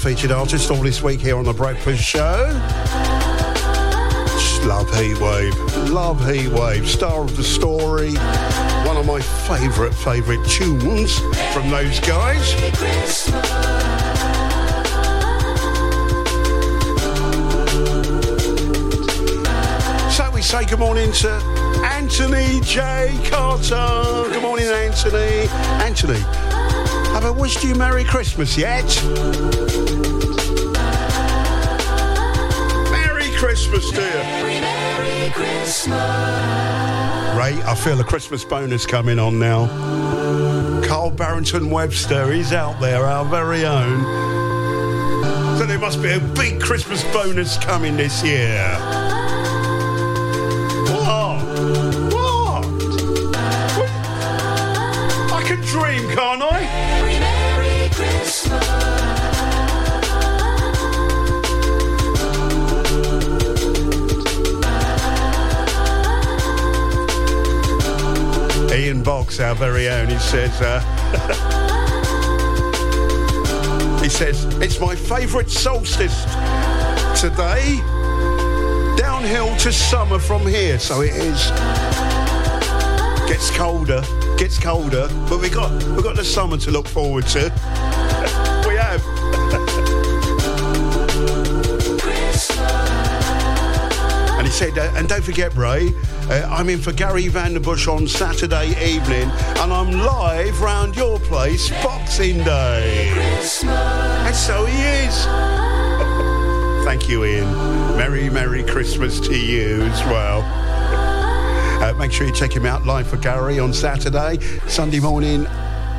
Featured 0.00 0.32
artist 0.32 0.70
all 0.70 0.78
this 0.78 1.02
week 1.02 1.20
here 1.20 1.36
on 1.36 1.44
The 1.44 1.52
Breakfast 1.52 2.02
Show. 2.02 2.48
Just 4.32 4.64
love 4.64 4.88
Heatwave. 4.92 5.52
Love 5.90 6.16
Heatwave. 6.20 6.86
Star 6.86 7.22
of 7.22 7.36
the 7.36 7.44
story. 7.44 8.14
One 8.86 8.96
of 8.96 9.04
my 9.04 9.20
favourite, 9.20 9.92
favourite 9.92 10.42
tunes 10.48 11.18
from 11.52 11.68
those 11.68 12.00
guys. 12.00 12.48
So 20.16 20.30
we 20.30 20.40
say 20.40 20.64
good 20.64 20.78
morning 20.78 21.12
to 21.12 21.30
Anthony 21.84 22.60
J. 22.60 23.20
Carter. 23.24 24.30
Good 24.32 24.42
morning, 24.42 24.66
Anthony. 24.66 25.46
Anthony, 25.84 26.20
have 27.20 27.36
I 27.36 27.38
wished 27.38 27.62
you 27.62 27.74
Merry 27.74 28.04
Christmas 28.04 28.56
yet? 28.56 28.84
Merry 32.90 33.30
Christmas, 33.36 33.90
dear. 33.90 34.22
Merry 34.42 35.30
Christmas. 35.32 35.90
Ray, 37.36 37.60
I 37.62 37.74
feel 37.76 38.00
a 38.00 38.04
Christmas 38.04 38.42
bonus 38.42 38.86
coming 38.86 39.18
on 39.18 39.38
now. 39.38 39.66
Carl 40.86 41.10
Barrington 41.10 41.68
Webster, 41.68 42.32
he's 42.32 42.54
out 42.54 42.80
there, 42.80 43.04
our 43.04 43.26
very 43.26 43.66
own. 43.66 44.00
So 45.58 45.66
there 45.66 45.78
must 45.78 46.00
be 46.00 46.12
a 46.12 46.20
big 46.20 46.58
Christmas 46.60 47.04
bonus 47.12 47.58
coming 47.58 47.98
this 47.98 48.24
year. 48.24 48.99
Our 69.40 69.54
very 69.54 69.88
own, 69.88 70.08
he 70.08 70.18
says, 70.18 70.60
uh, 70.60 70.80
he 74.02 74.08
says, 74.08 74.44
it's 74.56 74.80
my 74.80 74.94
favourite 74.94 75.48
solstice 75.48 76.24
today. 77.20 77.78
Downhill 78.96 79.56
to 79.56 79.72
summer 79.72 80.18
from 80.18 80.46
here, 80.46 80.78
so 80.78 81.00
it 81.00 81.14
is. 81.14 81.50
Gets 83.28 83.50
colder, 83.56 84.02
gets 84.36 84.58
colder, 84.58 85.08
but 85.28 85.40
we 85.40 85.48
got 85.48 85.82
we 85.84 86.02
got 86.02 86.16
the 86.16 86.24
summer 86.24 86.58
to 86.58 86.70
look 86.70 86.86
forward 86.86 87.26
to. 87.28 87.50
we 88.68 88.76
have. 88.76 89.02
And 94.40 94.46
he 94.46 94.52
said, 94.54 94.78
uh, 94.78 94.90
and 94.96 95.06
don't 95.06 95.22
forget, 95.22 95.54
Ray, 95.54 95.92
uh, 96.30 96.46
I'm 96.50 96.68
in 96.68 96.78
for 96.78 96.92
Gary 96.92 97.24
Vanderbush 97.24 97.92
on 97.92 98.06
Saturday 98.06 98.68
evening, 98.84 99.28
and 99.58 99.72
I'm 99.72 99.90
live 99.90 100.60
round 100.60 100.96
your 100.96 101.18
place 101.18 101.70
Boxing 101.82 102.38
Day. 102.44 103.10
And 103.64 104.34
so 104.34 104.64
he 104.64 104.80
is. 104.80 105.24
Thank 106.84 107.08
you, 107.08 107.24
Ian. 107.24 107.52
Merry, 107.96 108.30
Merry 108.30 108.62
Christmas 108.62 109.18
to 109.20 109.36
you 109.36 109.82
as 109.82 110.00
well. 110.04 110.42
Uh, 111.82 111.94
make 111.94 112.12
sure 112.12 112.26
you 112.26 112.32
check 112.32 112.54
him 112.54 112.66
out 112.66 112.86
live 112.86 113.08
for 113.08 113.16
Gary 113.16 113.58
on 113.58 113.72
Saturday, 113.72 114.38
Sunday 114.68 115.00
morning, 115.00 115.46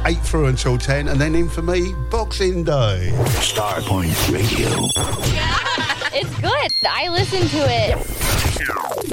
8 0.05 0.17
through 0.19 0.45
until 0.47 0.77
10, 0.77 1.09
and 1.09 1.19
then 1.19 1.35
in 1.35 1.49
for 1.49 1.61
me, 1.61 1.93
Boxing 2.09 2.63
Day. 2.63 3.11
Starpoint 3.39 4.31
Radio. 4.31 4.87
It's 6.13 6.35
good. 6.41 6.71
I 6.85 7.07
listen 7.07 7.47
to 7.47 7.65
it. 7.69 9.10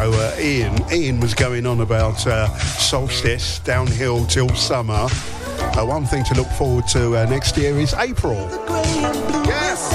So 0.00 0.10
uh, 0.14 0.34
Ian, 0.40 0.74
Ian 0.90 1.20
was 1.20 1.34
going 1.34 1.66
on 1.66 1.82
about 1.82 2.26
uh, 2.26 2.48
solstice 2.56 3.58
downhill 3.58 4.24
till 4.24 4.48
summer. 4.54 4.94
Uh, 4.94 5.84
one 5.84 6.06
thing 6.06 6.24
to 6.24 6.34
look 6.34 6.46
forward 6.46 6.86
to 6.88 7.18
uh, 7.18 7.26
next 7.26 7.58
year 7.58 7.78
is 7.78 7.92
April. 7.92 8.38
Yes. 9.44 9.92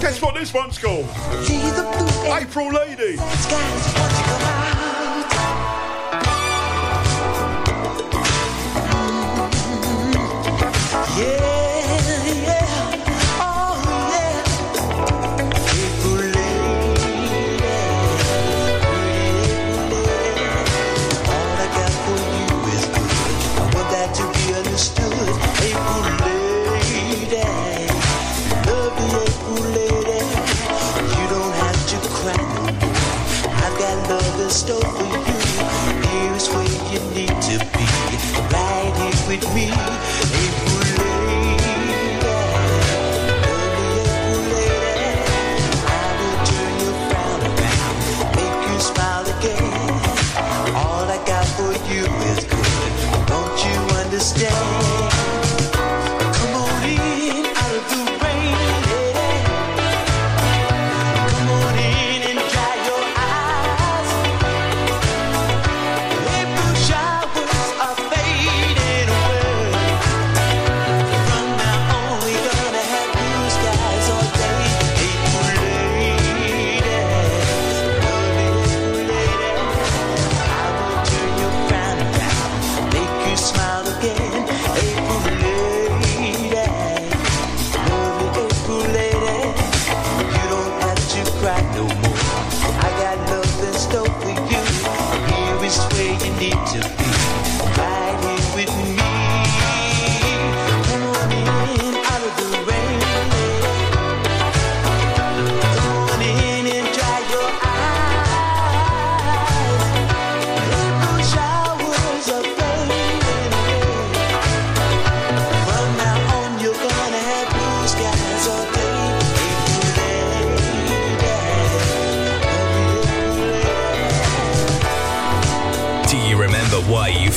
Guess 0.00 0.22
what 0.22 0.36
this 0.36 0.54
one's 0.54 0.78
called? 0.78 1.08
April 2.40 2.72
Lady. 2.72 3.16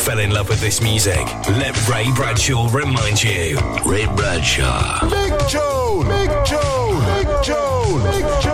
Fell 0.03 0.19
in 0.19 0.31
love 0.31 0.49
with 0.49 0.59
this 0.59 0.81
music? 0.81 1.25
Let 1.47 1.87
Ray 1.87 2.11
Bradshaw 2.13 2.67
remind 2.73 3.23
you. 3.23 3.57
Ray 3.85 4.05
Bradshaw. 4.05 5.09
Big 5.09 5.33
Joe! 5.47 6.03
Big 6.05 6.29
Joe! 6.45 7.01
Big 7.15 7.43
Joe! 7.43 8.11
Big 8.11 8.43
Joe! 8.43 8.52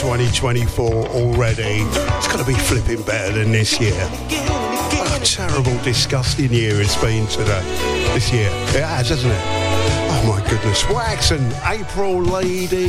2024 0.00 1.08
already. 1.08 1.62
It's 1.62 2.26
going 2.26 2.38
to 2.38 2.46
be 2.46 2.54
flipping 2.54 3.02
better 3.02 3.38
than 3.38 3.52
this 3.52 3.78
year. 3.78 3.92
What 3.92 5.20
a 5.20 5.22
terrible, 5.22 5.76
disgusting 5.82 6.50
year 6.54 6.80
it's 6.80 6.98
been 7.02 7.26
today. 7.26 7.60
This 8.14 8.32
year. 8.32 8.48
It 8.68 8.82
has, 8.82 9.10
hasn't 9.10 9.30
it? 9.30 9.42
Oh 9.42 10.24
my 10.26 10.48
goodness. 10.48 10.88
Wax 10.88 11.32
and 11.32 11.52
April 11.66 12.22
Lady. 12.22 12.88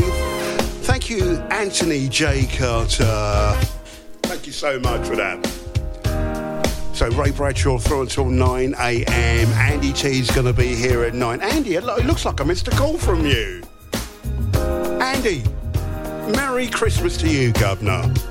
Thank 0.87 1.09
you, 1.09 1.35
Anthony 1.51 2.07
J. 2.07 2.47
Carter. 2.57 3.59
Thank 4.23 4.47
you 4.47 4.53
so 4.53 4.79
much 4.79 5.05
for 5.05 5.17
that. 5.17 5.45
So 6.93 7.09
Ray 7.09 7.31
Bradshaw 7.31 7.77
through 7.77 8.03
until 8.03 8.29
9 8.29 8.73
a.m. 8.79 9.47
Andy 9.49 9.91
T 9.91 10.21
is 10.21 10.31
going 10.31 10.47
to 10.47 10.53
be 10.53 10.75
here 10.75 11.03
at 11.03 11.13
9. 11.13 11.41
Andy, 11.41 11.75
it 11.75 11.83
looks 11.83 12.23
like 12.23 12.39
I 12.39 12.45
missed 12.45 12.69
a 12.69 12.71
call 12.71 12.97
from 12.97 13.25
you. 13.25 13.63
Christmas 16.81 17.15
to 17.15 17.29
you, 17.29 17.51
Governor. 17.53 18.30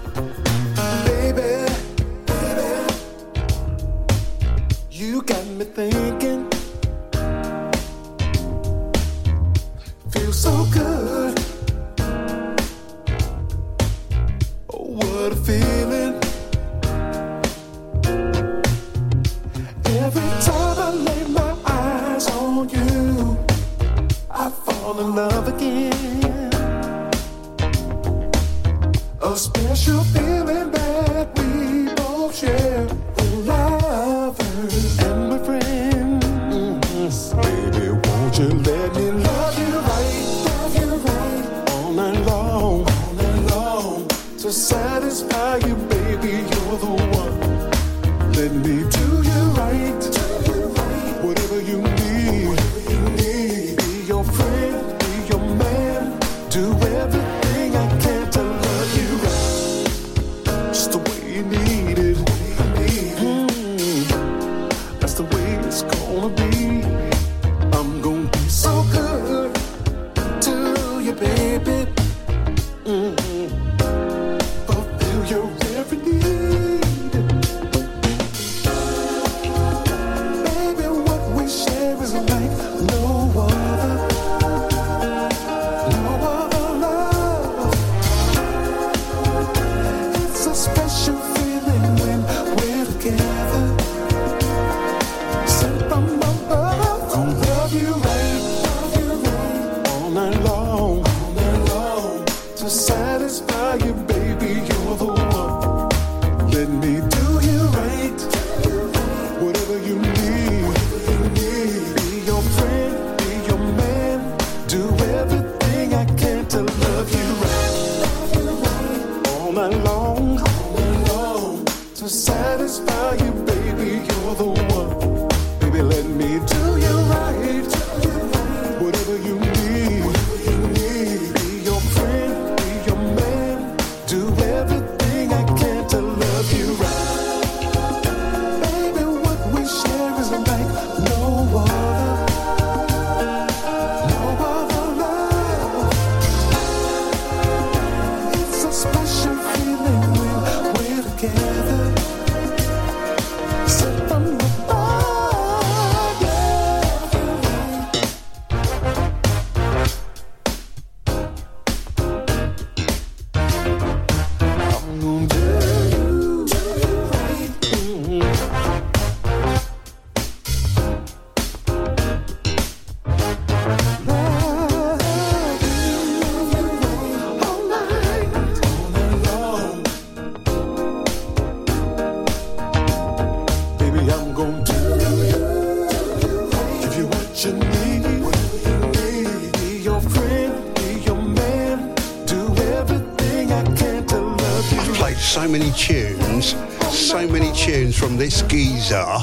This 198.21 198.43
geezer 198.43 199.17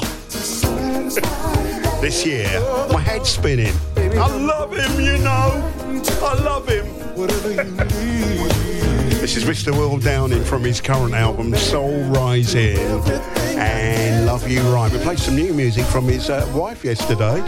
this 2.00 2.26
year. 2.26 2.48
My 2.90 3.00
head's 3.00 3.28
spinning. 3.28 3.72
I 3.96 4.36
love 4.36 4.76
him, 4.76 5.00
you 5.00 5.18
know. 5.18 5.62
I 6.20 6.34
love 6.42 6.68
him. 6.68 6.84
This 9.20 9.36
is 9.36 9.44
Mr. 9.44 9.70
Will 9.70 9.98
Downing 9.98 10.42
from 10.42 10.64
his 10.64 10.80
current 10.80 11.14
album 11.14 11.54
Soul 11.54 12.02
Rising 12.06 12.76
and 13.56 14.26
Love 14.26 14.50
You 14.50 14.62
Right. 14.62 14.90
We 14.92 14.98
played 14.98 15.20
some 15.20 15.36
new 15.36 15.54
music 15.54 15.84
from 15.84 16.06
his 16.06 16.28
uh, 16.28 16.50
wife 16.52 16.84
yesterday. 16.84 17.40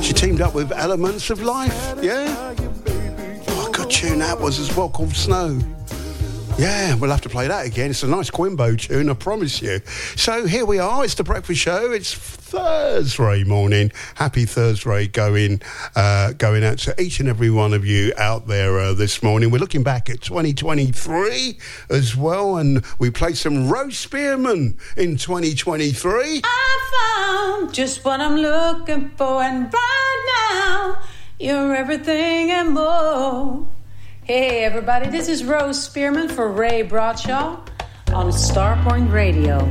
She 0.00 0.12
teamed 0.12 0.40
up 0.40 0.54
with 0.54 0.70
Elements 0.70 1.30
of 1.30 1.42
Life. 1.42 1.96
Yeah. 2.00 2.54
Oh, 3.48 3.66
a 3.68 3.72
good 3.72 3.90
tune 3.90 4.20
that 4.20 4.38
was 4.38 4.60
as 4.60 4.76
well 4.76 4.90
called 4.90 5.10
Snow. 5.10 5.58
Yeah, 6.58 6.94
we'll 6.94 7.10
have 7.10 7.22
to 7.22 7.28
play 7.28 7.48
that 7.48 7.66
again. 7.66 7.90
It's 7.90 8.02
a 8.02 8.06
nice 8.06 8.30
Crimbo 8.30 8.78
tune, 8.78 9.08
I 9.08 9.14
promise 9.14 9.62
you. 9.62 9.80
So 10.16 10.46
here 10.46 10.64
we 10.66 10.78
are. 10.78 11.02
It's 11.02 11.14
the 11.14 11.24
breakfast 11.24 11.60
show. 11.60 11.90
It's 11.90 12.14
Thursday 12.14 13.42
morning. 13.42 13.90
Happy 14.14 14.44
Thursday 14.44 15.08
going 15.08 15.62
uh, 15.96 16.32
going 16.34 16.62
out 16.62 16.78
to 16.80 17.00
each 17.00 17.18
and 17.20 17.28
every 17.28 17.50
one 17.50 17.72
of 17.72 17.86
you 17.86 18.12
out 18.18 18.46
there 18.46 18.78
uh, 18.78 18.92
this 18.92 19.22
morning. 19.22 19.50
We're 19.50 19.58
looking 19.58 19.82
back 19.82 20.10
at 20.10 20.20
2023 20.20 21.58
as 21.88 22.14
well, 22.14 22.58
and 22.58 22.84
we 22.98 23.10
played 23.10 23.38
some 23.38 23.68
Rose 23.70 23.96
Spearman 23.96 24.78
in 24.96 25.16
2023. 25.16 26.42
I 26.44 27.58
found 27.58 27.72
just 27.72 28.04
what 28.04 28.20
I'm 28.20 28.36
looking 28.36 29.08
for, 29.16 29.42
and 29.42 29.72
right 29.72 30.48
now, 30.52 31.02
you're 31.40 31.74
everything 31.74 32.50
and 32.50 32.74
more. 32.74 33.66
Hey, 34.24 34.62
everybody, 34.62 35.10
this 35.10 35.26
is 35.26 35.42
Rose 35.42 35.82
Spearman 35.82 36.28
for 36.28 36.46
Ray 36.46 36.82
Bradshaw 36.82 37.58
on 38.12 38.26
Starpoint 38.28 39.12
Radio. 39.12 39.68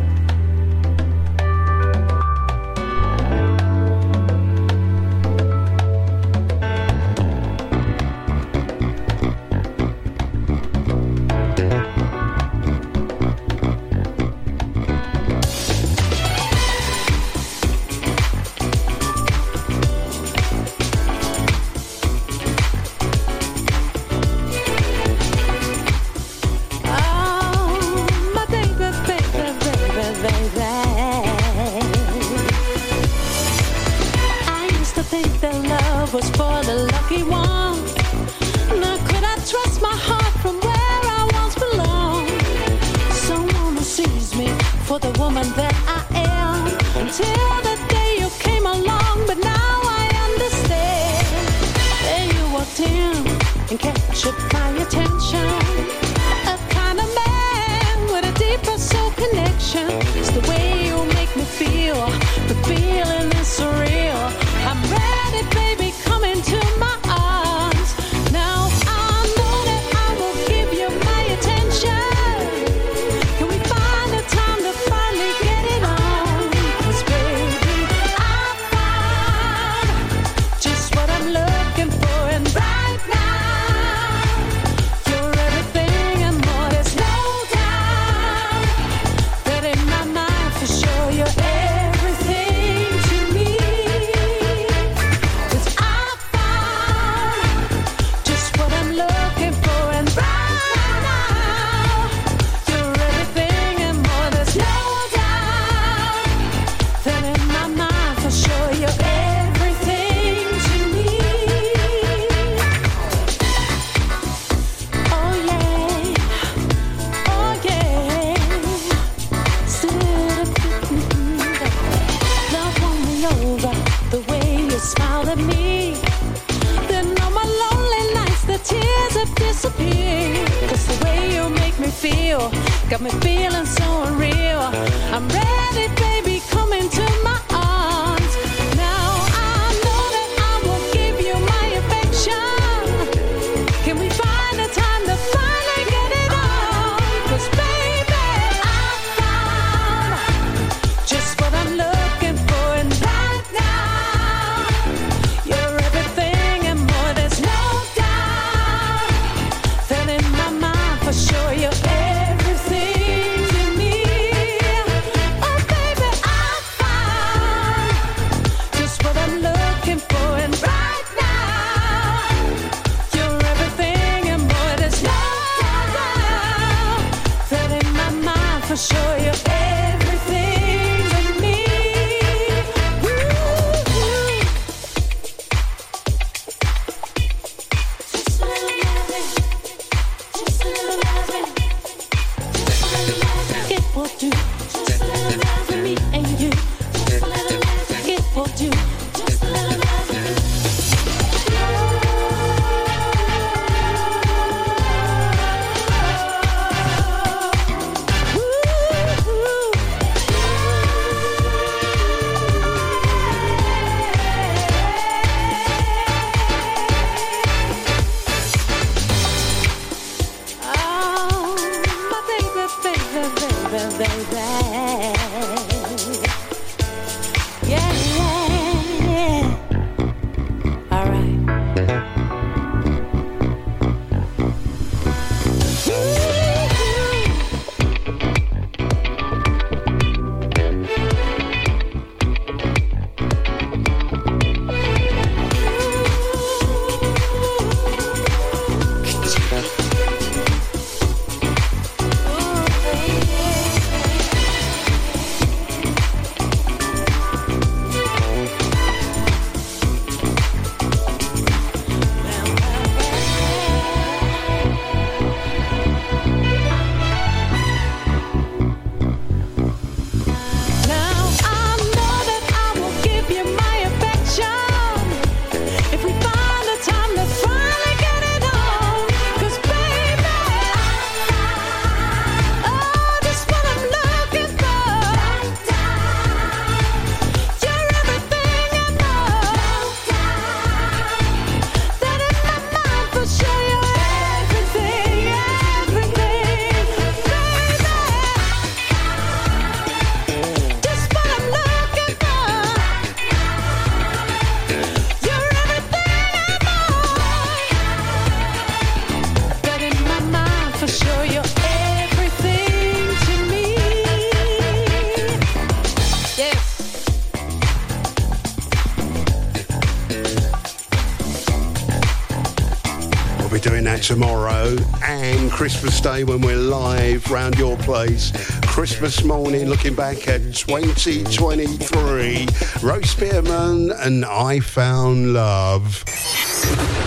That 323.85 324.03
tomorrow 324.03 324.76
and 325.03 325.51
Christmas 325.51 326.00
Day 326.01 326.24
when 326.24 326.42
we're 326.42 326.56
live 326.56 327.30
round 327.32 327.58
your 327.58 327.77
place. 327.77 328.32
Christmas 328.61 329.24
morning 329.24 329.69
looking 329.69 329.95
back 329.95 330.27
at 330.27 330.42
2023. 330.53 332.48
Rose 332.82 333.10
Spearman 333.10 333.92
and 333.92 334.26
I 334.26 334.60
Found 334.60 335.34
Love. 335.34 336.03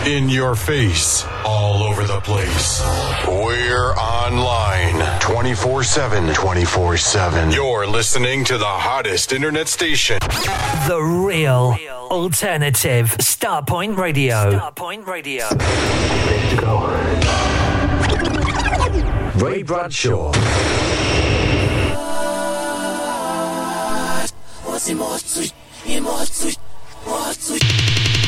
In 0.06 0.28
your 0.28 0.54
face, 0.54 1.24
all 1.44 1.82
over 1.82 2.04
the 2.04 2.20
place. 2.20 2.82
We're 3.26 3.94
online 3.94 5.20
24 5.20 5.82
7. 5.82 6.34
24 6.34 6.96
7. 6.96 7.50
You're 7.50 7.86
listening 7.86 8.44
to 8.44 8.58
the 8.58 8.64
hottest 8.64 9.32
internet 9.32 9.68
station. 9.68 10.18
The 10.86 11.00
real 11.00 11.76
alternative 12.10 13.16
Starpoint 13.18 13.96
Radio. 13.96 14.58
Starpoint 14.58 15.06
Radio. 15.06 15.46
Let's 15.50 16.60
go. 16.60 16.90
Ray 19.44 19.62
Bradshaw. 19.62 20.32
Thank 27.44 28.23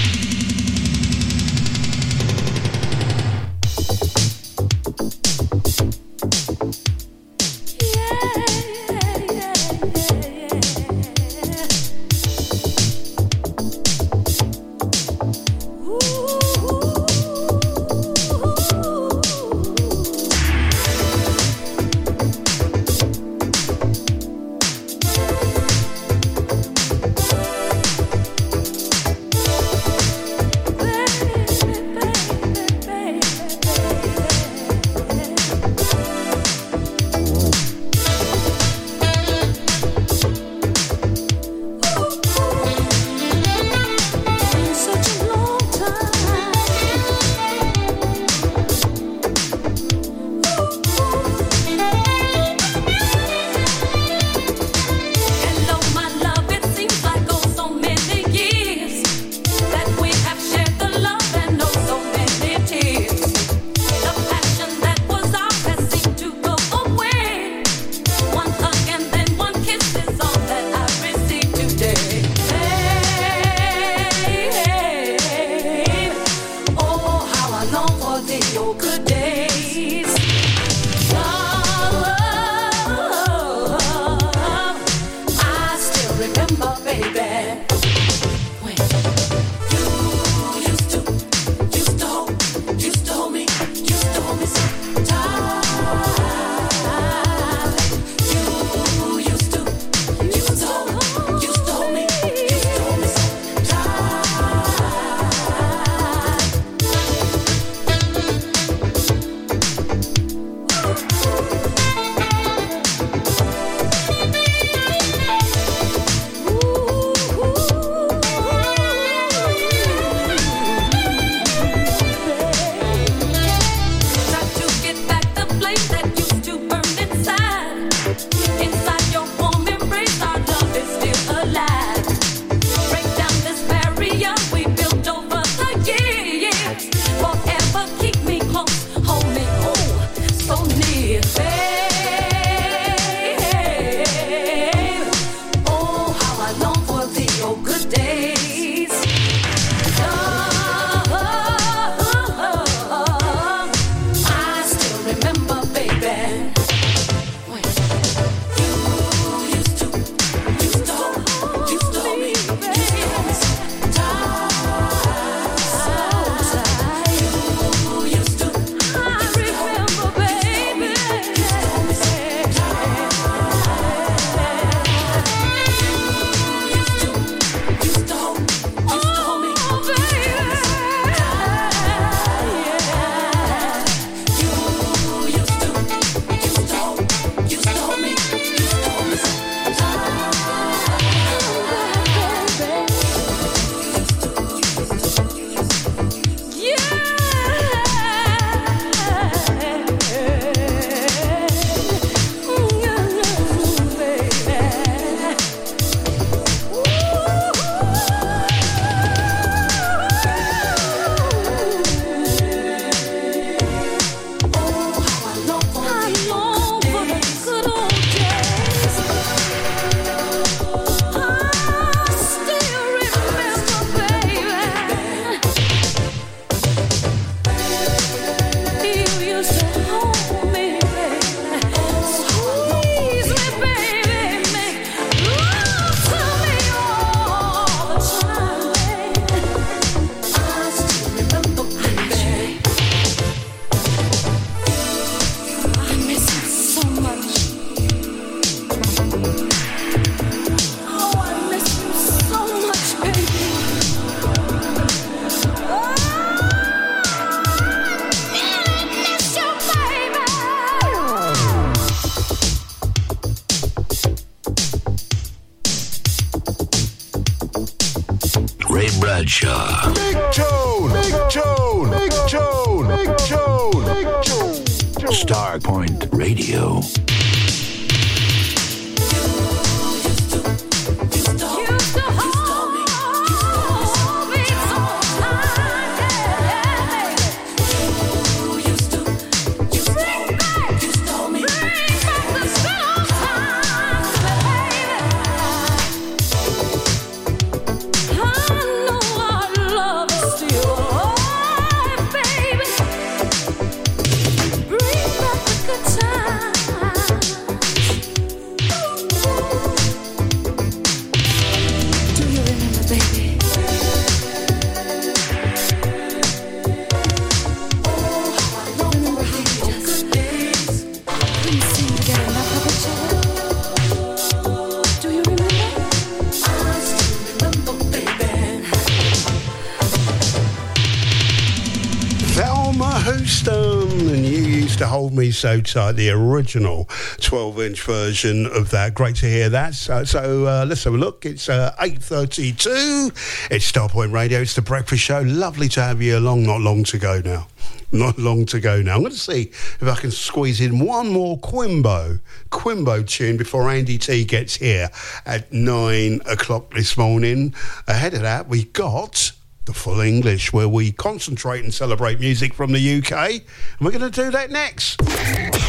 so 335.36 335.60
tight. 335.60 335.92
The 335.92 336.10
original 336.10 336.86
12-inch 336.86 337.82
version 337.82 338.46
of 338.46 338.70
that. 338.70 338.94
Great 338.94 339.16
to 339.16 339.26
hear 339.26 339.48
that. 339.50 339.74
So, 339.74 340.04
so 340.04 340.46
uh, 340.46 340.64
let's 340.66 340.84
have 340.84 340.94
a 340.94 340.98
look. 340.98 341.26
It's 341.26 341.48
uh, 341.48 341.74
8:32. 341.78 343.50
It's 343.50 343.70
Starpoint 343.70 344.12
Radio. 344.12 344.40
It's 344.40 344.54
the 344.54 344.62
breakfast 344.62 345.02
show. 345.02 345.20
Lovely 345.20 345.68
to 345.70 345.82
have 345.82 346.02
you 346.02 346.18
along. 346.18 346.44
Not 346.44 346.60
long 346.60 346.84
to 346.84 346.98
go 346.98 347.20
now. 347.24 347.46
Not 347.92 348.18
long 348.18 348.46
to 348.46 348.60
go 348.60 348.82
now. 348.82 348.94
I'm 348.94 349.00
going 349.00 349.12
to 349.12 349.18
see 349.18 349.42
if 349.42 349.82
I 349.82 349.94
can 349.94 350.10
squeeze 350.10 350.60
in 350.60 350.80
one 350.84 351.08
more 351.08 351.38
Crimbo, 351.38 352.20
Crimbo 352.50 353.06
tune 353.06 353.36
before 353.36 353.70
Andy 353.70 353.98
T 353.98 354.24
gets 354.24 354.56
here 354.56 354.90
at 355.24 355.52
nine 355.52 356.20
o'clock 356.26 356.74
this 356.74 356.96
morning. 356.96 357.54
Ahead 357.86 358.14
of 358.14 358.22
that, 358.22 358.48
we 358.48 358.64
got 358.64 359.32
the 359.66 359.74
full 359.74 360.00
English, 360.00 360.52
where 360.52 360.68
we 360.68 360.92
concentrate 360.92 361.62
and 361.62 361.74
celebrate 361.74 362.20
music 362.20 362.54
from 362.54 362.72
the 362.72 362.98
UK. 362.98 363.12
And 363.12 363.42
we're 363.80 363.90
going 363.90 364.10
to 364.10 364.22
do 364.24 364.30
that 364.30 364.50
next. 364.50 365.02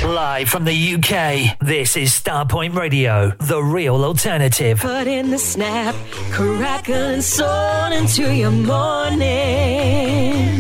Live 0.04 0.48
from 0.50 0.66
the 0.66 0.96
UK, 0.96 1.58
this 1.60 1.98
is 1.98 2.12
Starpoint 2.12 2.76
Radio, 2.76 3.32
the 3.40 3.62
real 3.62 4.06
alternative. 4.06 4.80
Put 4.80 5.08
in 5.08 5.32
the 5.32 5.40
snap, 5.40 5.96
crackle 6.32 6.94
and 6.94 7.24
soul 7.24 7.92
into 7.92 8.34
your 8.34 8.52
morning. 8.52 9.26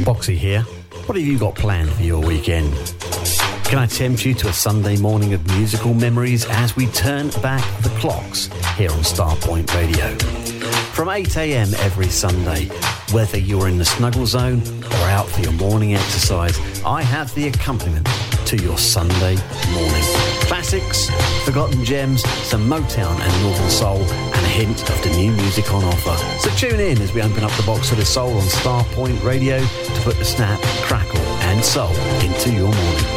Boxy 0.03 0.35
here. 0.35 0.64
What 1.06 1.16
have 1.16 1.25
you 1.25 1.40
got 1.40 1.56
planned 1.56 1.91
for 1.91 2.03
your 2.03 2.19
weekend? 2.19 2.74
Can 3.66 3.77
I 3.80 3.85
tempt 3.85 4.25
you 4.25 4.33
to 4.33 4.49
a 4.49 4.53
Sunday 4.53 4.98
morning 4.98 5.33
of 5.33 5.45
musical 5.56 5.93
memories 5.93 6.45
as 6.49 6.75
we 6.75 6.88
turn 6.88 7.30
back 7.41 7.64
the 7.82 7.90
clocks 7.99 8.48
here 8.75 8.91
on 8.91 8.99
Starpoint 8.99 9.74
Radio? 9.75 10.57
From 10.94 11.08
8am 11.08 11.74
every 11.80 12.08
Sunday, 12.08 12.66
whether 13.12 13.38
you're 13.38 13.68
in 13.68 13.78
the 13.78 13.86
snuggle 13.86 14.26
zone 14.26 14.62
or 14.84 15.08
out 15.10 15.28
for 15.28 15.42
your 15.42 15.52
morning 15.54 15.96
exercise, 15.96 16.60
I 16.84 17.02
have 17.02 17.34
the 17.36 17.48
accompaniment 17.48 18.08
to 18.48 18.58
your 18.58 18.78
Sunday 18.78 19.36
morning. 19.72 20.04
Classics, 20.48 21.10
forgotten 21.46 21.84
gems, 21.84 22.24
some 22.48 22.68
Motown 22.70 23.20
and 23.20 23.44
Northern 23.44 23.70
Soul, 23.70 24.02
and 24.02 24.46
a 24.46 24.50
hint 24.50 24.82
of 24.90 25.04
the 25.04 25.10
new 25.18 25.32
music 25.32 25.74
on 25.74 25.84
offer. 25.84 26.18
So 26.40 26.50
tune 26.56 26.80
in 26.80 27.02
as 27.02 27.14
we 27.14 27.22
open 27.22 27.44
up 27.44 27.52
the 27.52 27.64
box 27.64 27.92
of 27.92 27.98
the 27.98 28.06
soul 28.06 28.34
on 28.34 28.44
Starpoint 28.44 29.24
Radio 29.24 29.60
to 29.60 30.02
put 30.02 30.18
the 30.18 30.26
snap, 30.26 30.60
crackle, 30.84 31.20
and 31.20 31.64
soul 31.64 31.96
into 32.22 32.52
your 32.52 32.72
morning. 32.74 33.17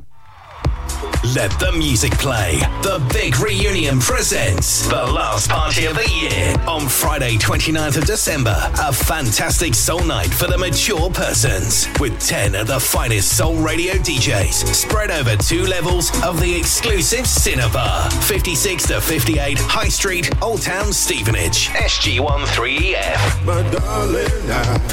Let 1.35 1.51
the 1.59 1.71
music 1.71 2.13
play. 2.13 2.57
The 2.81 2.99
Big 3.13 3.37
Reunion 3.39 3.99
presents 3.99 4.87
the 4.87 4.95
last 4.95 5.49
party 5.49 5.85
of 5.85 5.95
the 5.95 6.09
year 6.09 6.55
on 6.67 6.89
Friday, 6.89 7.37
29th 7.37 7.97
of 7.97 8.05
December. 8.05 8.55
A 8.79 8.91
fantastic 8.91 9.75
soul 9.75 10.03
night 10.03 10.33
for 10.33 10.47
the 10.47 10.57
mature 10.57 11.11
persons 11.11 11.87
with 11.99 12.19
10 12.19 12.55
of 12.55 12.65
the 12.65 12.79
finest 12.79 13.37
soul 13.37 13.55
radio 13.55 13.93
DJs 13.93 14.73
spread 14.73 15.11
over 15.11 15.35
two 15.37 15.63
levels 15.65 16.09
of 16.23 16.41
the 16.41 16.55
exclusive 16.57 17.27
Cinnabar. 17.27 18.09
56 18.23 18.87
to 18.87 18.99
58 18.99 19.59
High 19.59 19.89
Street, 19.89 20.29
Old 20.41 20.63
Town, 20.63 20.91
Stevenage, 20.91 21.69
SG13EF. 21.69 23.45
My 23.45 23.61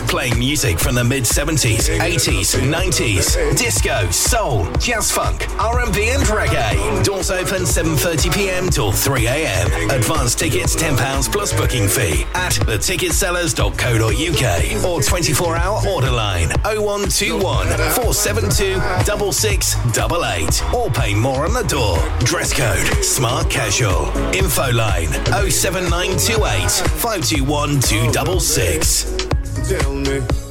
Playing 0.09 0.39
music 0.39 0.79
from 0.79 0.95
the 0.95 1.05
mid 1.05 1.25
70s, 1.25 1.99
80s, 1.99 2.61
90s, 2.61 3.57
disco, 3.57 4.11
soul, 4.11 4.71
jazz 4.75 5.11
funk, 5.11 5.47
R&B 5.59 6.11
and 6.11 6.23
reggae. 6.25 7.05
Doors 7.05 7.31
open 7.31 7.63
7:30 7.63 8.35
p.m. 8.35 8.69
till 8.69 8.93
3 8.93 9.27
a.m. 9.27 9.91
Advance 9.91 10.35
tickets 10.35 10.77
£10 10.77 11.33
plus 11.33 11.53
booking 11.53 11.89
fee 11.89 12.25
at 12.35 12.53
theticketsellers.co.uk 12.53 14.85
or 14.85 15.01
24-hour 15.01 15.89
order 15.89 16.11
line 16.11 16.49
0121 16.65 17.67
472 17.67 18.81
6688 19.05 20.75
or 20.75 20.91
pay 20.91 21.15
more 21.15 21.45
on 21.45 21.53
the 21.53 21.63
door. 21.65 21.99
Dress 22.21 22.53
code 22.53 23.05
smart 23.05 23.49
casual. 23.51 24.07
Info 24.35 24.71
line 24.73 25.09
07928 25.51 26.71
521 27.01 27.81
266. 27.81 29.29
Tell 29.69 29.93
me. 29.95 30.48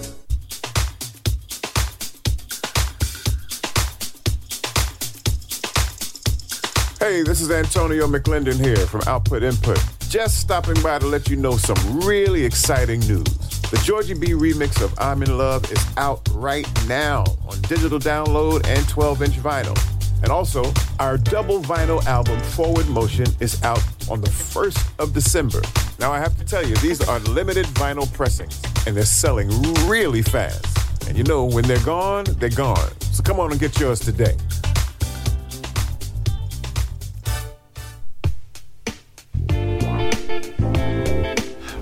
Hey, 7.00 7.22
this 7.22 7.42
is 7.42 7.52
Antonio 7.52 8.08
McClendon 8.08 8.60
here 8.60 8.88
from 8.88 9.02
Output 9.06 9.44
Input. 9.44 9.80
Just 10.10 10.40
stopping 10.40 10.82
by 10.82 10.98
to 10.98 11.06
let 11.06 11.30
you 11.30 11.36
know 11.36 11.56
some 11.56 11.78
really 12.00 12.44
exciting 12.44 13.02
news. 13.02 13.24
The 13.70 13.80
Georgie 13.84 14.16
B 14.16 14.30
remix 14.30 14.82
of 14.82 14.98
I'm 14.98 15.22
in 15.22 15.38
Love 15.38 15.72
is 15.72 15.86
out 15.98 16.28
right 16.34 16.68
now 16.88 17.24
on 17.48 17.62
digital 17.62 18.00
download 18.00 18.66
and 18.66 18.90
12 18.90 19.22
inch 19.22 19.36
vinyl. 19.36 19.78
And 20.24 20.32
also, 20.32 20.74
our 21.00 21.20
double 21.20 21.62
vinyl 21.62 22.04
album 22.08 22.40
Forward 22.40 22.88
Motion 22.90 23.28
is 23.40 23.62
out 23.62 23.84
on 24.10 24.20
the 24.20 24.30
1st 24.30 24.98
of 24.98 25.14
December. 25.14 25.62
Now, 26.00 26.12
I 26.12 26.18
have 26.18 26.36
to 26.38 26.44
tell 26.44 26.66
you, 26.66 26.76
these 26.78 27.08
are 27.08 27.20
limited 27.20 27.68
vinyl 27.68 28.12
pressings, 28.12 28.60
and 28.88 28.98
they're 28.98 29.06
selling 29.06 29.50
really 29.86 30.24
fast. 30.24 30.66
And 31.08 31.16
you 31.16 31.24
know, 31.26 31.46
when 31.46 31.64
they're 31.66 31.86
gone, 31.86 32.26
they're 32.40 32.50
gone. 32.50 32.90
So 33.12 33.22
come 33.22 33.40
on 33.40 33.52
and 33.52 33.60
get 33.60 33.80
yours 33.80 34.00
today. 34.00 34.36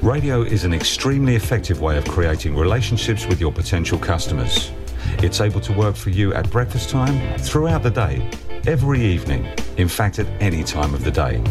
Radio 0.05 0.43
is 0.43 0.65
an 0.65 0.71
extremely 0.71 1.35
effective 1.35 1.81
way 1.81 1.97
of 1.97 2.07
creating 2.07 2.55
relationships 2.55 3.25
with 3.25 3.41
your 3.41 3.51
potential 3.51 3.97
customers. 3.97 4.71
It's 5.17 5.41
able 5.41 5.59
to 5.61 5.73
work 5.73 5.95
for 5.95 6.11
you 6.11 6.31
at 6.35 6.47
breakfast 6.51 6.91
time, 6.91 7.39
throughout 7.39 7.81
the 7.81 7.89
day, 7.89 8.29
every 8.67 9.01
evening, 9.01 9.47
in 9.77 9.87
fact, 9.87 10.19
at 10.19 10.27
any 10.39 10.63
time 10.63 10.93
of 10.93 11.03
the 11.03 11.09
day. 11.09 11.41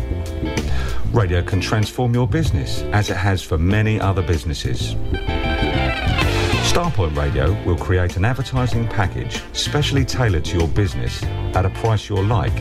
Radio 1.11 1.43
can 1.43 1.61
transform 1.61 2.15
your 2.15 2.29
business 2.29 2.83
as 2.93 3.11
it 3.11 3.17
has 3.17 3.43
for 3.43 3.59
many 3.59 3.99
other 3.99 4.23
businesses. 4.23 4.95
Starpoint 6.71 7.17
Radio 7.17 7.61
will 7.65 7.77
create 7.77 8.17
an 8.17 8.25
advertising 8.25 8.87
package 8.87 9.43
specially 9.53 10.05
tailored 10.05 10.45
to 10.45 10.59
your 10.59 10.69
business 10.69 11.25
at 11.57 11.67
a 11.67 11.71
price 11.71 12.09
you'll 12.09 12.23
like 12.23 12.57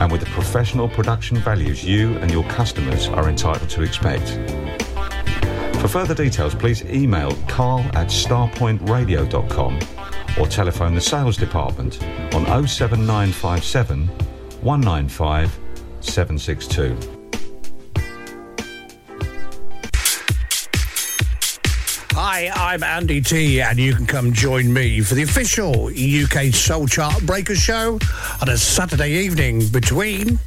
and 0.00 0.10
with 0.10 0.20
the 0.20 0.30
professional 0.30 0.88
production 0.88 1.36
values 1.36 1.84
you 1.84 2.16
and 2.18 2.32
your 2.32 2.44
customers 2.44 3.06
are 3.06 3.28
entitled 3.28 3.70
to 3.70 3.82
expect. 3.82 4.81
For 5.82 5.88
further 5.88 6.14
details, 6.14 6.54
please 6.54 6.84
email 6.84 7.32
carl 7.48 7.80
at 7.94 8.06
starpointradio.com 8.06 9.80
or 10.38 10.46
telephone 10.46 10.94
the 10.94 11.00
sales 11.00 11.36
department 11.36 12.00
on 12.32 12.68
07957 12.68 14.06
195 14.06 15.58
762. 16.00 16.96
Hi, 22.12 22.52
I'm 22.54 22.84
Andy 22.84 23.20
T, 23.20 23.60
and 23.60 23.76
you 23.76 23.92
can 23.96 24.06
come 24.06 24.32
join 24.32 24.72
me 24.72 25.00
for 25.00 25.16
the 25.16 25.24
official 25.24 25.88
UK 25.88 26.54
Soul 26.54 26.86
Chart 26.86 27.20
Breakers 27.26 27.58
show 27.58 27.98
on 28.40 28.48
a 28.48 28.56
Saturday 28.56 29.14
evening 29.14 29.66
between 29.72 30.38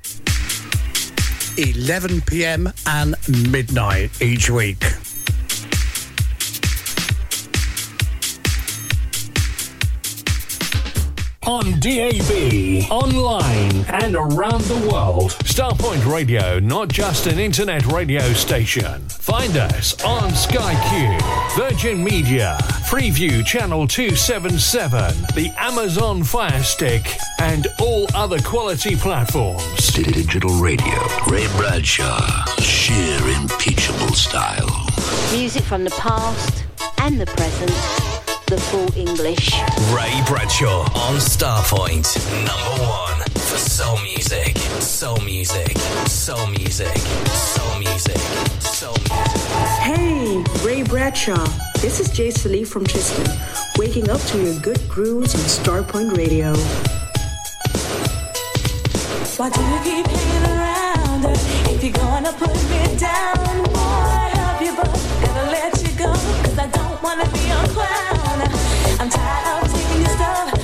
11 1.57 2.21
pm 2.21 2.71
and 2.87 3.15
midnight 3.51 4.21
each 4.21 4.49
week. 4.49 4.94
On 11.65 11.79
DAB, 11.79 12.91
online, 12.91 13.85
and 13.87 14.15
around 14.15 14.61
the 14.65 14.87
world. 14.91 15.31
Starpoint 15.45 16.05
Radio, 16.05 16.59
not 16.59 16.89
just 16.89 17.25
an 17.25 17.39
internet 17.39 17.87
radio 17.87 18.21
station. 18.33 19.01
Find 19.09 19.57
us 19.57 19.99
on 20.03 20.31
Sky 20.35 20.75
Q, 20.89 21.59
Virgin 21.65 22.03
Media, 22.03 22.55
Freeview 22.87 23.43
Channel 23.43 23.87
277, 23.87 25.15
the 25.33 25.51
Amazon 25.57 26.23
Fire 26.23 26.61
Stick, 26.61 27.17
and 27.39 27.65
all 27.79 28.05
other 28.13 28.39
quality 28.41 28.95
platforms. 28.95 29.91
Digital 29.91 30.51
radio. 30.59 31.01
Ray 31.27 31.47
Bradshaw. 31.57 32.45
Sheer 32.59 33.17
impeachable 33.39 34.13
style. 34.13 34.69
Music 35.31 35.63
from 35.63 35.83
the 35.83 35.91
past 35.91 36.63
and 36.99 37.19
the 37.19 37.25
present. 37.25 38.04
The 38.47 38.57
full 38.57 38.95
English. 38.95 39.53
Ray 39.91 40.21
Bradshaw 40.27 40.81
on 40.81 41.15
Starpoint. 41.15 42.05
Number 42.45 42.83
one 42.83 43.19
for 43.33 43.57
soul 43.57 43.97
music. 44.01 44.55
Soul 44.79 45.17
music. 45.21 45.75
Soul 46.05 46.45
music. 46.47 46.95
Soul 47.29 47.79
music. 47.79 48.17
Soul 48.61 48.93
music. 48.99 49.41
Hey, 49.81 50.43
Ray 50.63 50.83
Bradshaw. 50.83 51.43
This 51.81 51.99
is 51.99 52.11
Jay 52.11 52.29
Salee 52.29 52.63
from 52.63 52.85
Tristan, 52.85 53.25
waking 53.79 54.11
up 54.11 54.21
to 54.27 54.39
your 54.39 54.59
good 54.59 54.81
grooves 54.87 55.33
on 55.33 55.41
Starpoint 55.41 56.15
Radio. 56.15 56.53
Why 59.37 59.49
do 59.49 59.59
you 59.59 59.79
keep 59.83 60.05
hanging 60.05 60.51
around? 60.51 61.25
If 61.73 61.83
you're 61.83 61.93
gonna 61.93 62.31
put 62.33 62.53
me 62.69 62.95
down, 62.97 63.63
boy, 63.63 64.29
help 64.37 64.61
you, 64.61 64.75
but 64.75 64.87
never 65.21 65.45
let 65.49 65.81
you 65.81 65.97
go. 65.97 66.13
Cause 66.13 66.59
I 66.59 66.67
don't 66.67 66.84
wanna 67.01 67.25
be 67.25 67.39
a 67.49 67.67
clown. 67.73 68.41
I'm 68.99 69.09
tired 69.09 69.63
of 69.63 69.73
taking 69.73 70.01
your 70.01 70.09
stuff. 70.09 70.54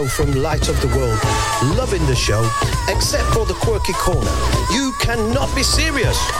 show 0.00 0.08
from 0.08 0.32
Light 0.32 0.68
of 0.68 0.80
the 0.80 0.88
World. 0.96 1.18
Loving 1.76 2.04
the 2.06 2.14
show, 2.14 2.48
except 2.88 3.24
for 3.34 3.44
the 3.44 3.54
quirky 3.54 3.92
corner. 3.92 4.30
You 4.72 4.92
cannot 5.00 5.54
be 5.54 5.62
serious. 5.62 6.39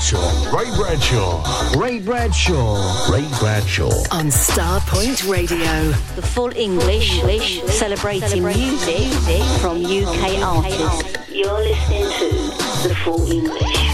Bradshaw. 0.00 0.56
Ray 0.56 0.76
Bradshaw. 0.76 1.78
Ray 1.78 2.00
Bradshaw. 2.00 3.12
Ray 3.12 3.28
Bradshaw. 3.38 3.90
On 4.10 4.28
Starpoint 4.28 5.30
Radio. 5.30 5.92
The 6.16 6.22
full 6.22 6.56
English, 6.56 7.18
English 7.18 7.60
celebrating, 7.64 8.26
celebrating 8.26 8.62
music, 8.62 8.96
music 8.96 9.60
from 9.60 9.84
UK, 9.84 10.38
UK 10.38 10.42
artists. 10.42 11.30
You're 11.30 11.52
listening 11.52 12.04
to 12.04 12.88
The 12.88 12.94
Full 13.04 13.30
English. 13.30 13.89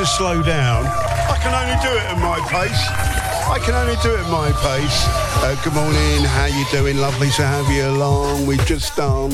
To 0.00 0.06
slow 0.06 0.42
down. 0.42 0.86
I 0.86 1.38
can 1.42 1.52
only 1.52 1.76
do 1.82 1.94
it 1.94 2.04
at 2.04 2.18
my 2.18 2.40
pace. 2.48 2.86
I 3.50 3.58
can 3.62 3.74
only 3.74 3.96
do 4.02 4.14
it 4.14 4.20
at 4.20 4.30
my 4.30 4.50
pace. 4.50 5.04
Uh, 5.42 5.60
good 5.62 5.74
morning, 5.74 6.24
how 6.24 6.46
you 6.46 6.64
doing? 6.70 6.96
Lovely 6.96 7.28
to 7.32 7.42
have 7.42 7.68
you 7.70 7.86
along. 7.86 8.46
We've 8.46 8.64
just 8.64 8.96
done 8.96 9.28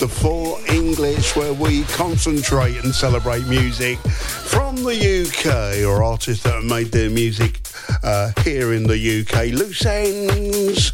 the 0.00 0.08
full 0.10 0.58
English 0.68 1.36
where 1.36 1.52
we 1.52 1.84
concentrate 1.84 2.82
and 2.82 2.92
celebrate 2.92 3.46
music 3.46 3.98
from 4.00 4.74
the 4.82 4.96
UK 4.96 5.86
or 5.86 6.02
artists 6.02 6.42
that 6.42 6.54
have 6.54 6.64
made 6.64 6.90
their 6.90 7.10
music 7.10 7.60
uh, 8.02 8.32
here 8.42 8.72
in 8.72 8.88
the 8.88 8.98
UK. 9.20 9.52
Loose 9.52 9.86
ends. 9.86 10.90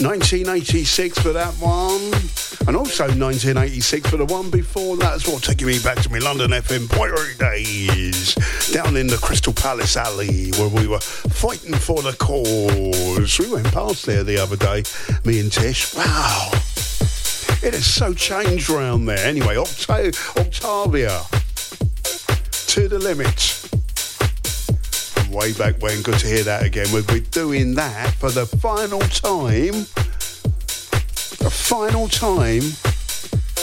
1986 0.00 1.18
for 1.18 1.32
that 1.32 1.54
one, 1.54 2.10
and 2.68 2.76
also 2.76 3.04
1986 3.04 4.10
for 4.10 4.18
the 4.18 4.26
one 4.26 4.50
before 4.50 4.98
that's 4.98 5.26
what 5.26 5.42
taking 5.42 5.66
me 5.66 5.78
back 5.78 5.96
to 6.02 6.12
my 6.12 6.18
London 6.18 6.50
FM 6.50 6.86
pirate 6.90 7.38
days, 7.38 8.34
down 8.72 8.94
in 8.94 9.06
the 9.06 9.16
Crystal 9.16 9.54
Palace 9.54 9.96
Alley 9.96 10.50
where 10.58 10.68
we 10.68 10.86
were 10.86 11.00
fighting 11.00 11.74
for 11.74 12.02
the 12.02 12.12
cause. 12.12 13.38
We 13.38 13.50
went 13.50 13.72
past 13.72 14.04
there 14.04 14.22
the 14.22 14.36
other 14.36 14.56
day, 14.56 14.84
me 15.24 15.40
and 15.40 15.50
Tish. 15.50 15.94
Wow, 15.94 16.50
it 17.62 17.72
has 17.72 17.86
so 17.86 18.12
changed 18.12 18.68
around 18.68 19.06
there. 19.06 19.26
Anyway, 19.26 19.54
Octa- 19.54 20.36
Octavia, 20.36 21.22
to 22.66 22.86
the 22.86 22.98
limit 22.98 23.64
way 25.30 25.54
back 25.54 25.80
when. 25.80 26.02
Good 26.02 26.18
to 26.18 26.26
hear 26.26 26.44
that 26.44 26.64
again. 26.64 26.88
We'll 26.92 27.02
be 27.04 27.20
doing 27.20 27.74
that 27.76 28.12
for 28.14 28.30
the 28.30 28.44
final 28.44 29.00
time. 29.00 30.07
The 31.38 31.50
final 31.50 32.08
time 32.08 32.62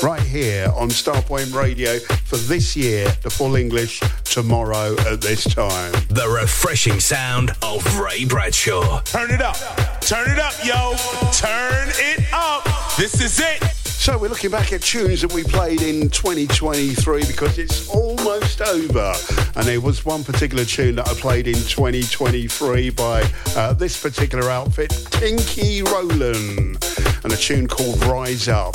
right 0.02 0.22
here 0.22 0.72
on 0.76 0.90
Starpoint 0.90 1.54
Radio 1.54 2.00
for 2.00 2.38
this 2.38 2.76
year, 2.76 3.06
the 3.22 3.30
full 3.30 3.56
English 3.56 4.00
tomorrow 4.24 4.96
at 5.08 5.22
this 5.22 5.44
time. 5.44 5.92
The 6.10 6.28
refreshing 6.28 7.00
sound 7.00 7.52
of 7.62 8.00
Ray 8.00 8.26
Bradshaw. 8.26 9.02
Turn 9.02 9.32
it 9.32 9.42
up. 9.42 9.58
Turn 10.02 10.30
it 10.30 10.40
up, 10.40 10.54
yo. 10.64 10.96
Turn 11.32 11.90
it 11.96 12.26
up. 12.34 12.64
This 12.98 13.22
is 13.22 13.40
it. 13.40 13.85
So 14.06 14.20
we're 14.20 14.30
looking 14.30 14.52
back 14.52 14.72
at 14.72 14.84
tunes 14.84 15.22
that 15.24 15.34
we 15.34 15.44
played 15.44 15.82
in 15.82 16.12
2023 16.12 17.26
because 17.26 17.58
it's 17.58 17.90
almost 17.90 18.62
over. 18.62 19.14
And 19.56 19.66
there 19.66 19.82
was 19.82 20.06
one 20.06 20.24
particular 20.24 20.64
tune 20.64 20.98
that 20.98 21.08
I 21.10 21.16
played 21.16 21.48
in 21.48 21.56
2023 21.56 22.92
by 22.92 23.24
uh, 23.56 23.74
this 23.74 24.00
particular 24.00 24.48
outfit, 24.52 24.92
Tinky 25.10 25.82
Roland, 25.82 26.86
and 27.24 27.34
a 27.34 27.36
tune 27.36 27.68
called 27.68 28.00
Rise 28.06 28.48
Up. 28.48 28.74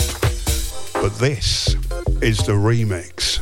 But 0.95 1.15
this 1.21 1.77
is 2.21 2.39
the 2.39 2.55
remix. 2.55 3.39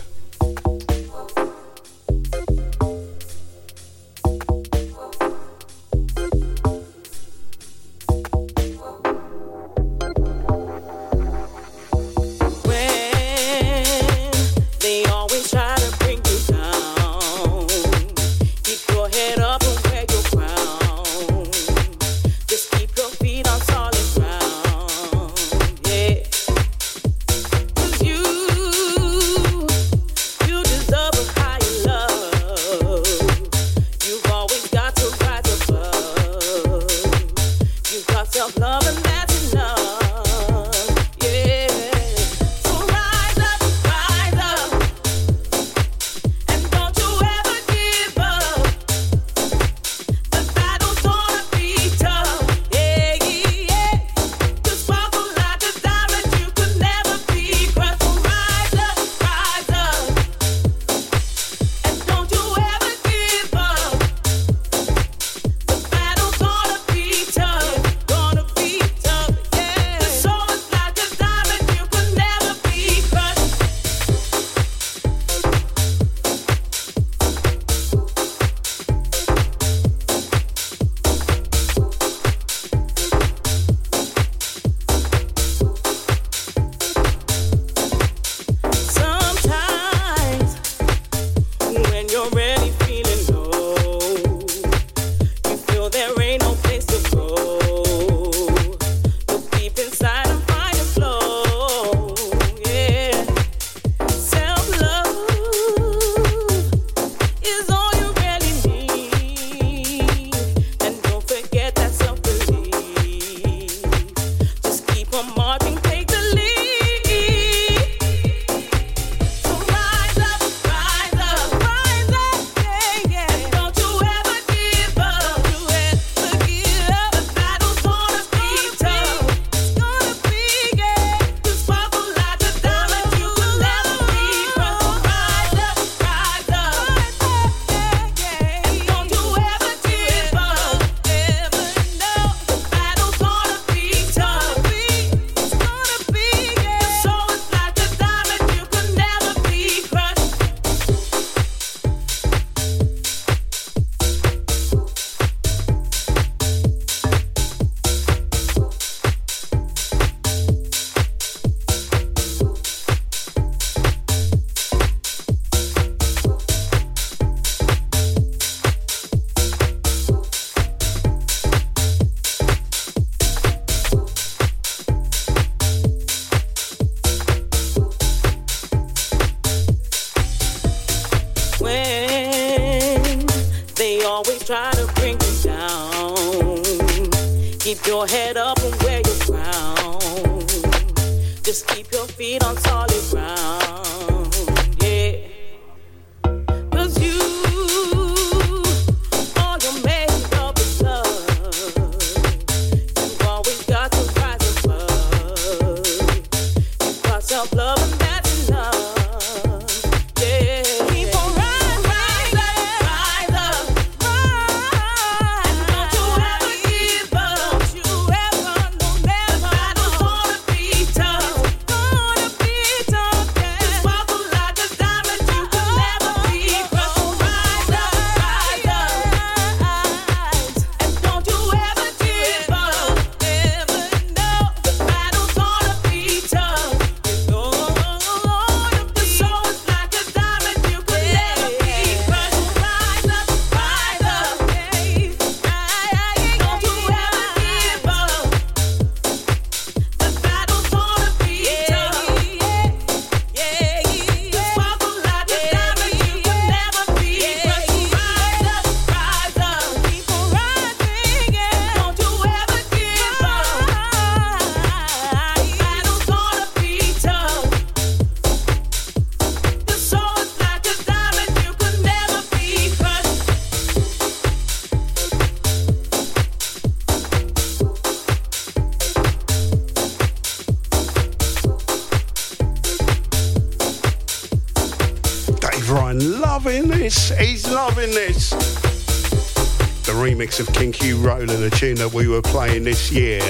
Rollin', 291.48 291.52
a 291.52 291.56
tune 291.56 291.74
that 291.76 291.92
we 291.92 292.08
were 292.08 292.22
playing 292.22 292.64
this 292.64 292.90
year. 292.90 293.20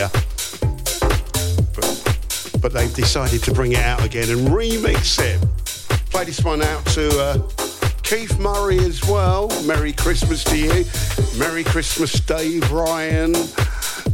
But, 1.75 2.61
but 2.61 2.73
they've 2.73 2.93
decided 2.95 3.43
to 3.45 3.53
bring 3.53 3.73
it 3.73 3.79
out 3.79 4.05
again 4.05 4.29
and 4.31 4.49
remix 4.49 5.19
it. 5.21 5.41
Play 6.11 6.25
this 6.25 6.43
one 6.43 6.63
out 6.63 6.85
to 6.87 7.09
uh, 7.21 7.39
Keith 8.03 8.39
Murray 8.39 8.79
as 8.79 9.05
well. 9.05 9.49
Merry 9.65 9.93
Christmas 9.93 10.43
to 10.45 10.57
you. 10.57 10.85
Merry 11.39 11.65
Christmas, 11.65 12.13
Dave 12.21 12.71
Ryan. 12.73 13.35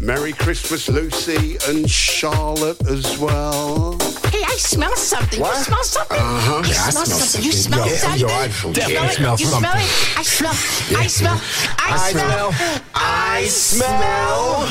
Merry 0.00 0.32
Christmas, 0.32 0.88
Lucy 0.88 1.56
and 1.68 1.88
Charlotte 1.88 2.80
as 2.88 3.16
well. 3.18 3.92
Hey, 4.30 4.42
I 4.44 4.56
smell 4.58 4.94
something. 4.96 5.40
What? 5.40 5.56
You 5.56 5.64
smell 5.64 5.84
something? 5.84 6.18
Uh-huh. 6.18 6.62
You 6.64 6.72
Yeah, 6.72 6.82
I 6.84 6.90
smell 6.90 7.06
smell 7.06 7.18
something. 7.20 7.42
You 7.46 7.52
smell 7.52 7.86
Yo, 7.88 7.94
something. 7.94 8.20
yo, 8.20 8.26
I 8.28 8.44
You 8.44 8.72
definitely 8.74 9.08
smell 9.14 9.36
smell 9.36 9.36
it? 9.36 9.38
You 9.38 9.46
smell 9.46 9.72
something. 9.72 9.80
it? 9.82 10.18
I 10.18 10.22
smell. 10.22 10.52
I 10.98 11.06
smell. 11.06 11.40
I 11.78 12.10
smell. 12.10 12.83
I 13.36 13.46
smell. 13.48 14.64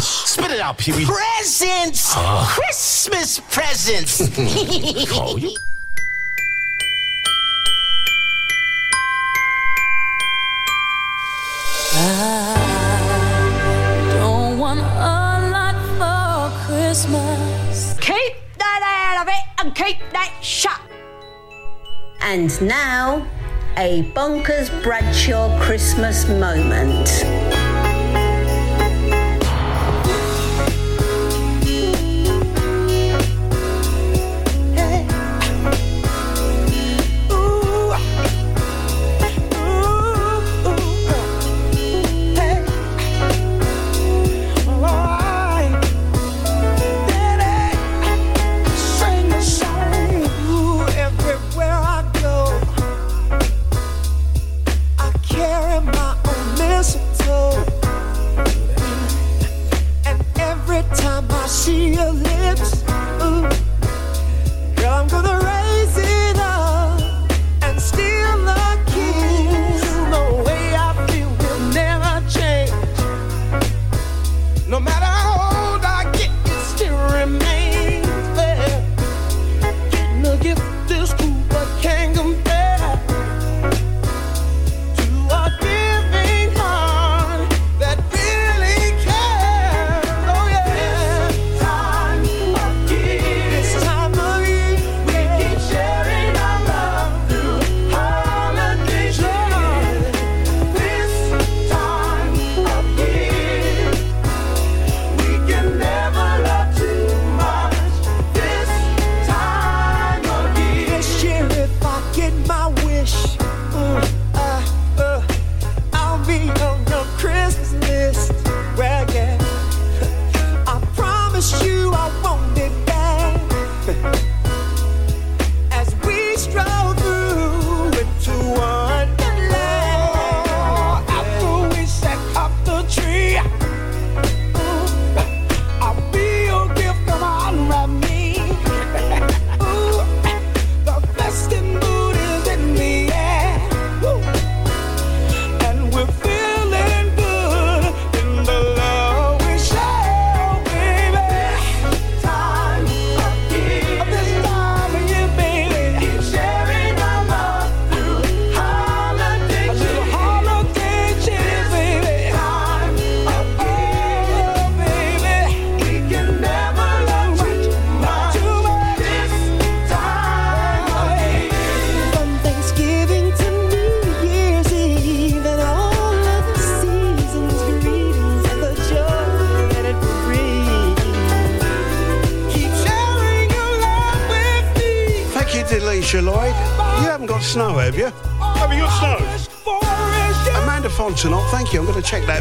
Spit 0.00 0.50
it 0.50 0.60
out, 0.60 0.78
Pee 0.78 0.92
Wee. 0.92 1.04
Presents. 1.06 2.12
Huh? 2.12 2.44
Christmas 2.48 3.38
presents. 3.50 4.20
Oh, 5.12 5.36
you- 5.36 5.54
I 12.42 14.16
Don't 14.20 14.58
want 14.58 14.80
a 14.80 14.82
lot 15.50 15.76
for 15.98 16.66
Christmas. 16.66 17.94
Keep 18.00 18.34
that 18.58 19.14
out 19.16 19.22
of 19.22 19.28
it 19.28 19.44
and 19.64 19.74
keep 19.74 19.98
that 20.12 20.32
shut. 20.42 20.80
And 22.22 22.50
now, 22.62 23.26
a 23.80 24.02
Bonkers 24.12 24.68
Bradshaw 24.82 25.58
Christmas 25.58 26.28
moment. 26.28 27.39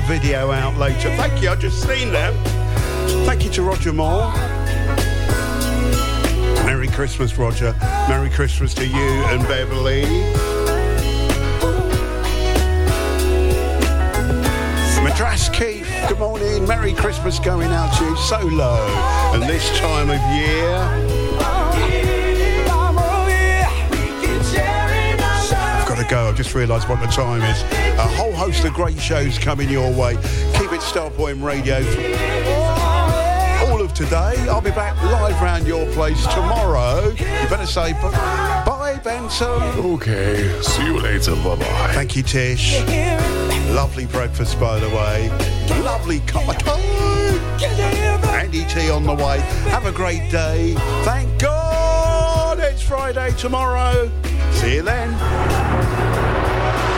Video 0.10 0.50
out 0.50 0.76
later. 0.76 1.16
Thank 1.18 1.40
you. 1.44 1.52
I've 1.52 1.60
just 1.60 1.88
seen 1.88 2.12
that. 2.14 2.34
Thank 3.28 3.44
you 3.44 3.52
to 3.52 3.62
Roger 3.62 3.94
Moore. 3.94 4.34
Merry 6.66 6.88
Christmas, 6.88 7.38
Roger. 7.38 7.76
Merry 8.10 8.32
Christmas 8.32 8.74
to 8.74 8.88
you 8.88 8.98
and 8.98 9.44
Beverly. 9.44 10.02
Madras 15.04 15.48
Keith, 15.50 15.88
good 16.08 16.18
morning. 16.18 16.68
Merry 16.68 16.94
Christmas 16.94 17.38
going 17.38 17.70
out 17.70 17.96
to 18.00 18.06
you. 18.06 18.18
So 18.18 18.40
low. 18.48 19.32
And 19.36 19.44
this 19.44 19.78
time 19.78 20.10
of 20.10 20.20
year. 20.36 21.09
Just 26.44 26.56
realised 26.56 26.88
what 26.88 27.02
the 27.02 27.08
time 27.08 27.42
is. 27.42 27.62
A 28.00 28.08
whole 28.16 28.32
host 28.32 28.64
of 28.64 28.72
great 28.74 28.98
shows 28.98 29.38
coming 29.38 29.68
your 29.68 29.92
way. 29.92 30.16
Keep 30.54 30.72
it 30.72 30.80
Starpoint 30.80 31.44
Radio. 31.44 31.84
for 31.84 33.70
All 33.70 33.82
of 33.82 33.94
today. 33.94 34.36
I'll 34.48 34.62
be 34.62 34.72
back 34.72 34.96
live 35.04 35.42
round 35.42 35.68
your 35.68 35.86
place 35.92 36.26
tomorrow. 36.28 37.10
You 37.10 37.50
better 37.50 37.66
say 37.66 37.92
b- 37.92 38.00
bye, 38.00 39.02
Benson. 39.04 39.50
Okay. 39.50 40.62
See 40.62 40.86
you 40.86 41.02
later. 41.02 41.36
Bye 41.36 41.56
bye. 41.58 41.92
Thank 41.94 42.16
you, 42.16 42.24
Tish. 42.24 42.80
Lovely 43.72 44.06
breakfast, 44.06 44.58
by 44.62 44.80
the 44.80 44.88
way. 44.92 45.28
Lovely 45.84 46.22
cup 46.22 46.48
of 46.48 46.58
tea. 46.58 48.30
Andy 48.30 48.64
T 48.64 48.90
on 48.90 49.04
the 49.04 49.14
way. 49.14 49.40
Have 49.72 49.86
a 49.86 49.92
great 49.92 50.32
day. 50.32 50.76
Thank 51.04 51.38
God 51.42 52.60
it's 52.60 52.82
Friday 52.82 53.32
tomorrow. 53.32 54.10
See 54.54 54.76
you 54.76 54.82
then. 54.84 55.69